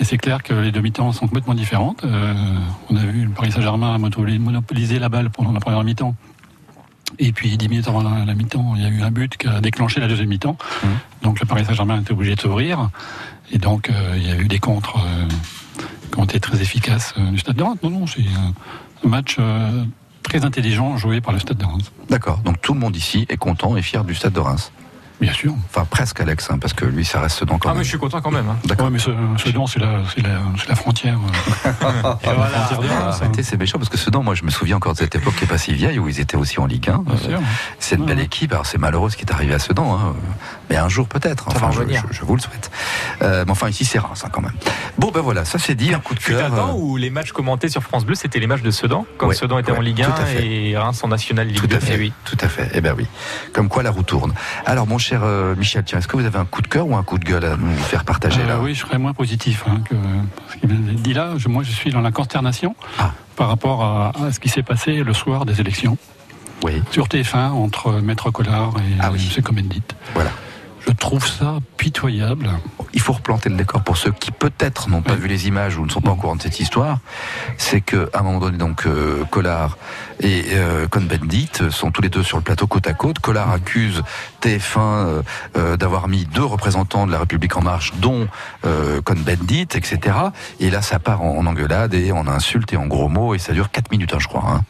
Et 0.00 0.04
c'est 0.04 0.18
clair 0.18 0.42
que 0.42 0.52
les 0.52 0.72
deux 0.72 0.80
mi-temps 0.80 1.12
sont 1.12 1.26
complètement 1.26 1.54
différentes. 1.54 2.04
Euh, 2.04 2.34
on 2.90 2.96
a 2.96 3.04
vu 3.04 3.24
le 3.24 3.30
Paris 3.30 3.52
Saint-Germain 3.52 3.96
monopoli- 3.98 4.38
monopoliser 4.38 4.98
la 4.98 5.08
balle 5.08 5.30
pendant 5.30 5.52
la 5.52 5.60
première 5.60 5.82
mi-temps. 5.84 6.14
Et 7.18 7.32
puis, 7.32 7.56
dix 7.56 7.68
minutes 7.68 7.86
avant 7.86 8.02
la, 8.02 8.24
la 8.24 8.34
mi-temps, 8.34 8.74
il 8.76 8.82
y 8.82 8.86
a 8.86 8.88
eu 8.88 9.02
un 9.02 9.10
but 9.10 9.36
qui 9.36 9.46
a 9.46 9.60
déclenché 9.60 10.00
la 10.00 10.08
deuxième 10.08 10.28
mi-temps. 10.28 10.56
Mhm. 10.82 10.90
Donc, 11.22 11.40
le 11.40 11.46
Paris 11.46 11.64
Saint-Germain 11.64 12.00
était 12.00 12.12
obligé 12.12 12.34
de 12.34 12.40
s'ouvrir. 12.40 12.90
Et 13.52 13.58
donc, 13.58 13.88
euh, 13.88 14.14
il 14.16 14.26
y 14.26 14.30
a 14.30 14.36
eu 14.36 14.48
des 14.48 14.58
contres 14.58 14.96
euh, 14.98 15.28
qui 16.12 16.18
ont 16.18 16.24
été 16.24 16.40
très 16.40 16.60
efficaces 16.60 17.14
du 17.16 17.38
Stade 17.38 17.56
de 17.56 17.62
Reims. 17.62 17.78
Non, 17.82 17.90
non, 17.90 18.06
c'est 18.06 18.20
un, 18.22 19.08
match 19.08 19.36
très 20.22 20.44
intelligent 20.46 20.96
joué 20.96 21.20
par 21.20 21.34
le 21.34 21.38
Stade 21.38 21.58
de 21.58 21.64
Reims. 21.64 21.92
D'accord, 22.08 22.38
donc 22.38 22.60
tout 22.62 22.72
le 22.72 22.80
monde 22.80 22.96
ici 22.96 23.26
est 23.28 23.36
content 23.36 23.76
et 23.76 23.82
fier 23.82 24.02
du 24.02 24.14
stade 24.14 24.32
de 24.32 24.40
Reims. 24.40 24.72
Bien 25.20 25.32
sûr. 25.32 25.54
Enfin, 25.70 25.86
presque 25.88 26.20
Alex, 26.20 26.50
hein, 26.50 26.58
parce 26.60 26.72
que 26.74 26.84
lui, 26.84 27.04
ça 27.04 27.20
reste 27.20 27.38
Sedan 27.38 27.58
quand 27.58 27.68
Ah 27.68 27.72
même. 27.72 27.78
mais 27.78 27.84
je 27.84 27.88
suis 27.90 27.98
content 27.98 28.20
quand 28.20 28.30
même. 28.32 28.48
hein. 28.48 28.56
D'accord. 28.64 28.86
Ouais, 28.86 28.92
mais 28.92 28.98
ce, 28.98 29.10
Sedan, 29.42 29.66
c'est 29.66 29.78
la, 29.78 30.00
c'est 30.14 30.22
la, 30.22 30.40
c'est 30.58 30.68
la 30.68 30.74
frontière. 30.74 31.16
euh, 31.64 31.70
de 31.84 31.88
Ah, 31.92 32.18
hein. 32.26 33.10
arrêtez, 33.10 33.42
c'est 33.42 33.56
méchant 33.56 33.78
parce 33.78 33.88
que 33.88 33.96
Sedan, 33.96 34.22
moi 34.22 34.34
je 34.34 34.42
me 34.44 34.50
souviens 34.50 34.76
encore 34.76 34.92
de 34.92 34.98
cette 34.98 35.14
époque 35.14 35.34
qui 35.36 35.44
est 35.44 35.48
pas 35.48 35.58
si 35.58 35.72
vieille 35.72 35.98
où 35.98 36.08
ils 36.08 36.20
étaient 36.20 36.36
aussi 36.36 36.58
en 36.60 36.66
Ligue 36.66 36.90
1. 36.90 36.98
Bien 37.06 37.16
sûr. 37.16 37.40
C'est 37.78 37.96
une 37.96 38.04
belle 38.06 38.18
Ouais. 38.18 38.24
équipe. 38.24 38.52
Alors 38.52 38.66
c'est 38.66 38.78
malheureux 38.78 39.08
ce 39.10 39.16
qui 39.16 39.24
est 39.24 39.32
arrivé 39.32 39.54
à 39.54 39.58
Sedan, 39.58 39.96
hein. 39.98 40.14
mais 40.68 40.76
un 40.76 40.88
jour 40.88 41.06
peut-être. 41.08 41.44
Ça 41.50 41.56
Enfin, 41.56 41.66
va 41.66 41.72
je, 41.72 41.78
revenir. 41.80 42.02
je- 42.10 42.16
je 42.18 42.24
vous 42.24 42.34
le 42.36 42.40
souhaite. 42.42 42.70
Euh, 43.22 43.44
mais 43.46 43.52
enfin 43.52 43.68
ici 43.68 43.84
c'est 43.84 43.98
Reims 43.98 44.22
hein, 44.26 44.28
quand 44.32 44.42
même. 44.42 44.52
Bon 44.98 45.10
ben 45.12 45.20
voilà, 45.20 45.44
ça 45.44 45.58
c'est 45.58 45.74
dit. 45.74 45.94
Un 45.94 46.00
coup 46.00 46.14
de 46.14 46.20
un 46.20 46.22
cœur. 46.22 46.50
temps 46.54 46.70
euh, 46.70 46.72
où 46.76 46.96
les 46.96 47.10
matchs 47.10 47.32
commentés 47.32 47.68
sur 47.68 47.82
France 47.82 48.04
Bleu, 48.04 48.14
c'était 48.14 48.40
les 48.40 48.46
matchs 48.46 48.62
de 48.62 48.70
Sedan, 48.70 49.06
quand 49.18 49.28
Ouais, 49.28 49.34
Sedan 49.34 49.58
était 49.58 49.72
ouais, 49.72 49.78
en 49.78 49.82
Ligue 49.82 50.02
tout 50.04 50.10
1 50.10 50.14
à 50.22 50.26
fait. 50.26 50.46
et 50.46 50.76
Reims 50.76 51.00
en 51.04 51.08
National 51.08 51.46
Ligue 51.46 51.56
Tout 51.58 51.66
2. 51.66 51.76
à 51.76 51.80
fait, 51.80 51.92
Eh 51.94 51.98
oui. 51.98 52.12
tout 52.24 52.36
à 52.40 52.48
fait. 52.48 52.70
Eh 52.74 52.80
ben 52.80 52.94
oui. 52.96 53.06
Comme 53.52 53.68
quoi 53.68 53.82
la 53.82 53.90
roue 53.90 54.02
tourne. 54.02 54.32
Alors 54.66 54.86
mon 54.86 54.98
cher 55.04 55.20
euh, 55.22 55.54
Michel, 55.54 55.84
tiens, 55.84 55.98
est-ce 55.98 56.08
que 56.08 56.16
vous 56.16 56.24
avez 56.24 56.38
un 56.38 56.46
coup 56.46 56.62
de 56.62 56.66
cœur 56.68 56.86
ou 56.88 56.96
un 56.96 57.02
coup 57.02 57.18
de 57.18 57.24
gueule 57.24 57.44
à 57.44 57.56
nous 57.56 57.74
faire 57.76 58.04
partager 58.04 58.40
Euh, 58.42 58.46
là? 58.48 58.58
oui, 58.60 58.74
je 58.74 58.80
serais 58.80 58.98
moins 58.98 59.12
positif 59.12 59.62
hein, 59.68 59.80
que 59.88 59.94
ce 60.50 60.56
qu'il 60.56 60.70
dit 61.02 61.12
là. 61.12 61.34
Je- 61.36 61.48
moi, 61.48 61.62
je 61.62 61.70
suis 61.70 61.90
dans 61.90 62.00
la 62.00 62.10
consternation 62.10 62.74
Ah. 62.98 63.12
par 63.36 63.48
rapport 63.48 63.84
à, 63.84 64.12
à 64.24 64.32
ce 64.32 64.40
qui 64.40 64.48
s'est 64.48 64.62
passé 64.62 65.02
le 65.04 65.12
soir 65.12 65.44
des 65.44 65.60
élections 65.60 65.98
Oui. 66.64 66.82
sur 66.90 67.06
TF1 67.08 67.50
entre 67.52 67.92
Maître 68.00 68.30
Collard 68.30 68.72
et 68.78 68.96
Ah 69.00 69.10
oui. 69.12 69.30
M. 69.36 69.42
Commandit. 69.42 69.82
Voilà. 70.14 70.30
Je 70.86 70.92
trouve 70.92 71.26
ça 71.26 71.58
pitoyable. 71.76 72.50
Il 72.92 73.00
faut 73.00 73.12
replanter 73.14 73.48
le 73.48 73.56
décor 73.56 73.82
pour 73.82 73.96
ceux 73.96 74.12
qui 74.12 74.30
peut-être 74.30 74.88
n'ont 74.88 75.02
pas 75.02 75.14
Oui. 75.14 75.20
vu 75.20 75.28
les 75.28 75.48
images 75.48 75.76
ou 75.78 75.84
ne 75.86 75.90
sont 75.90 76.00
pas 76.00 76.10
au 76.12 76.16
courant 76.16 76.36
de 76.36 76.42
cette 76.42 76.60
histoire. 76.60 76.98
C'est 77.58 77.80
que 77.80 78.08
à 78.12 78.20
un 78.20 78.22
moment 78.22 78.38
donné, 78.40 78.58
donc 78.58 78.86
euh, 78.86 79.24
Collard 79.30 79.78
et 80.20 80.44
euh, 80.52 80.86
Cohn-Bendit 80.86 81.70
sont 81.70 81.90
tous 81.90 82.02
les 82.02 82.08
deux 82.10 82.22
sur 82.22 82.36
le 82.36 82.42
plateau 82.42 82.66
côte 82.66 82.86
à 82.86 82.92
côte. 82.92 83.18
Collard 83.18 83.50
accuse 83.50 84.02
TF1 84.42 84.78
euh, 84.78 85.22
euh, 85.56 85.76
d'avoir 85.76 86.06
mis 86.08 86.24
deux 86.26 86.44
représentants 86.44 87.06
de 87.06 87.12
la 87.12 87.18
République 87.18 87.56
en 87.56 87.62
marche, 87.62 87.92
dont 87.96 88.28
Cohn-Bendit, 88.62 89.68
etc. 89.74 89.98
Et 90.60 90.70
là, 90.70 90.82
ça 90.82 90.98
part 90.98 91.22
en, 91.22 91.36
en 91.38 91.46
engueulade 91.46 91.94
et 91.94 92.12
en 92.12 92.26
insultes 92.28 92.72
et 92.72 92.76
en 92.76 92.86
gros 92.86 93.08
mots 93.08 93.34
et 93.34 93.38
ça 93.38 93.52
dure 93.52 93.70
4 93.70 93.90
minutes, 93.90 94.12
hein, 94.14 94.18
je 94.20 94.28
crois. 94.28 94.44
hein. 94.46 94.60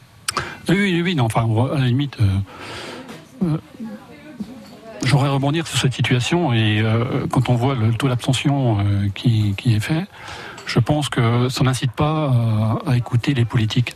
Oui, 0.69 0.77
oui, 0.77 1.03
oui, 1.03 1.15
non, 1.15 1.25
enfin, 1.25 1.47
à 1.73 1.79
la 1.79 1.85
limite, 1.87 2.17
euh, 3.43 3.59
j'aurais 5.05 5.29
rebondir 5.29 5.67
sur 5.67 5.79
cette 5.79 5.95
situation 5.95 6.53
et 6.53 6.81
euh, 6.81 7.27
quand 7.31 7.49
on 7.49 7.55
voit 7.55 7.75
le 7.75 7.93
taux 7.95 8.09
d'abstention 8.09 8.79
euh, 8.79 9.09
qui, 9.15 9.55
qui 9.57 9.75
est 9.75 9.81
fait, 9.81 10.07
je 10.67 10.79
pense 10.79 11.09
que 11.09 11.49
ça 11.49 11.63
n'incite 11.65 11.93
pas 11.93 12.33
à, 12.87 12.91
à 12.91 12.97
écouter 12.97 13.35
les 13.35 13.45
politiques. 13.45 13.95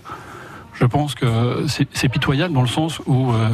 Je 0.75 0.85
pense 0.85 1.17
que 1.17 1.67
c'est 1.67 2.09
pitoyable 2.09 2.55
dans 2.55 2.63
le 2.63 2.69
sens 2.69 3.01
où 3.07 3.33
euh, 3.33 3.49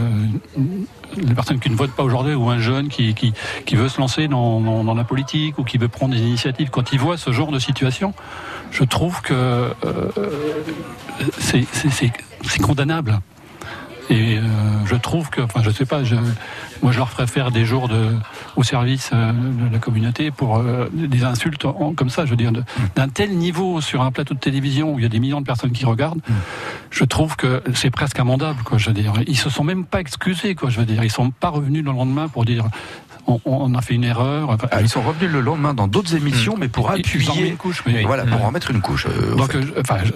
les 1.17 1.35
personnes 1.35 1.59
qui 1.59 1.71
ne 1.71 1.75
votent 1.75 1.95
pas 1.95 2.03
aujourd'hui 2.03 2.35
ou 2.35 2.51
un 2.51 2.59
jeune 2.59 2.89
qui, 2.89 3.15
qui, 3.15 3.33
qui 3.65 3.77
veut 3.77 3.89
se 3.89 3.99
lancer 3.99 4.29
dans, 4.29 4.61
dans, 4.61 4.85
dans 4.85 4.95
la 4.95 5.05
politique 5.05 5.59
ou 5.59 5.65
qui 5.65 5.79
veut 5.79 5.89
prendre 5.89 6.15
des 6.15 6.21
initiatives, 6.21 6.69
quand 6.69 6.93
il 6.93 6.99
voit 6.99 7.17
ce 7.17 7.33
genre 7.33 7.51
de 7.51 7.59
situation, 7.59 8.13
je 8.73 8.85
trouve 8.85 9.23
que 9.23 9.33
euh, 9.33 10.11
c'est 11.39 12.61
condamnable. 12.61 13.21
Et 14.11 14.37
euh, 14.39 14.41
je 14.85 14.95
trouve 14.97 15.31
que, 15.31 15.41
enfin, 15.41 15.63
je 15.63 15.71
sais 15.71 15.87
pas, 15.87 16.05
je, 16.05 16.15
moi 16.83 16.93
je 16.93 16.99
leur 16.99 17.09
ferais 17.09 17.27
faire 17.27 17.51
des 17.51 17.65
jours 17.65 17.89
de, 17.89 18.11
au 18.57 18.63
service 18.63 19.11
euh, 19.15 19.33
de 19.33 19.73
la 19.73 19.79
communauté 19.79 20.31
pour 20.31 20.59
euh, 20.59 20.89
des 20.93 21.25
insultes 21.25 21.65
en- 21.65 21.95
comme 21.95 22.11
ça, 22.11 22.27
je 22.27 22.31
veux 22.31 22.37
dire, 22.37 22.53
d'un 22.97 23.09
tel 23.09 23.31
niveau 23.37 23.81
sur 23.81 24.03
un 24.03 24.13
plateau 24.13 24.35
de 24.35 24.39
télévision 24.41 24.93
où 24.93 24.99
il 24.99 25.03
y 25.03 25.07
a 25.07 25.09
des 25.09 25.21
millions 25.21 25.41
de 25.41 25.47
personnes 25.47 25.73
qui 25.73 25.87
regardent, 25.87 26.21
je 26.91 27.05
trouve 27.05 27.37
que 27.37 27.63
c'est 27.75 27.91
presque 27.91 28.19
amendable, 28.21 28.63
quoi, 28.63 28.77
je 28.79 28.89
veux 28.89 28.95
dire. 28.95 29.15
Ils 29.27 29.39
se 29.39 29.49
sont 29.49 29.65
même 29.65 29.85
pas 29.87 30.01
excusés, 30.01 30.55
quoi, 30.55 30.69
je 30.69 30.79
veux 30.81 30.87
dire. 30.87 31.03
Ils 31.03 31.11
sont 31.13 31.31
pas 31.31 31.49
revenus 31.49 31.83
le 31.85 31.91
lendemain 31.93 32.29
pour 32.29 32.45
dire 32.45 32.67
on, 33.27 33.41
on 33.47 33.75
a 33.75 33.81
fait 33.81 33.95
une 33.95 34.05
erreur. 34.05 34.51
Enfin, 34.51 34.69
Ah, 34.71 34.83
ils 34.83 34.89
sont 34.91 35.01
revenus 35.01 35.33
le 35.33 35.41
lendemain 35.41 35.73
dans 35.73 35.89
d'autres 35.89 36.15
émissions, 36.15 36.57
mais 36.59 36.69
pour 36.69 36.93
Ils- 36.95 37.01
ils 37.01 37.29
en 37.29 37.33
appuyer. 37.33 37.49
une 37.53 37.57
couche, 37.57 37.83
oui. 37.87 38.03
Voilà, 38.05 38.27
pour 38.27 38.45
en 38.45 38.51
mettre 38.53 38.71
une 38.71 38.83
couche. 38.83 39.07
euh, 39.07 39.35
Donc, 39.35 39.53
je- 39.59 39.81
enfin, 39.81 39.97
je- 40.05 40.13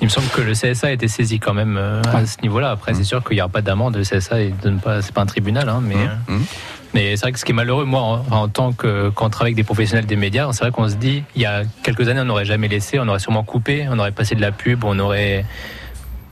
Il 0.00 0.04
me 0.04 0.10
semble 0.10 0.28
que 0.28 0.42
le 0.42 0.52
CSA 0.52 0.88
a 0.88 0.90
été 0.90 1.08
saisi 1.08 1.38
quand 1.40 1.54
même 1.54 1.76
euh, 1.78 2.02
à 2.12 2.16
Ouais. 2.18 2.26
ce 2.26 2.40
niveau-là. 2.42 2.70
Après, 2.70 2.92
c'est 2.94 3.04
sûr 3.04 3.24
qu'il 3.24 3.36
n'y 3.36 3.40
aura 3.40 3.48
pas 3.48 3.62
d'amende. 3.62 3.96
Le 3.96 4.02
CSA, 4.02 4.36
pas, 4.82 5.00
c'est 5.02 5.12
pas 5.14 5.22
un 5.22 5.26
tribunal, 5.26 5.68
hein, 5.68 5.80
mais. 5.82 5.94
Hum, 5.94 6.00
euh, 6.28 6.32
hum. 6.34 6.44
Mais 6.94 7.16
c'est 7.16 7.22
vrai 7.22 7.32
que 7.32 7.38
ce 7.38 7.44
qui 7.44 7.52
est 7.52 7.54
malheureux, 7.54 7.84
moi, 7.84 8.00
en, 8.00 8.24
en 8.34 8.48
tant 8.48 8.72
que 8.72 9.10
quand 9.10 9.26
on 9.26 9.30
travaille 9.30 9.48
avec 9.50 9.56
des 9.56 9.64
professionnels 9.64 10.06
des 10.06 10.16
médias, 10.16 10.48
c'est 10.52 10.60
vrai 10.64 10.70
qu'on 10.70 10.88
se 10.88 10.94
dit, 10.94 11.24
il 11.34 11.42
y 11.42 11.46
a 11.46 11.62
quelques 11.82 12.08
années, 12.08 12.20
on 12.20 12.24
n'aurait 12.26 12.44
jamais 12.46 12.68
laissé, 12.68 12.98
on 12.98 13.06
aurait 13.08 13.18
sûrement 13.18 13.42
coupé, 13.42 13.86
on 13.90 13.98
aurait 13.98 14.12
passé 14.12 14.34
de 14.34 14.40
la 14.40 14.52
pub, 14.52 14.84
on 14.84 14.98
aurait. 14.98 15.44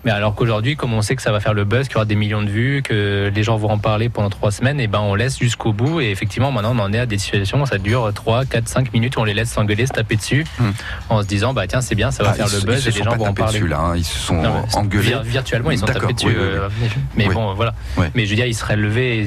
Mais 0.04 0.10
alors 0.10 0.34
qu'aujourd'hui, 0.34 0.76
comme 0.76 0.92
on 0.92 1.02
sait 1.02 1.16
que 1.16 1.22
ça 1.22 1.32
va 1.32 1.40
faire 1.40 1.54
le 1.54 1.64
buzz, 1.64 1.86
qu'il 1.88 1.94
y 1.94 1.96
aura 1.96 2.04
des 2.04 2.14
millions 2.14 2.42
de 2.42 2.50
vues, 2.50 2.82
que 2.82 3.30
les 3.34 3.42
gens 3.42 3.56
vont 3.56 3.70
en 3.70 3.78
parler 3.78 4.08
pendant 4.08 4.30
trois 4.30 4.50
semaines, 4.50 4.80
et 4.80 4.86
ben 4.86 5.00
on 5.00 5.14
laisse 5.14 5.38
jusqu'au 5.38 5.72
bout. 5.72 6.00
Et 6.00 6.10
effectivement, 6.10 6.52
maintenant, 6.52 6.74
on 6.76 6.78
en 6.80 6.92
est 6.92 6.98
à 6.98 7.06
des 7.06 7.18
situations 7.18 7.62
où 7.62 7.66
ça 7.66 7.78
dure 7.78 8.10
3, 8.14 8.44
4, 8.44 8.68
5 8.68 8.92
minutes, 8.92 9.16
où 9.16 9.20
on 9.20 9.24
les 9.24 9.34
laisse 9.34 9.50
s'engueuler, 9.50 9.86
se 9.86 9.92
taper 9.92 10.16
dessus, 10.16 10.44
Hmm. 10.58 10.70
en 11.10 11.22
se 11.22 11.26
disant, 11.26 11.54
bah 11.54 11.66
tiens, 11.66 11.80
c'est 11.80 11.94
bien, 11.94 12.10
ça 12.10 12.22
va 12.22 12.30
Ah, 12.30 12.34
faire 12.34 12.46
le 12.46 12.50
se- 12.60 12.66
buzz 12.66 12.76
ils 12.78 12.82
se 12.82 12.88
et 12.88 12.92
les 12.92 12.98
sont 12.98 13.04
gens 13.10 13.16
vont 13.16 13.26
en 13.28 13.34
parler. 13.34 13.58
dessus, 13.60 13.68
là, 13.68 13.78
hein, 13.80 13.96
ils 13.96 14.04
se 14.04 14.18
sont 14.18 14.34
Non, 14.42 14.62
mais 14.66 14.74
engueulés. 14.76 15.10
vir- 15.10 15.22
Virtuellement, 15.22 15.70
ils 15.70 15.78
sont 15.78 15.86
tapés 15.86 16.12
dessus. 16.12 16.26
oui, 16.28 16.34
oui, 16.36 16.42
oui. 16.42 16.54
euh, 16.54 16.68
mais 17.16 17.28
Oui. 17.28 17.34
bon, 17.34 17.54
voilà. 17.54 17.74
Mais 18.14 18.24
je 18.26 18.30
veux 18.30 18.36
dire, 18.36 18.46
ils 18.46 18.54
seraient 18.54 18.76
levés, 18.76 19.18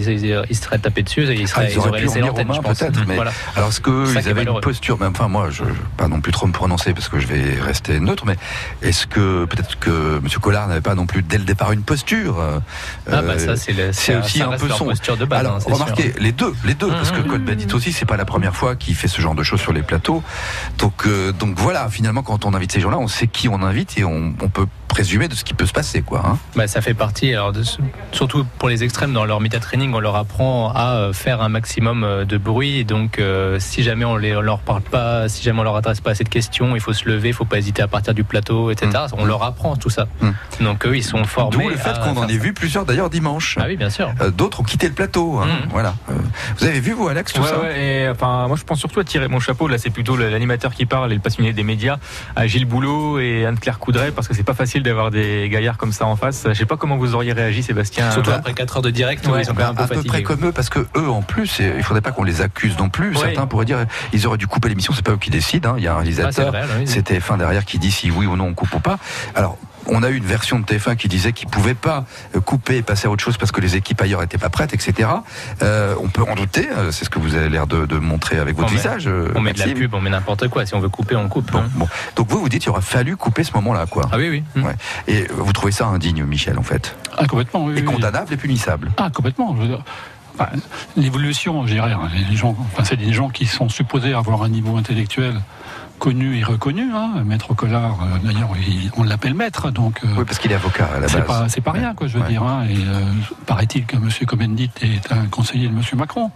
ils, 0.50 0.56
seraient 0.56 0.78
tapés 0.80 1.04
dessus, 1.04 1.24
et 1.24 1.34
ils, 1.34 1.44
Ah, 1.44 1.48
seraient, 1.48 1.66
ils 1.70 1.72
ils 1.74 1.78
auraient 1.80 1.90
auraient 1.90 2.02
laissé 2.02 2.20
l'antenne, 2.20 2.54
je 2.54 2.60
pense. 2.62 2.84
mais 3.08 3.16
Voilà. 3.16 3.32
alors 3.56 3.74
ça 3.74 3.82
qui 3.82 3.90
est 3.90 4.28
avaient 4.30 4.44
une 4.44 4.60
posture, 4.62 4.98
mais 5.00 5.08
enfin 5.08 5.28
moi, 5.28 5.50
je, 5.50 5.64
je- 5.64 5.70
pas 5.98 6.08
non 6.08 6.22
plus 6.22 6.32
trop 6.32 6.46
me 6.48 6.54
prononcer 6.54 6.94
parce 6.94 7.10
que 7.10 7.20
je 7.20 7.28
vais 7.28 7.60
rester 7.62 8.00
neutre, 8.00 8.26
mais 8.26 8.36
est-ce 8.82 9.08
que 9.08 9.46
peut-être 9.46 9.80
que 9.80 10.18
M. 10.18 10.28
Collard 10.42 10.67
n'avaient 10.68 10.82
pas 10.82 10.96
non 10.96 11.06
plus 11.06 11.22
dès 11.24 11.38
le 11.38 11.44
départ 11.44 11.72
une 11.72 11.82
posture. 11.84 12.40
euh, 12.40 12.60
Ah, 13.12 13.22
bah, 13.22 13.40
ça, 13.40 13.56
c'est 13.56 14.16
aussi 14.16 14.40
ça 14.40 14.48
un 14.48 14.58
peu 14.58 14.70
son. 14.70 14.86
posture 14.86 15.18
de 15.18 15.26
base, 15.26 15.40
Alors 15.40 15.56
hein, 15.56 15.60
remarquez 15.66 16.12
sûr. 16.12 16.22
les 16.22 16.32
deux, 16.32 16.54
les 16.66 16.74
deux, 16.74 16.88
parce 16.88 17.12
que 17.12 17.20
Mhm. 17.20 17.28
Code 17.28 17.46
Bandit 17.46 17.68
aussi, 17.74 17.92
c'est 17.94 18.06
pas 18.06 18.18
la 18.18 18.26
première 18.26 18.56
fois 18.56 18.76
qu'il 18.76 18.96
fait 18.96 19.08
ce 19.08 19.22
genre 19.22 19.36
de 19.36 19.44
choses 19.44 19.60
sur 19.62 19.74
les 19.74 19.84
plateaux. 19.84 20.24
Donc 20.78 21.06
euh, 21.06 21.32
donc 21.32 21.58
voilà, 21.58 21.90
finalement, 21.90 22.24
quand 22.24 22.46
on 22.46 22.54
invite 22.54 22.72
ces 22.72 22.80
gens-là, 22.80 22.98
on 23.00 23.08
sait 23.08 23.28
qui 23.28 23.48
on 23.50 23.62
invite 23.62 23.98
et 23.98 24.04
on, 24.04 24.34
on 24.42 24.50
peut 24.50 24.68
présumer 24.88 25.28
de 25.28 25.36
ce 25.36 25.44
qui 25.44 25.54
peut 25.54 25.66
se 25.66 25.74
passer, 25.74 26.02
quoi. 26.02 26.24
hein. 26.26 26.38
Bah, 26.56 26.68
ça 26.68 26.82
fait 26.82 26.94
partie, 26.94 27.34
alors 27.34 27.52
de 27.52 27.62
surtout 28.12 28.46
pour 28.58 28.70
les 28.70 28.84
extrêmes, 28.84 29.14
dans 29.14 29.26
leur 29.26 29.40
méta 29.42 29.60
training, 29.60 29.94
on 29.94 30.00
leur 30.00 30.16
apprend 30.16 30.72
à 30.74 30.96
euh, 30.96 31.14
faire 31.14 31.42
un 31.42 31.50
maximum 31.50 32.04
euh, 32.04 32.26
de 32.26 32.38
bruit. 32.38 32.86
Donc, 32.86 33.20
euh, 33.20 33.58
si 33.60 33.84
jamais 33.84 34.06
on, 34.06 34.16
les, 34.16 34.36
on 34.36 34.42
leur 34.42 34.60
parle 34.60 34.82
pas, 34.82 35.28
si 35.30 35.44
jamais 35.44 35.60
on 35.60 35.64
leur 35.64 35.76
adresse 35.76 36.02
pas 36.02 36.12
assez 36.12 36.24
de 36.24 36.30
questions, 36.30 36.76
il 36.76 36.82
faut 36.82 36.94
se 36.94 37.08
lever, 37.08 37.30
il 37.30 37.34
faut 37.34 37.46
pas 37.46 37.58
hésiter 37.58 37.82
à 37.82 37.88
partir 37.88 38.14
du 38.14 38.24
plateau, 38.24 38.72
etc. 38.72 38.90
On 39.18 39.26
leur 39.26 39.44
apprend 39.44 39.76
tout 39.76 39.90
ça. 39.90 40.08
Donc, 40.62 40.86
eux, 40.86 40.96
ils 40.98 41.04
sont 41.04 41.24
formés. 41.26 41.64
D'où 41.64 41.70
le 41.70 41.76
fait 41.76 42.00
qu'on 42.00 42.18
en 42.18 42.28
ait 42.28 42.38
vu 42.38 42.54
plusieurs 42.54 42.86
d'ailleurs 42.86 43.10
dimanche. 43.10 43.58
Ah 43.62 43.66
oui, 43.68 43.78
bien 43.78 43.90
sûr. 43.90 44.12
Euh, 44.22 44.32
D'autres 44.32 44.62
ont 44.62 44.64
quitté 44.64 44.88
le 44.88 44.94
plateau. 44.94 45.40
hein. 45.40 45.46
Mhm. 45.48 45.70
Voilà. 45.70 45.96
Euh, 46.10 46.14
vous 46.58 46.66
avez 46.66 46.80
vu 46.80 46.94
vous, 46.94 47.08
Alex, 47.08 47.34
tout 47.34 47.42
Ouais, 47.42 47.48
ça 47.48 47.60
ouais, 47.60 47.80
et, 48.04 48.10
enfin, 48.10 48.48
moi 48.48 48.58
je 48.58 48.64
pense 48.64 48.80
surtout 48.80 49.00
à 49.00 49.04
tirer 49.04 49.28
mon 49.28 49.40
chapeau. 49.40 49.68
Là, 49.68 49.78
c'est 49.78 49.90
plutôt 49.90 50.16
l'animateur 50.18 50.74
qui 50.74 50.86
parle 50.86 51.12
et 51.12 51.16
le 51.16 51.22
passionné 51.22 51.54
des 51.54 51.64
médias, 51.64 51.98
à 52.36 52.48
Gilles 52.48 52.66
Boulot 52.66 53.20
et 53.20 53.46
Anne-Claire 53.46 53.80
Coudray, 53.80 54.12
parce 54.12 54.28
que 54.28 54.34
c'est 54.34 54.44
pas 54.44 54.54
facile 54.54 54.77
d'avoir 54.84 55.12
des 55.12 55.48
gaillards 55.50 55.78
comme 55.78 55.92
ça 55.92 56.06
en 56.06 56.16
face. 56.16 56.44
Je 56.48 56.54
sais 56.54 56.66
pas 56.66 56.78
comment 56.78 56.98
vous 56.98 57.16
auriez 57.16 57.34
réagi, 57.34 57.64
Sébastien. 57.64 58.12
Surtout 58.12 58.32
Euh, 58.32 58.36
après 58.38 58.54
4 58.54 58.78
heures 58.78 58.82
de 58.82 58.90
direct, 58.90 59.26
Ouais, 59.28 59.42
ils 59.44 59.50
un 59.50 59.54
peu 59.54 59.64
à 59.64 59.74
peu 59.74 59.86
fatigués. 59.88 60.08
près 60.08 60.24
comme 60.24 60.46
eux, 60.46 60.52
parce 60.52 60.70
que 60.70 60.80
eux, 60.96 61.10
en 61.10 61.22
plus, 61.22 61.60
et 61.60 61.74
il 61.78 61.84
faudrait 61.84 62.02
pas 62.02 62.12
qu'on 62.12 62.24
les 62.24 62.42
accuse 62.42 62.78
non 62.78 62.90
plus. 62.90 63.16
Certains 63.16 63.48
pourraient 63.48 63.66
dire, 63.66 63.86
ils 64.14 64.26
auraient 64.28 64.38
dû 64.38 64.48
couper 64.48 64.70
l'émission. 64.70 64.94
C'est 64.96 65.06
pas 65.06 65.12
eux 65.14 65.18
qui 65.18 65.30
décident. 65.30 65.72
hein. 65.72 65.76
Il 65.78 65.84
y 65.84 65.88
a 65.88 65.94
un 65.94 65.98
réalisateur. 65.98 66.54
c'est 66.86 67.10
TF1 67.12 67.38
derrière 67.38 67.66
qui 67.66 67.80
dit 67.80 67.92
si 67.92 68.12
oui 68.12 68.26
ou 68.26 68.36
non 68.36 68.46
on 68.48 68.54
coupe 68.54 68.74
ou 68.76 68.80
pas. 68.80 68.98
Alors. 69.36 69.58
On 69.90 70.04
a 70.04 70.10
eu 70.10 70.16
une 70.18 70.26
version 70.26 70.60
de 70.60 70.66
TF1 70.66 70.96
qui 70.98 71.08
disait 71.08 71.32
qu'ils 71.34 71.48
pouvaient 71.48 71.74
pas 71.74 72.06
euh, 72.36 72.40
couper 72.42 72.78
et 72.78 72.82
passer 72.82 73.08
à 73.08 73.10
autre 73.12 73.24
chose 73.24 73.38
parce 73.38 73.52
que 73.52 73.62
les 73.62 73.76
équipes 73.76 74.02
ailleurs 74.02 74.22
étaient 74.24 74.38
pas 74.38 74.50
prêtes, 74.50 74.74
etc. 74.74 75.10
Euh, 75.62 75.96
on 76.02 76.10
peut 76.10 76.24
en 76.24 76.36
douter. 76.36 76.68
euh, 76.72 76.92
C'est 76.92 77.06
ce 77.06 77.10
que 77.10 77.20
vous 77.20 77.36
avez 77.36 77.50
l'air 77.50 77.68
de, 77.68 77.86
de 77.86 77.98
montrer 77.98 78.38
avec 78.38 78.56
votre 78.58 78.70
On 78.72 78.76
visage. 78.76 79.10
On 79.36 79.42
met 79.42 79.54
de 79.54 79.60
la 79.60 79.68
pub, 79.68 79.94
on 79.94 80.02
met 80.02 80.10
n'importe 80.10 80.48
quoi. 80.50 80.66
Si 80.66 80.76
on 80.76 80.80
veut 80.80 80.90
couper, 80.90 81.16
on 81.16 81.30
coupe. 81.30 81.50
hein. 81.56 81.70
Bon. 81.76 81.88
Donc 82.16 82.28
vous 82.30 82.40
vous 82.40 82.50
dites 82.50 82.66
il 82.66 82.70
aurait 82.70 82.82
fallu 82.82 83.16
couper 83.16 83.44
ce 83.44 83.54
moment-là, 83.54 83.86
quoi. 83.86 84.04
Ah 84.12 84.18
oui, 84.18 84.30
oui. 84.56 84.62
Ouais. 84.64 84.76
Et 85.08 85.28
vous 85.34 85.54
trouvez 85.54 85.72
ça 85.72 85.88
indigne, 85.88 86.24
Michel, 86.26 86.60
en 86.60 86.64
fait 86.64 86.96
Ah, 87.18 87.26
complètement, 87.26 87.66
oui. 87.66 87.74
Et 87.78 87.80
oui. 87.80 87.86
condamnable 87.86 88.34
et 88.34 88.38
punissable. 88.38 88.92
Ah, 88.98 89.10
complètement. 89.14 89.56
je 89.56 89.62
veux 89.62 89.68
dire. 89.68 89.84
Enfin, 90.40 90.50
L'évolution, 90.96 91.66
je 91.66 91.74
dirais, 91.74 91.94
hein, 91.94 92.10
les 92.30 92.36
gens, 92.36 92.56
enfin, 92.74 92.84
c'est 92.84 92.96
des 92.98 93.12
gens 93.14 93.30
qui 93.30 93.46
sont 93.46 93.70
supposés 93.70 94.14
avoir 94.14 94.44
un 94.44 94.50
niveau 94.50 94.78
intellectuel 94.78 95.40
connu 96.00 96.38
et 96.38 96.44
reconnu. 96.44 96.84
Hein. 96.94 97.24
Maître 97.26 97.54
Collard, 97.54 97.98
euh, 98.02 98.18
d'ailleurs, 98.24 98.50
il- 98.58 98.92
on 98.98 99.04
l'appelle 99.04 99.34
maître, 99.34 99.72
donc. 99.72 100.00
euh, 100.04 100.08
Oui, 100.18 100.24
parce 100.26 100.40
qu'il 100.40 100.52
est 100.52 100.56
avocat 100.56 100.86
à 100.96 101.00
la 101.00 101.08
c'est 101.08 101.18
base. 101.20 101.28
pas, 101.28 101.50
c'est 101.50 101.62
pas 101.62 101.72
rien, 101.72 101.94
quoi, 101.96 102.08
je 102.08 102.18
veux 102.18 102.24
Ouais. 102.24 102.30
dire. 102.30 102.44
hein. 102.44 102.66
Et 102.70 102.76
euh, 102.78 103.02
paraît-il 103.46 103.86
que 103.86 103.96
M. 103.98 104.10
Comen-Dit 104.26 104.70
est 104.82 105.12
un 105.12 105.26
conseiller 105.26 105.68
de 105.68 105.74
M. 105.74 105.82
Macron. 105.96 106.32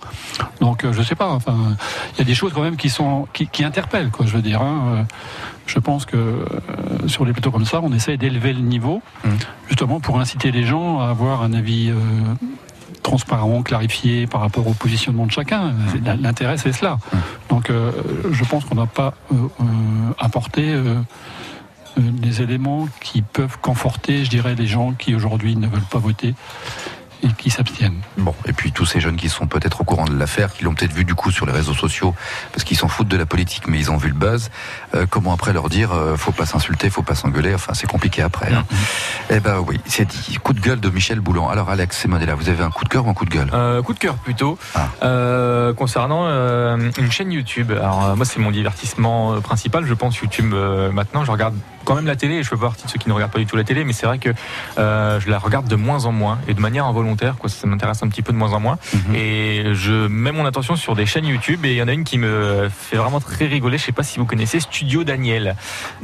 Donc, 0.60 0.86
je 0.92 1.02
sais 1.04 1.16
pas. 1.16 1.30
Enfin, 1.32 1.56
il 2.14 2.20
y 2.20 2.22
a 2.22 2.26
des 2.26 2.36
choses 2.36 2.52
quand 2.54 2.62
même 2.64 2.76
qui 2.78 2.90
sont 2.90 3.28
qui, 3.34 3.48
qui 3.48 3.64
interpellent, 3.64 4.10
quoi, 4.12 4.26
je 4.26 4.36
veux 4.36 4.42
dire. 4.42 4.62
hein. 4.62 5.06
Je 5.68 5.80
pense 5.80 6.06
que 6.06 6.44
sur 7.08 7.24
les 7.24 7.32
plateaux 7.32 7.52
comme 7.52 7.66
ça, 7.66 7.80
on 7.82 7.94
essaie 7.94 8.18
d'élever 8.18 8.52
le 8.54 8.60
niveau, 8.62 9.02
Mmh. 9.24 9.30
justement 9.70 10.00
pour 10.02 10.20
inciter 10.20 10.52
les 10.52 10.64
gens 10.64 11.00
à 11.00 11.10
avoir 11.10 11.44
un 11.44 11.54
avis. 11.54 11.94
Transparent, 13.04 13.62
clarifié 13.64 14.28
par 14.28 14.42
rapport 14.42 14.68
au 14.68 14.74
positionnement 14.74 15.26
de 15.26 15.32
chacun. 15.32 15.74
C'est- 15.92 16.22
L'intérêt, 16.22 16.58
c'est 16.58 16.74
cela. 16.74 16.98
Donc, 17.50 17.70
euh, 17.70 17.92
je 18.32 18.44
pense 18.46 18.66
qu'on 18.66 18.76
n'a 18.76 18.86
pas 18.86 19.14
euh, 19.32 19.36
euh, 19.36 19.64
apporté 20.20 20.72
euh, 20.74 20.96
des 21.98 22.42
éléments 22.42 22.88
qui 23.02 23.22
peuvent 23.22 23.58
conforter, 23.62 24.24
je 24.24 24.30
dirais, 24.30 24.56
les 24.56 24.68
gens 24.68 24.94
qui 24.94 25.14
aujourd'hui 25.16 25.56
ne 25.56 25.68
veulent 25.68 25.82
pas 25.90 26.00
voter 26.00 26.36
et 27.24 27.28
qui 27.38 27.50
s'abstiennent. 27.50 28.00
Bon, 28.18 28.34
et 28.46 28.54
puis 28.54 28.72
tous 28.72 28.86
ces 28.86 29.00
jeunes 29.00 29.16
qui 29.16 29.30
sont 29.30 29.48
peut-être 29.48 29.82
au 29.82 29.84
courant 29.84 30.06
de 30.06 30.18
l'affaire, 30.18 30.54
qui 30.54 30.64
l'ont 30.64 30.74
peut-être 30.74 30.94
vu 30.94 31.06
du 31.06 31.16
coup 31.16 31.32
sur 31.32 31.46
les 31.46 31.52
réseaux 31.52 31.74
sociaux, 31.74 32.14
parce 32.52 32.64
qu'ils 32.64 32.78
s'en 32.78 32.88
foutent 32.88 33.08
de 33.08 33.18
la 33.18 33.26
politique, 33.26 33.68
mais 33.68 33.78
ils 33.80 33.92
ont 33.92 33.98
vu 33.98 34.10
le 34.10 34.16
buzz. 34.16 34.50
euh, 34.96 35.06
comment 35.10 35.34
après 35.34 35.54
leur 35.54 35.70
dire, 35.70 35.92
euh, 35.94 36.16
faut 36.18 36.32
pas 36.32 36.46
s'insulter, 36.46 36.90
faut 36.90 37.04
pas 37.04 37.16
s'engueuler. 37.16 37.54
Enfin, 37.54 37.74
c'est 37.74 37.88
compliqué 37.88 38.22
après. 38.22 38.54
hein. 38.54 38.64
Eh 39.30 39.40
ben 39.40 39.60
oui, 39.66 39.80
c'est 39.86 40.06
dit. 40.08 40.38
Coup 40.44 40.54
de 40.54 40.60
gueule 40.60 40.80
de 40.80 40.90
Michel 40.90 41.20
Boulan. 41.20 41.50
Alors 41.50 41.70
Alex, 41.70 41.98
c'est 42.02 42.08
là. 42.08 42.36
Vous 42.36 42.50
avez 42.50 42.64
un 42.64 42.70
coup 42.72 42.84
de 42.84 42.90
cœur 42.90 43.06
ou 43.06 43.10
un 43.10 43.14
coup 43.14 43.26
de 43.26 43.30
gueule? 43.30 43.50
Euh, 43.54 43.82
coup 43.82 43.94
de 43.94 44.00
cœur 44.00 44.16
plutôt 44.16 44.58
Ah. 44.76 44.88
Euh, 45.04 45.74
concernant 45.74 46.26
euh, 46.28 46.92
une 46.98 47.12
chaîne 47.12 47.32
YouTube. 47.32 47.72
Alors 47.72 48.06
euh, 48.06 48.16
moi 48.16 48.26
c'est 48.26 48.40
mon 48.40 48.52
divertissement 48.52 49.40
principal, 49.42 49.86
je 49.86 49.94
pense 49.94 50.18
YouTube 50.18 50.54
euh, 50.54 50.92
maintenant. 50.92 51.24
Je 51.26 51.32
regarde 51.32 51.56
quand 51.84 51.96
même 51.96 52.06
la 52.06 52.16
télé 52.16 52.36
et 52.36 52.44
je 52.44 52.50
fais 52.50 52.58
partie 52.58 52.86
de 52.86 52.92
ceux 52.92 53.00
qui 53.00 53.10
ne 53.10 53.14
regardent 53.14 53.32
pas 53.32 53.40
du 53.40 53.46
tout 53.48 53.56
la 53.58 53.64
télé, 53.64 53.84
mais 53.84 53.94
c'est 53.94 54.06
vrai 54.06 54.20
que 54.20 54.30
euh, 54.78 55.20
je 55.20 55.30
la 55.30 55.40
regarde 55.40 55.68
de 55.68 55.76
moins 55.76 56.06
en 56.06 56.12
moins 56.12 56.38
et 56.48 56.54
de 56.54 56.60
manière 56.62 56.86
involontaire. 56.86 57.11
Quoi, 57.40 57.50
ça 57.50 57.68
m'intéresse 57.68 58.02
un 58.04 58.08
petit 58.08 58.22
peu 58.22 58.32
de 58.34 58.38
moins 58.38 58.54
en 58.54 58.60
moins. 58.60 58.78
Mhm. 58.94 59.16
Et 59.16 59.64
je 59.74 60.08
mets 60.08 60.32
mon 60.32 60.46
attention 60.46 60.76
sur 60.76 60.96
des 60.96 61.06
chaînes 61.06 61.26
YouTube 61.26 61.66
et 61.66 61.72
il 61.72 61.76
y 61.78 61.82
en 61.82 61.88
a 61.88 61.94
une 61.94 62.04
qui 62.04 62.18
me 62.18 62.70
fait 62.70 62.98
vraiment 62.98 63.20
très 63.20 63.46
rigoler. 63.46 63.78
Je 63.78 63.86
sais 63.86 63.92
pas 63.92 64.04
si 64.04 64.20
vous 64.20 64.26
connaissez 64.26 64.60
Studio 64.60 65.04
Daniel. 65.04 65.56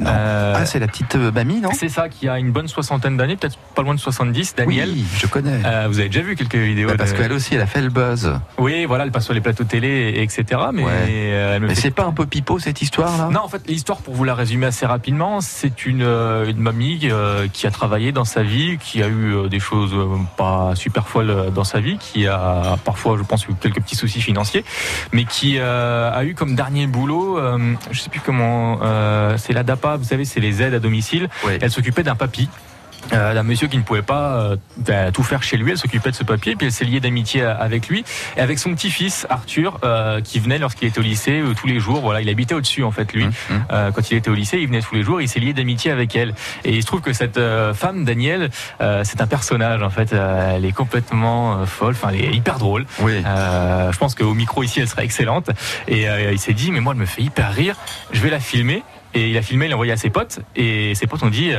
Euh, 0.04 0.54
Ah, 0.56 0.66
c'est 0.66 0.78
la 0.78 0.86
petite 0.86 1.14
euh, 1.16 1.30
mamie, 1.32 1.60
non? 1.60 1.70
C'est 1.72 1.88
ça, 1.88 2.08
qui 2.08 2.28
a 2.28 2.38
une 2.38 2.50
bonne 2.52 2.68
soixantaine 2.68 3.16
d'années, 3.16 3.36
peut-être 3.36 3.58
pas 3.74 3.82
loin 3.82 3.94
de 3.94 4.00
70. 4.00 4.54
Daniel. 4.56 4.90
Oui, 4.90 5.04
je 5.18 5.26
connais. 5.26 5.60
Euh, 5.64 5.86
vous 5.88 5.98
avez 5.98 6.08
déjà 6.08 6.22
vu 6.22 6.36
quelques 6.36 6.54
vidéos 6.56 6.88
Bah, 6.88 6.94
parce 6.98 7.12
de- 7.12 7.18
qu'elle 7.18 7.32
aussi, 7.32 7.54
elle 7.54 7.60
a 7.60 7.66
fait 7.66 7.80
le 7.80 7.90
buzz. 7.90 8.32
oui, 8.58 8.84
voilà, 8.84 9.04
elle 9.04 9.10
passe 9.12 9.24
sur 9.24 9.34
les 9.34 9.40
plateaux 9.40 9.64
télé, 9.64 9.88
et 10.16 10.22
etc. 10.22 10.44
Mais, 10.72 10.84
Ouais. 10.84 10.90
euh, 11.08 11.58
Mais 11.60 11.68
fait- 11.74 11.74
c'est 11.82 11.90
pas 11.90 12.04
un 12.04 12.12
peu 12.12 12.26
pipeau 12.26 12.58
cette 12.58 12.80
histoire-là? 12.82 13.28
Non, 13.32 13.40
en 13.44 13.48
fait, 13.48 13.62
l'histoire, 13.68 13.98
pour 13.98 14.14
vous 14.14 14.24
la 14.24 14.34
résumer 14.34 14.66
assez 14.66 14.86
rapidement, 14.86 15.40
c'est 15.40 15.86
une, 15.86 16.02
une 16.02 16.58
mamie 16.60 17.08
qui 17.52 17.66
a 17.66 17.70
travaillé 17.70 18.12
dans 18.12 18.24
sa 18.24 18.42
vie, 18.42 18.78
qui 18.78 19.02
a 19.02 19.08
eu 19.08 19.48
des 19.48 19.60
choses 19.60 19.94
pas 20.36 20.72
super 20.74 20.97
folles 21.06 21.30
euh, 21.30 21.50
dans 21.50 21.64
sa 21.64 21.80
vie, 21.80 21.98
qui 21.98 22.26
a 22.26 22.76
parfois, 22.84 23.16
je 23.16 23.22
pense, 23.22 23.46
eu 23.46 23.54
quelques 23.60 23.80
petits 23.80 23.96
soucis 23.96 24.20
financiers, 24.20 24.64
mais 25.12 25.24
qui 25.24 25.58
euh, 25.58 26.10
a 26.12 26.24
eu 26.24 26.34
comme 26.34 26.54
dernier 26.54 26.86
boulot, 26.86 27.38
euh, 27.38 27.74
je 27.90 28.00
sais 28.00 28.10
plus 28.10 28.20
comment, 28.20 28.80
c'est 29.36 29.52
la 29.52 29.62
DAPA, 29.62 29.96
vous 29.96 30.04
savez, 30.04 30.24
c'est 30.24 30.40
les 30.40 30.62
aides 30.62 30.74
à 30.74 30.78
domicile. 30.78 31.28
Elle 31.60 31.70
s'occupait 31.70 32.02
d'un 32.02 32.16
papy. 32.16 32.48
Euh, 33.12 33.34
d'un 33.34 33.42
monsieur 33.42 33.68
qui 33.68 33.76
ne 33.76 33.82
pouvait 33.82 34.02
pas 34.02 34.40
euh, 34.40 34.56
ben, 34.76 35.12
tout 35.12 35.22
faire 35.22 35.42
chez 35.42 35.56
lui, 35.56 35.70
elle 35.70 35.78
s'occupait 35.78 36.10
de 36.10 36.16
ce 36.16 36.24
papier, 36.24 36.56
puis 36.56 36.66
elle 36.66 36.72
s'est 36.72 36.84
liée 36.84 37.00
d'amitié 37.00 37.42
avec 37.42 37.88
lui 37.88 38.04
et 38.36 38.40
avec 38.40 38.58
son 38.58 38.74
petit-fils 38.74 39.26
Arthur, 39.30 39.78
euh, 39.84 40.20
qui 40.20 40.38
venait 40.40 40.58
lorsqu'il 40.58 40.88
était 40.88 40.98
au 41.00 41.02
lycée 41.02 41.40
euh, 41.40 41.54
tous 41.54 41.66
les 41.66 41.80
jours. 41.80 42.00
Voilà, 42.00 42.20
il 42.20 42.28
habitait 42.28 42.54
au-dessus 42.54 42.84
en 42.84 42.90
fait 42.90 43.12
lui. 43.12 43.24
Hum, 43.24 43.32
hum. 43.50 43.64
Euh, 43.72 43.90
quand 43.92 44.10
il 44.10 44.16
était 44.16 44.30
au 44.30 44.34
lycée, 44.34 44.58
il 44.58 44.66
venait 44.66 44.80
tous 44.80 44.94
les 44.94 45.02
jours. 45.02 45.20
Il 45.20 45.28
s'est 45.28 45.40
lié 45.40 45.52
d'amitié 45.52 45.90
avec 45.90 46.14
elle. 46.16 46.34
Et 46.64 46.74
il 46.74 46.82
se 46.82 46.86
trouve 46.86 47.00
que 47.00 47.12
cette 47.12 47.38
euh, 47.38 47.74
femme, 47.74 48.04
Danielle, 48.04 48.50
euh, 48.80 49.02
c'est 49.04 49.20
un 49.20 49.26
personnage 49.26 49.82
en 49.82 49.90
fait. 49.90 50.12
Euh, 50.12 50.56
elle 50.56 50.64
est 50.64 50.72
complètement 50.72 51.64
folle. 51.66 51.94
Enfin, 51.94 52.10
elle 52.12 52.24
est 52.24 52.34
hyper 52.34 52.58
drôle. 52.58 52.86
Oui. 53.00 53.22
Euh, 53.24 53.92
je 53.92 53.98
pense 53.98 54.14
qu'au 54.14 54.34
micro 54.34 54.62
ici, 54.62 54.80
elle 54.80 54.88
serait 54.88 55.04
excellente. 55.04 55.50
Et 55.86 56.08
euh, 56.08 56.32
il 56.32 56.38
s'est 56.38 56.52
dit, 56.52 56.70
mais 56.70 56.80
moi, 56.80 56.92
elle 56.94 57.00
me 57.00 57.06
fait 57.06 57.22
hyper 57.22 57.52
rire. 57.52 57.76
Je 58.12 58.20
vais 58.20 58.30
la 58.30 58.40
filmer. 58.40 58.82
Et 59.14 59.30
il 59.30 59.36
a 59.38 59.42
filmé, 59.42 59.66
il 59.66 59.68
l'a 59.70 59.74
envoyé 59.76 59.92
à 59.92 59.96
ses 59.96 60.10
potes. 60.10 60.40
Et 60.56 60.94
ses 60.94 61.06
potes 61.06 61.22
ont 61.22 61.30
dit. 61.30 61.52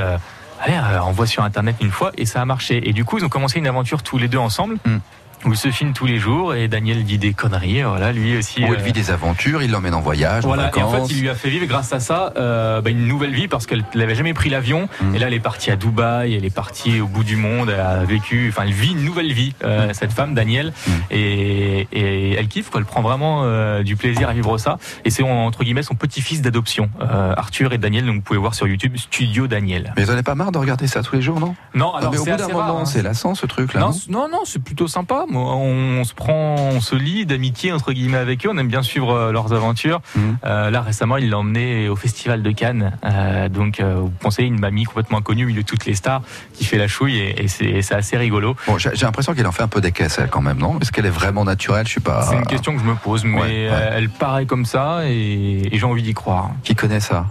Euh, 0.59 0.63
Allez, 0.63 0.75
euh, 0.75 1.01
envoie 1.01 1.27
sur 1.27 1.43
internet 1.43 1.75
une 1.81 1.91
fois 1.91 2.11
et 2.17 2.25
ça 2.25 2.41
a 2.41 2.45
marché. 2.45 2.87
Et 2.89 2.93
du 2.93 3.05
coup, 3.05 3.17
ils 3.17 3.25
ont 3.25 3.29
commencé 3.29 3.59
une 3.59 3.67
aventure 3.67 4.03
tous 4.03 4.17
les 4.17 4.27
deux 4.27 4.37
ensemble. 4.37 4.77
Mm. 4.85 4.97
Où 5.45 5.51
ils 5.53 5.57
se 5.57 5.69
filment 5.71 5.93
tous 5.93 6.05
les 6.05 6.17
jours 6.17 6.53
et 6.53 6.67
Daniel 6.67 7.03
dit 7.05 7.17
des 7.17 7.33
conneries. 7.33 7.81
Voilà, 7.83 8.11
lui 8.11 8.37
aussi. 8.37 8.61
Où 8.61 8.73
elle 8.73 8.81
euh, 8.81 8.83
vit 8.83 8.91
des 8.91 9.09
aventures, 9.09 9.63
il 9.63 9.71
l'emmène 9.71 9.93
en 9.93 10.01
voyage, 10.01 10.43
en 10.43 10.49
voilà, 10.49 10.63
et 10.75 10.81
en 10.81 10.89
vacances. 10.89 11.07
fait, 11.07 11.15
il 11.15 11.21
lui 11.21 11.29
a 11.29 11.35
fait 11.35 11.49
vivre 11.49 11.65
grâce 11.65 11.93
à 11.93 12.01
ça 12.01 12.33
euh, 12.35 12.81
bah, 12.81 12.89
une 12.89 13.07
nouvelle 13.07 13.33
vie 13.33 13.47
parce 13.47 13.65
qu'elle 13.65 13.85
n'avait 13.95 14.15
jamais 14.15 14.33
pris 14.33 14.49
l'avion. 14.49 14.89
Mm. 15.01 15.15
Et 15.15 15.19
là, 15.19 15.27
elle 15.27 15.33
est 15.33 15.39
partie 15.39 15.71
à 15.71 15.77
Dubaï, 15.77 16.33
elle 16.35 16.43
est 16.43 16.53
partie 16.53 16.99
au 16.99 17.07
bout 17.07 17.23
du 17.23 17.37
monde, 17.37 17.69
elle 17.73 17.79
a 17.79 18.03
vécu, 18.03 18.49
enfin, 18.49 18.63
elle 18.65 18.73
vit 18.73 18.91
une 18.91 19.05
nouvelle 19.05 19.31
vie, 19.31 19.53
euh, 19.63 19.93
cette 19.93 20.11
femme, 20.11 20.33
Danielle. 20.33 20.73
Mm. 20.85 20.91
Et, 21.11 21.87
et 21.93 22.33
elle 22.33 22.47
kiffe, 22.49 22.69
quoi, 22.69 22.81
elle 22.81 22.85
prend 22.85 23.01
vraiment 23.01 23.43
euh, 23.45 23.81
du 23.83 23.95
plaisir 23.95 24.27
à 24.29 24.33
vivre 24.33 24.57
ça. 24.57 24.77
Et 25.05 25.09
c'est 25.09 25.23
entre 25.23 25.63
guillemets 25.63 25.83
son 25.83 25.95
petit-fils 25.95 26.41
d'adoption, 26.41 26.89
Arthur 26.99 27.71
et 27.71 27.77
Daniel. 27.77 28.05
Donc 28.05 28.15
vous 28.15 28.21
pouvez 28.21 28.39
voir 28.39 28.55
sur 28.55 28.67
YouTube 28.67 28.97
Studio 28.97 29.47
Daniel. 29.47 29.93
Mais 29.95 30.03
vous 30.03 30.13
n'en 30.13 30.21
pas 30.21 30.35
marre 30.35 30.51
de 30.51 30.57
regarder 30.57 30.87
ça 30.87 31.01
tous 31.01 31.15
les 31.15 31.21
jours, 31.21 31.39
non? 31.39 31.55
Non, 31.73 31.93
Ah, 31.95 31.99
alors 31.99 32.11
mais 32.11 32.17
au 32.17 32.23
c'est 32.25 32.31
bout 32.31 32.37
d'un 32.37 32.43
assez 32.43 32.53
moment, 32.53 32.65
rare, 32.73 32.77
hein. 32.81 32.85
c'est 32.85 33.01
lassant 33.01 33.35
ce 33.35 33.45
truc-là. 33.45 33.91
Non, 34.09 34.27
non, 34.27 34.41
c'est 34.43 34.61
plutôt 34.61 34.87
sympa. 34.87 35.25
On, 35.33 36.03
se 36.03 36.13
prend, 36.13 36.55
on 36.57 36.81
se 36.81 36.95
lie 36.95 37.25
d'amitié 37.25 37.71
entre 37.71 37.93
guillemets 37.93 38.17
avec 38.17 38.45
eux. 38.45 38.49
On 38.51 38.57
aime 38.57 38.67
bien 38.67 38.81
suivre 38.81 39.11
euh, 39.13 39.31
leurs 39.31 39.53
aventures. 39.53 40.01
Mhm. 40.15 40.37
Euh, 40.45 40.69
là, 40.71 40.81
récemment, 40.81 41.17
il 41.17 41.29
l'a 41.29 41.37
emmené 41.37 41.87
au 41.89 41.95
Festival 41.95 42.41
de 42.41 42.51
Cannes. 42.51 42.97
Euh, 43.05 43.49
donc, 43.49 43.79
euh, 43.79 43.95
vous 44.01 44.09
pensez 44.09 44.43
une 44.43 44.59
mamie 44.59 44.83
complètement 44.85 45.19
inconnue, 45.19 45.43
au 45.43 45.47
milieu 45.47 45.61
de 45.61 45.67
toutes 45.67 45.85
les 45.85 45.95
stars, 45.95 46.21
qui 46.53 46.65
fait 46.65 46.77
la 46.77 46.87
chouille 46.87 47.17
et, 47.19 47.43
et 47.43 47.47
c'est 47.47 47.81
c'est 47.81 47.95
assez 47.95 48.17
rigolo. 48.17 48.55
Bon, 48.67 48.77
j'ai 48.77 48.91
l'impression 49.01 49.33
qu'elle 49.33 49.47
en 49.47 49.51
fait 49.51 49.63
un 49.63 49.67
peu 49.67 49.81
des 49.81 49.91
caisses, 49.91 50.19
elle, 50.19 50.29
quand 50.29 50.41
même, 50.41 50.57
non? 50.57 50.79
Est-ce 50.79 50.91
qu'elle 50.91 51.05
est 51.05 51.09
vraiment 51.09 51.43
naturelle? 51.45 51.87
Je 51.87 51.93
sais 51.93 51.99
pas. 51.99 52.23
C'est 52.23 52.35
une 52.35 52.45
question 52.45 52.73
que 52.73 52.79
je 52.79 52.85
me 52.85 52.95
pose, 52.95 53.23
mais 53.25 53.39
Ouais, 53.39 53.41
ouais. 53.69 53.89
elle 53.93 54.09
paraît 54.09 54.45
comme 54.45 54.65
ça 54.65 55.01
et, 55.05 55.69
et 55.71 55.77
j'ai 55.77 55.85
envie 55.85 56.03
d'y 56.03 56.13
croire. 56.13 56.51
Qui 56.63 56.75
connaît 56.75 56.99
ça? 56.99 57.25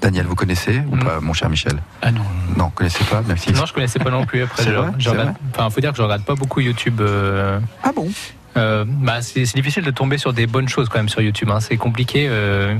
Daniel, 0.00 0.26
vous 0.26 0.34
connaissez 0.34 0.82
ou 0.90 0.96
Mm. 0.96 1.04
pas, 1.04 1.20
mon 1.20 1.32
cher 1.32 1.48
Michel 1.48 1.78
Ah 2.02 2.10
non. 2.12 2.22
Non, 2.56 2.64
vous 2.66 2.70
connaissez 2.70 3.04
pas, 3.04 3.22
même 3.22 3.36
si. 3.38 3.52
Non, 3.52 3.64
je 3.66 3.72
connaissais 3.72 3.98
pas 3.98 4.10
non 4.10 4.24
plus. 4.26 4.42
Après, 4.42 4.62
je, 4.62 4.70
vrai, 4.70 4.90
je 4.98 5.08
regarde, 5.10 5.34
faut 5.70 5.80
dire 5.80 5.90
que 5.92 5.96
je 5.96 6.02
regarde 6.02 6.22
pas 6.24 6.34
beaucoup 6.34 6.60
YouTube. 6.60 7.00
euh, 7.00 7.58
Ah 7.82 7.92
bon 7.94 8.08
euh, 8.56 8.84
bah, 8.86 9.20
c'est 9.20 9.44
c'est 9.44 9.54
difficile 9.56 9.84
de 9.84 9.90
tomber 9.90 10.16
sur 10.16 10.32
des 10.32 10.46
bonnes 10.46 10.68
choses 10.68 10.88
quand 10.88 10.98
même 10.98 11.08
sur 11.10 11.20
YouTube. 11.20 11.50
hein. 11.50 11.60
C'est 11.60 11.76
compliqué. 11.76 12.26
euh, 12.28 12.74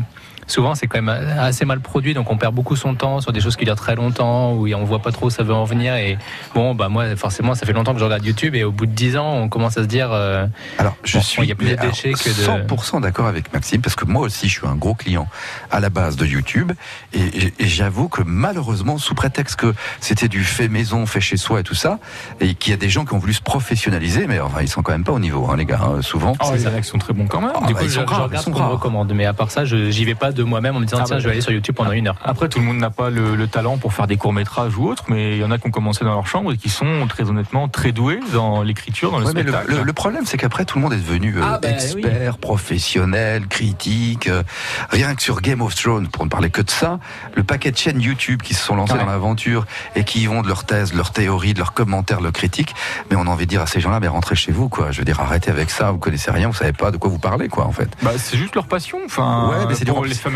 souvent 0.47 0.75
c'est 0.75 0.87
quand 0.87 1.01
même 1.03 1.09
assez 1.39 1.65
mal 1.65 1.81
produit, 1.81 2.15
donc 2.15 2.31
on 2.31 2.37
perd 2.37 2.55
beaucoup 2.55 2.77
son 2.77 2.95
temps 2.95 3.21
sur 3.21 3.33
des 3.33 3.41
choses 3.41 3.57
qui 3.57 3.65
durent 3.65 3.75
très 3.77 3.95
longtemps, 3.97 4.53
où 4.53 4.69
on 4.73 4.85
voit 4.85 5.01
pas 5.01 5.13
trop 5.13 5.27
où 5.27 5.31
ça 5.31 5.43
veut 5.43 5.55
en 5.55 5.65
venir. 5.65 5.95
Et 5.97 6.19
bon, 6.55 6.75
bah 6.75 6.89
moi, 6.89 7.17
forcément, 7.17 7.55
ça 7.55 7.67
fait 7.67 7.73
longtemps 7.73 7.93
que 7.95 7.99
je 8.01 8.05
regarde 8.05 8.25
YouTube, 8.25 8.55
et 8.55 8.65
au 8.65 8.73
bout 8.73 8.87
de 8.87 8.93
10 8.93 9.17
ans, 9.17 9.35
on 9.35 9.49
commence 9.49 9.77
à 9.79 9.83
se 9.83 9.89
dire. 9.89 10.11
euh, 10.13 10.47
Alors, 10.79 10.97
je 11.05 11.19
bon, 11.19 11.23
suis 11.25 11.43
il 11.43 11.49
y 11.49 11.53
a 11.53 11.55
plus 11.55 11.67
de 11.67 11.73
mais 11.73 11.79
alors, 11.79 11.91
déchets 11.93 12.13
que 12.13 12.29
de. 12.29 12.67
100% 12.67 13.01
d'accord 13.01 13.27
avec 13.27 13.53
Maxime, 13.53 13.81
parce 13.81 13.97
que 13.97 14.05
moi 14.05 14.23
aussi, 14.23 14.49
je 14.49 14.59
suis 14.59 14.67
un 14.67 14.75
gros 14.77 14.95
client 14.95 15.27
à 15.71 15.81
la 15.81 15.91
base 15.91 16.17
de 16.17 16.27
YouTube, 16.27 16.73
et, 17.13 17.21
et- 17.21 17.55
et 17.59 17.67
j'avoue 17.67 18.09
que 18.09 18.23
malheureusement, 18.25 18.99
sous 18.99 19.15
prétexte 19.15 19.57
que 19.57 19.75
c'était 20.01 20.29
du 20.29 20.45
fait 20.45 20.69
maison, 20.69 21.07
fait 21.07 21.21
chez 21.21 21.37
soi 21.37 21.61
et 21.61 21.63
tout 21.63 21.75
ça, 21.75 21.99
et 22.41 22.55
qu'il 22.55 22.71
y 22.71 22.75
a 22.75 22.77
des 22.77 22.89
gens 22.89 23.05
qui 23.05 23.15
ont 23.15 23.19
voulu 23.19 23.35
se 23.35 23.43
professionnaliser, 23.43 24.27
mais 24.27 24.41
enfin, 24.41 24.61
ils 24.63 24.69
sont 24.69 24.83
quand 24.83 24.93
même 24.93 25.05
pas 25.05 25.13
au 25.13 25.19
niveau, 25.19 25.49
hein, 25.51 25.57
les 25.57 25.65
gars, 25.65 25.81
hein, 25.83 26.03
souvent. 26.03 26.35
Oh, 26.45 26.51
il 26.55 26.63
y 26.63 26.67
en 26.67 26.75
a 26.75 26.81
qui 26.81 26.89
sont 26.89 26.99
très 26.99 27.13
bons 27.13 27.27
quand 27.27 27.41
même. 27.41 27.51
Ah, 27.55 27.67
du 27.67 27.75
bah, 27.75 27.81
coup, 27.81 27.85
ils 27.87 27.91
je, 27.91 27.95
sont 27.95 28.01
je 28.03 28.07
rares, 28.07 28.21
ils 28.21 28.23
regarde 28.29 28.45
sont 28.45 28.53
ce 28.53 28.57
qu'on 28.59 28.65
me 28.65 28.71
recommande, 28.73 29.13
mais 29.15 29.27
à 29.27 29.33
part 29.33 29.51
ça, 29.51 29.65
je 29.65 29.91
j'y 29.91 30.05
vais 30.05 30.15
pas 30.15 30.33
de 30.37 30.45
moi-même 30.45 30.77
en 30.77 30.81
me 30.81 30.85
disant 30.85 30.99
Ah, 31.01 31.05
tiens, 31.07 31.17
bah, 31.17 31.21
je 31.21 31.25
vais 31.27 31.33
aller 31.33 31.41
sur 31.41 31.51
YouTube 31.53 31.75
pendant 31.75 31.91
une 31.93 32.07
heure. 32.09 32.17
Après, 32.25 32.49
tout 32.49 32.59
le 32.61 32.65
monde 32.65 32.79
n'a 32.79 32.91
pas 32.91 33.11
le, 33.11 33.35
le 33.35 33.47
talent 33.49 33.77
pour 33.79 33.93
faire 33.93 34.07
des 34.07 34.17
courts 34.17 34.33
métrages 34.33 34.77
ou 34.77 34.87
autre, 34.89 35.05
mais 35.09 35.33
il 35.37 35.39
y 35.41 35.45
en 35.45 35.51
a 35.51 35.59
qui 35.59 35.67
ont 35.67 35.71
commencé 35.71 36.05
dans 36.05 36.13
leur 36.13 36.27
chambre 36.27 36.53
et 36.53 36.57
qui 36.57 36.69
sont 36.69 37.07
très 37.09 37.29
honnêtement 37.29 37.69
très 37.69 37.93
doués 37.93 38.21
dans 38.33 38.63
l'écriture, 38.63 39.11
dans 39.11 39.19
le 39.19 39.27
Ouais, 39.27 39.33
mais 39.35 39.43
le, 39.43 39.51
spectacle. 39.53 39.79
le- 39.79 39.83
le 39.85 39.93
problème, 39.93 40.25
c'est 40.27 40.37
qu'après, 40.37 40.65
tout 40.65 40.79
le 40.79 40.83
monde 40.85 40.93
est 40.93 40.99
devenu 40.99 41.37
euh, 41.39 41.43
Ah, 41.43 41.59
bah, 41.61 41.71
expert, 41.71 42.39
professionnel, 42.39 43.47
critique. 43.49 44.29
euh, 44.29 44.43
rien 44.91 45.15
que 45.15 45.23
sur 45.23 45.41
Game 45.41 45.61
of 45.63 45.75
Thrones, 45.75 46.09
pour 46.09 46.25
ne 46.25 46.31
parler 46.31 46.51
que 46.51 46.63
de 46.63 46.71
ça, 46.71 46.99
le 47.35 47.43
paquet 47.43 47.71
de 47.71 47.77
chaînes 47.77 48.01
YouTube 48.01 48.43
qui 48.43 48.55
se 48.55 48.63
sont 48.65 48.77
lancées 48.77 48.93
Ouais. 48.93 48.99
dans 49.01 49.07
l'aventure 49.07 49.67
et 49.95 50.05
qui 50.05 50.21
y 50.23 50.27
vont 50.27 50.43
de 50.43 50.49
leurs 50.49 50.65
thèses, 50.65 50.93
de 50.93 50.97
leurs 50.97 51.11
théories, 51.13 51.55
de 51.55 51.59
leurs 51.59 51.73
commentaires, 51.73 52.19
de 52.19 52.25
leurs 52.25 52.33
critiques. 52.33 52.75
Mais 53.11 53.17
on 53.17 53.23
a 53.23 53.31
envie 53.31 53.47
de 53.47 53.51
dire 53.51 53.63
à 53.63 53.67
ces 53.67 53.81
gens-là, 53.81 54.01
mais 54.01 54.09
rentrez 54.09 54.37
chez 54.37 54.53
vous, 54.53 54.69
quoi. 54.69 54.91
Je 54.91 54.99
veux 54.99 55.05
dire, 55.05 55.21
arrêtez 55.21 55.51
avec 55.51 55.71
ça. 55.71 55.91
Vous 55.91 55.99
connaissez 55.99 56.31
rien, 56.31 56.49
vous 56.49 56.55
savez 56.55 56.73
pas 56.73 56.91
de 56.91 56.97
quoi 56.97 57.09
vous 57.11 57.19
parlez, 57.19 57.49
quoi, 57.49 57.65
en 57.67 57.73
fait. 57.73 57.89
Bah, 58.03 58.13
c'est 58.17 58.37
juste 58.37 58.55
leur 58.55 58.67
passion. 58.67 58.99
Enfin, 59.07 59.49
Ouais, 59.51 59.67
mais 59.69 59.75
c'est 59.75 59.85
du 59.85 59.91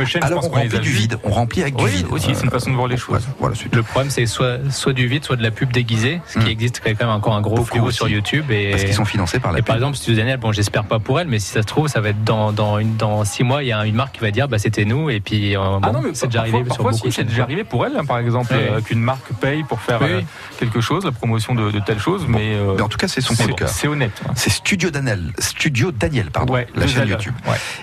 chaînes. 0.06 0.24
Alors, 0.24 0.42
je 0.42 0.46
on 0.46 0.50
pense 0.50 0.58
les 0.58 0.64
remplit 0.64 0.78
a 0.78 0.80
du 0.80 0.90
vide. 0.90 1.18
On 1.24 1.30
remplit 1.30 1.62
avec 1.62 1.76
du 1.76 1.84
Oui, 1.84 1.90
vide. 1.90 2.06
aussi, 2.10 2.34
c'est 2.34 2.44
une 2.44 2.50
façon 2.50 2.70
de 2.70 2.76
voir 2.76 2.88
les 2.88 2.96
choses. 2.96 3.26
Voilà, 3.38 3.54
Le 3.72 3.82
problème, 3.82 4.10
c'est 4.10 4.26
soit, 4.26 4.58
soit 4.70 4.92
du 4.92 5.06
vide, 5.06 5.24
soit 5.24 5.36
de 5.36 5.42
la 5.42 5.50
pub 5.50 5.72
déguisée, 5.72 6.20
ce 6.26 6.38
qui 6.38 6.48
existe 6.48 6.80
quand 6.84 6.92
même 6.98 7.08
encore 7.08 7.34
un 7.34 7.40
gros 7.40 7.50
Hmm. 7.50 7.58
Beaucoup 7.60 7.70
fléau 7.72 7.84
aussi. 7.86 7.96
sur 7.96 8.08
YouTube. 8.08 8.50
Et, 8.50 8.70
Parce 8.70 8.84
qu'ils 8.84 8.94
sont 8.94 9.04
financés 9.04 9.38
par 9.40 9.52
la 9.52 9.58
et 9.58 9.62
par 9.62 9.76
exemple, 9.76 9.96
Studio 9.96 10.18
Daniel, 10.20 10.38
bon, 10.38 10.52
j'espère 10.52 10.84
pas 10.84 10.98
pour 10.98 11.20
elle, 11.20 11.26
mais 11.28 11.38
si 11.38 11.48
ça 11.50 11.62
se 11.62 11.66
trouve, 11.66 11.88
ça 11.88 12.00
va 12.00 12.10
être 12.10 12.24
dans, 12.24 12.52
dans, 12.52 12.78
une, 12.78 12.96
dans 12.96 13.24
six 13.24 13.42
mois, 13.44 13.62
il 13.62 13.66
y 13.68 13.72
a 13.72 13.84
une 13.84 13.94
marque 13.94 14.14
qui 14.14 14.20
va 14.20 14.30
dire, 14.30 14.48
bah, 14.48 14.58
c'était 14.58 14.84
nous, 14.84 15.10
et 15.10 15.20
puis, 15.20 15.56
euh, 15.56 15.60
Ah 15.82 15.90
non, 15.92 16.00
mais 16.02 16.10
c'est 16.14 16.26
déjà 16.26 16.40
parfois- 16.40 16.40
arrivé 16.40 16.58
sur 16.58 16.66
parfois, 16.68 16.90
beaucoup 16.92 17.06
si, 17.06 17.12
c'est 17.12 17.24
déjà 17.24 17.42
arrivé 17.42 17.64
pour 17.64 17.84
elle, 17.86 17.92
hein, 17.96 18.04
par 18.04 18.18
exemple, 18.18 18.52
Oui. 18.52 18.58
euh, 18.70 18.80
qu'une 18.80 19.00
marque 19.00 19.32
paye 19.40 19.62
pour 19.64 19.80
faire 19.80 20.00
Oui, 20.02 20.08
euh, 20.10 20.20
quelque 20.58 20.80
chose, 20.80 21.04
la 21.04 21.12
promotion 21.12 21.54
de, 21.54 21.70
de 21.70 21.80
telle 21.80 21.98
chose, 21.98 22.24
mais, 22.28 22.54
euh, 22.54 22.74
Mais 22.76 22.82
en 22.82 22.88
tout 22.88 22.98
cas, 22.98 23.08
c'est 23.08 23.20
son 23.20 23.34
coup 23.34 23.42
c'est 23.42 23.48
de 23.48 23.52
cœur. 23.54 23.68
c'est 23.68 23.88
honnête. 23.88 24.12
hein. 24.28 24.32
C'est 24.36 24.50
Studio 24.50 24.90
Daniel, 24.90 25.32
Studio 25.38 25.90
Daniel, 25.92 26.30
pardon, 26.30 26.54
la 26.74 26.86
chaîne. 26.86 27.08
YouTube. 27.08 27.34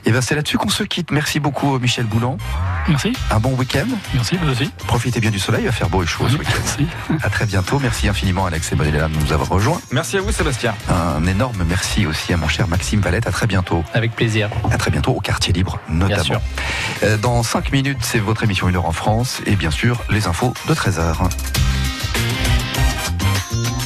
Et 0.05 0.11
ben 0.11 0.21
c'est 0.21 0.35
là-dessus 0.35 0.57
qu'on 0.57 0.69
se 0.69 0.83
quitte. 0.83 1.11
Merci 1.11 1.39
beaucoup 1.39 1.75
euh, 1.75 1.79
Michel 1.97 2.05
Boulan. 2.11 2.37
Merci. 2.89 3.11
Un 3.31 3.39
bon 3.39 3.55
week-end. 3.55 3.87
Merci, 4.13 4.37
vous 4.37 4.51
aussi. 4.51 4.69
Profitez 4.85 5.19
bien 5.19 5.31
du 5.31 5.39
soleil, 5.39 5.61
il 5.63 5.65
va 5.65 5.71
faire 5.71 5.89
beau 5.89 6.03
et 6.03 6.05
chaud 6.05 6.29
ce 6.29 6.35
week-end. 6.37 6.53
Merci. 6.63 6.85
À 7.23 7.29
très 7.31 7.47
bientôt. 7.47 7.79
Merci 7.79 8.07
infiniment 8.07 8.45
Alex 8.45 8.71
et 8.71 8.75
Bonella 8.75 9.07
de 9.07 9.15
nous 9.17 9.33
avoir 9.33 9.49
rejoints. 9.49 9.81
Merci 9.91 10.17
à 10.17 10.21
vous, 10.21 10.31
Sébastien. 10.31 10.75
Un 10.89 11.25
énorme 11.25 11.63
merci 11.67 12.05
aussi 12.05 12.33
à 12.33 12.37
mon 12.37 12.47
cher 12.47 12.67
Maxime 12.67 12.99
Valette. 13.01 13.25
À 13.25 13.31
très 13.31 13.47
bientôt. 13.47 13.83
Avec 13.95 14.15
plaisir. 14.15 14.49
À 14.71 14.77
très 14.77 14.91
bientôt 14.91 15.13
au 15.13 15.21
quartier 15.21 15.53
libre 15.53 15.79
notamment. 15.89 16.23
sûr. 16.23 16.41
Euh, 17.01 17.17
Dans 17.17 17.41
5 17.41 17.71
minutes, 17.71 17.97
c'est 18.01 18.19
votre 18.19 18.43
émission 18.43 18.69
Une 18.69 18.75
heure 18.75 18.85
en 18.85 18.91
France 18.91 19.41
et 19.47 19.55
bien 19.55 19.71
sûr 19.71 20.03
les 20.11 20.27
infos 20.27 20.53
de 20.69 20.75
13h. 20.75 21.15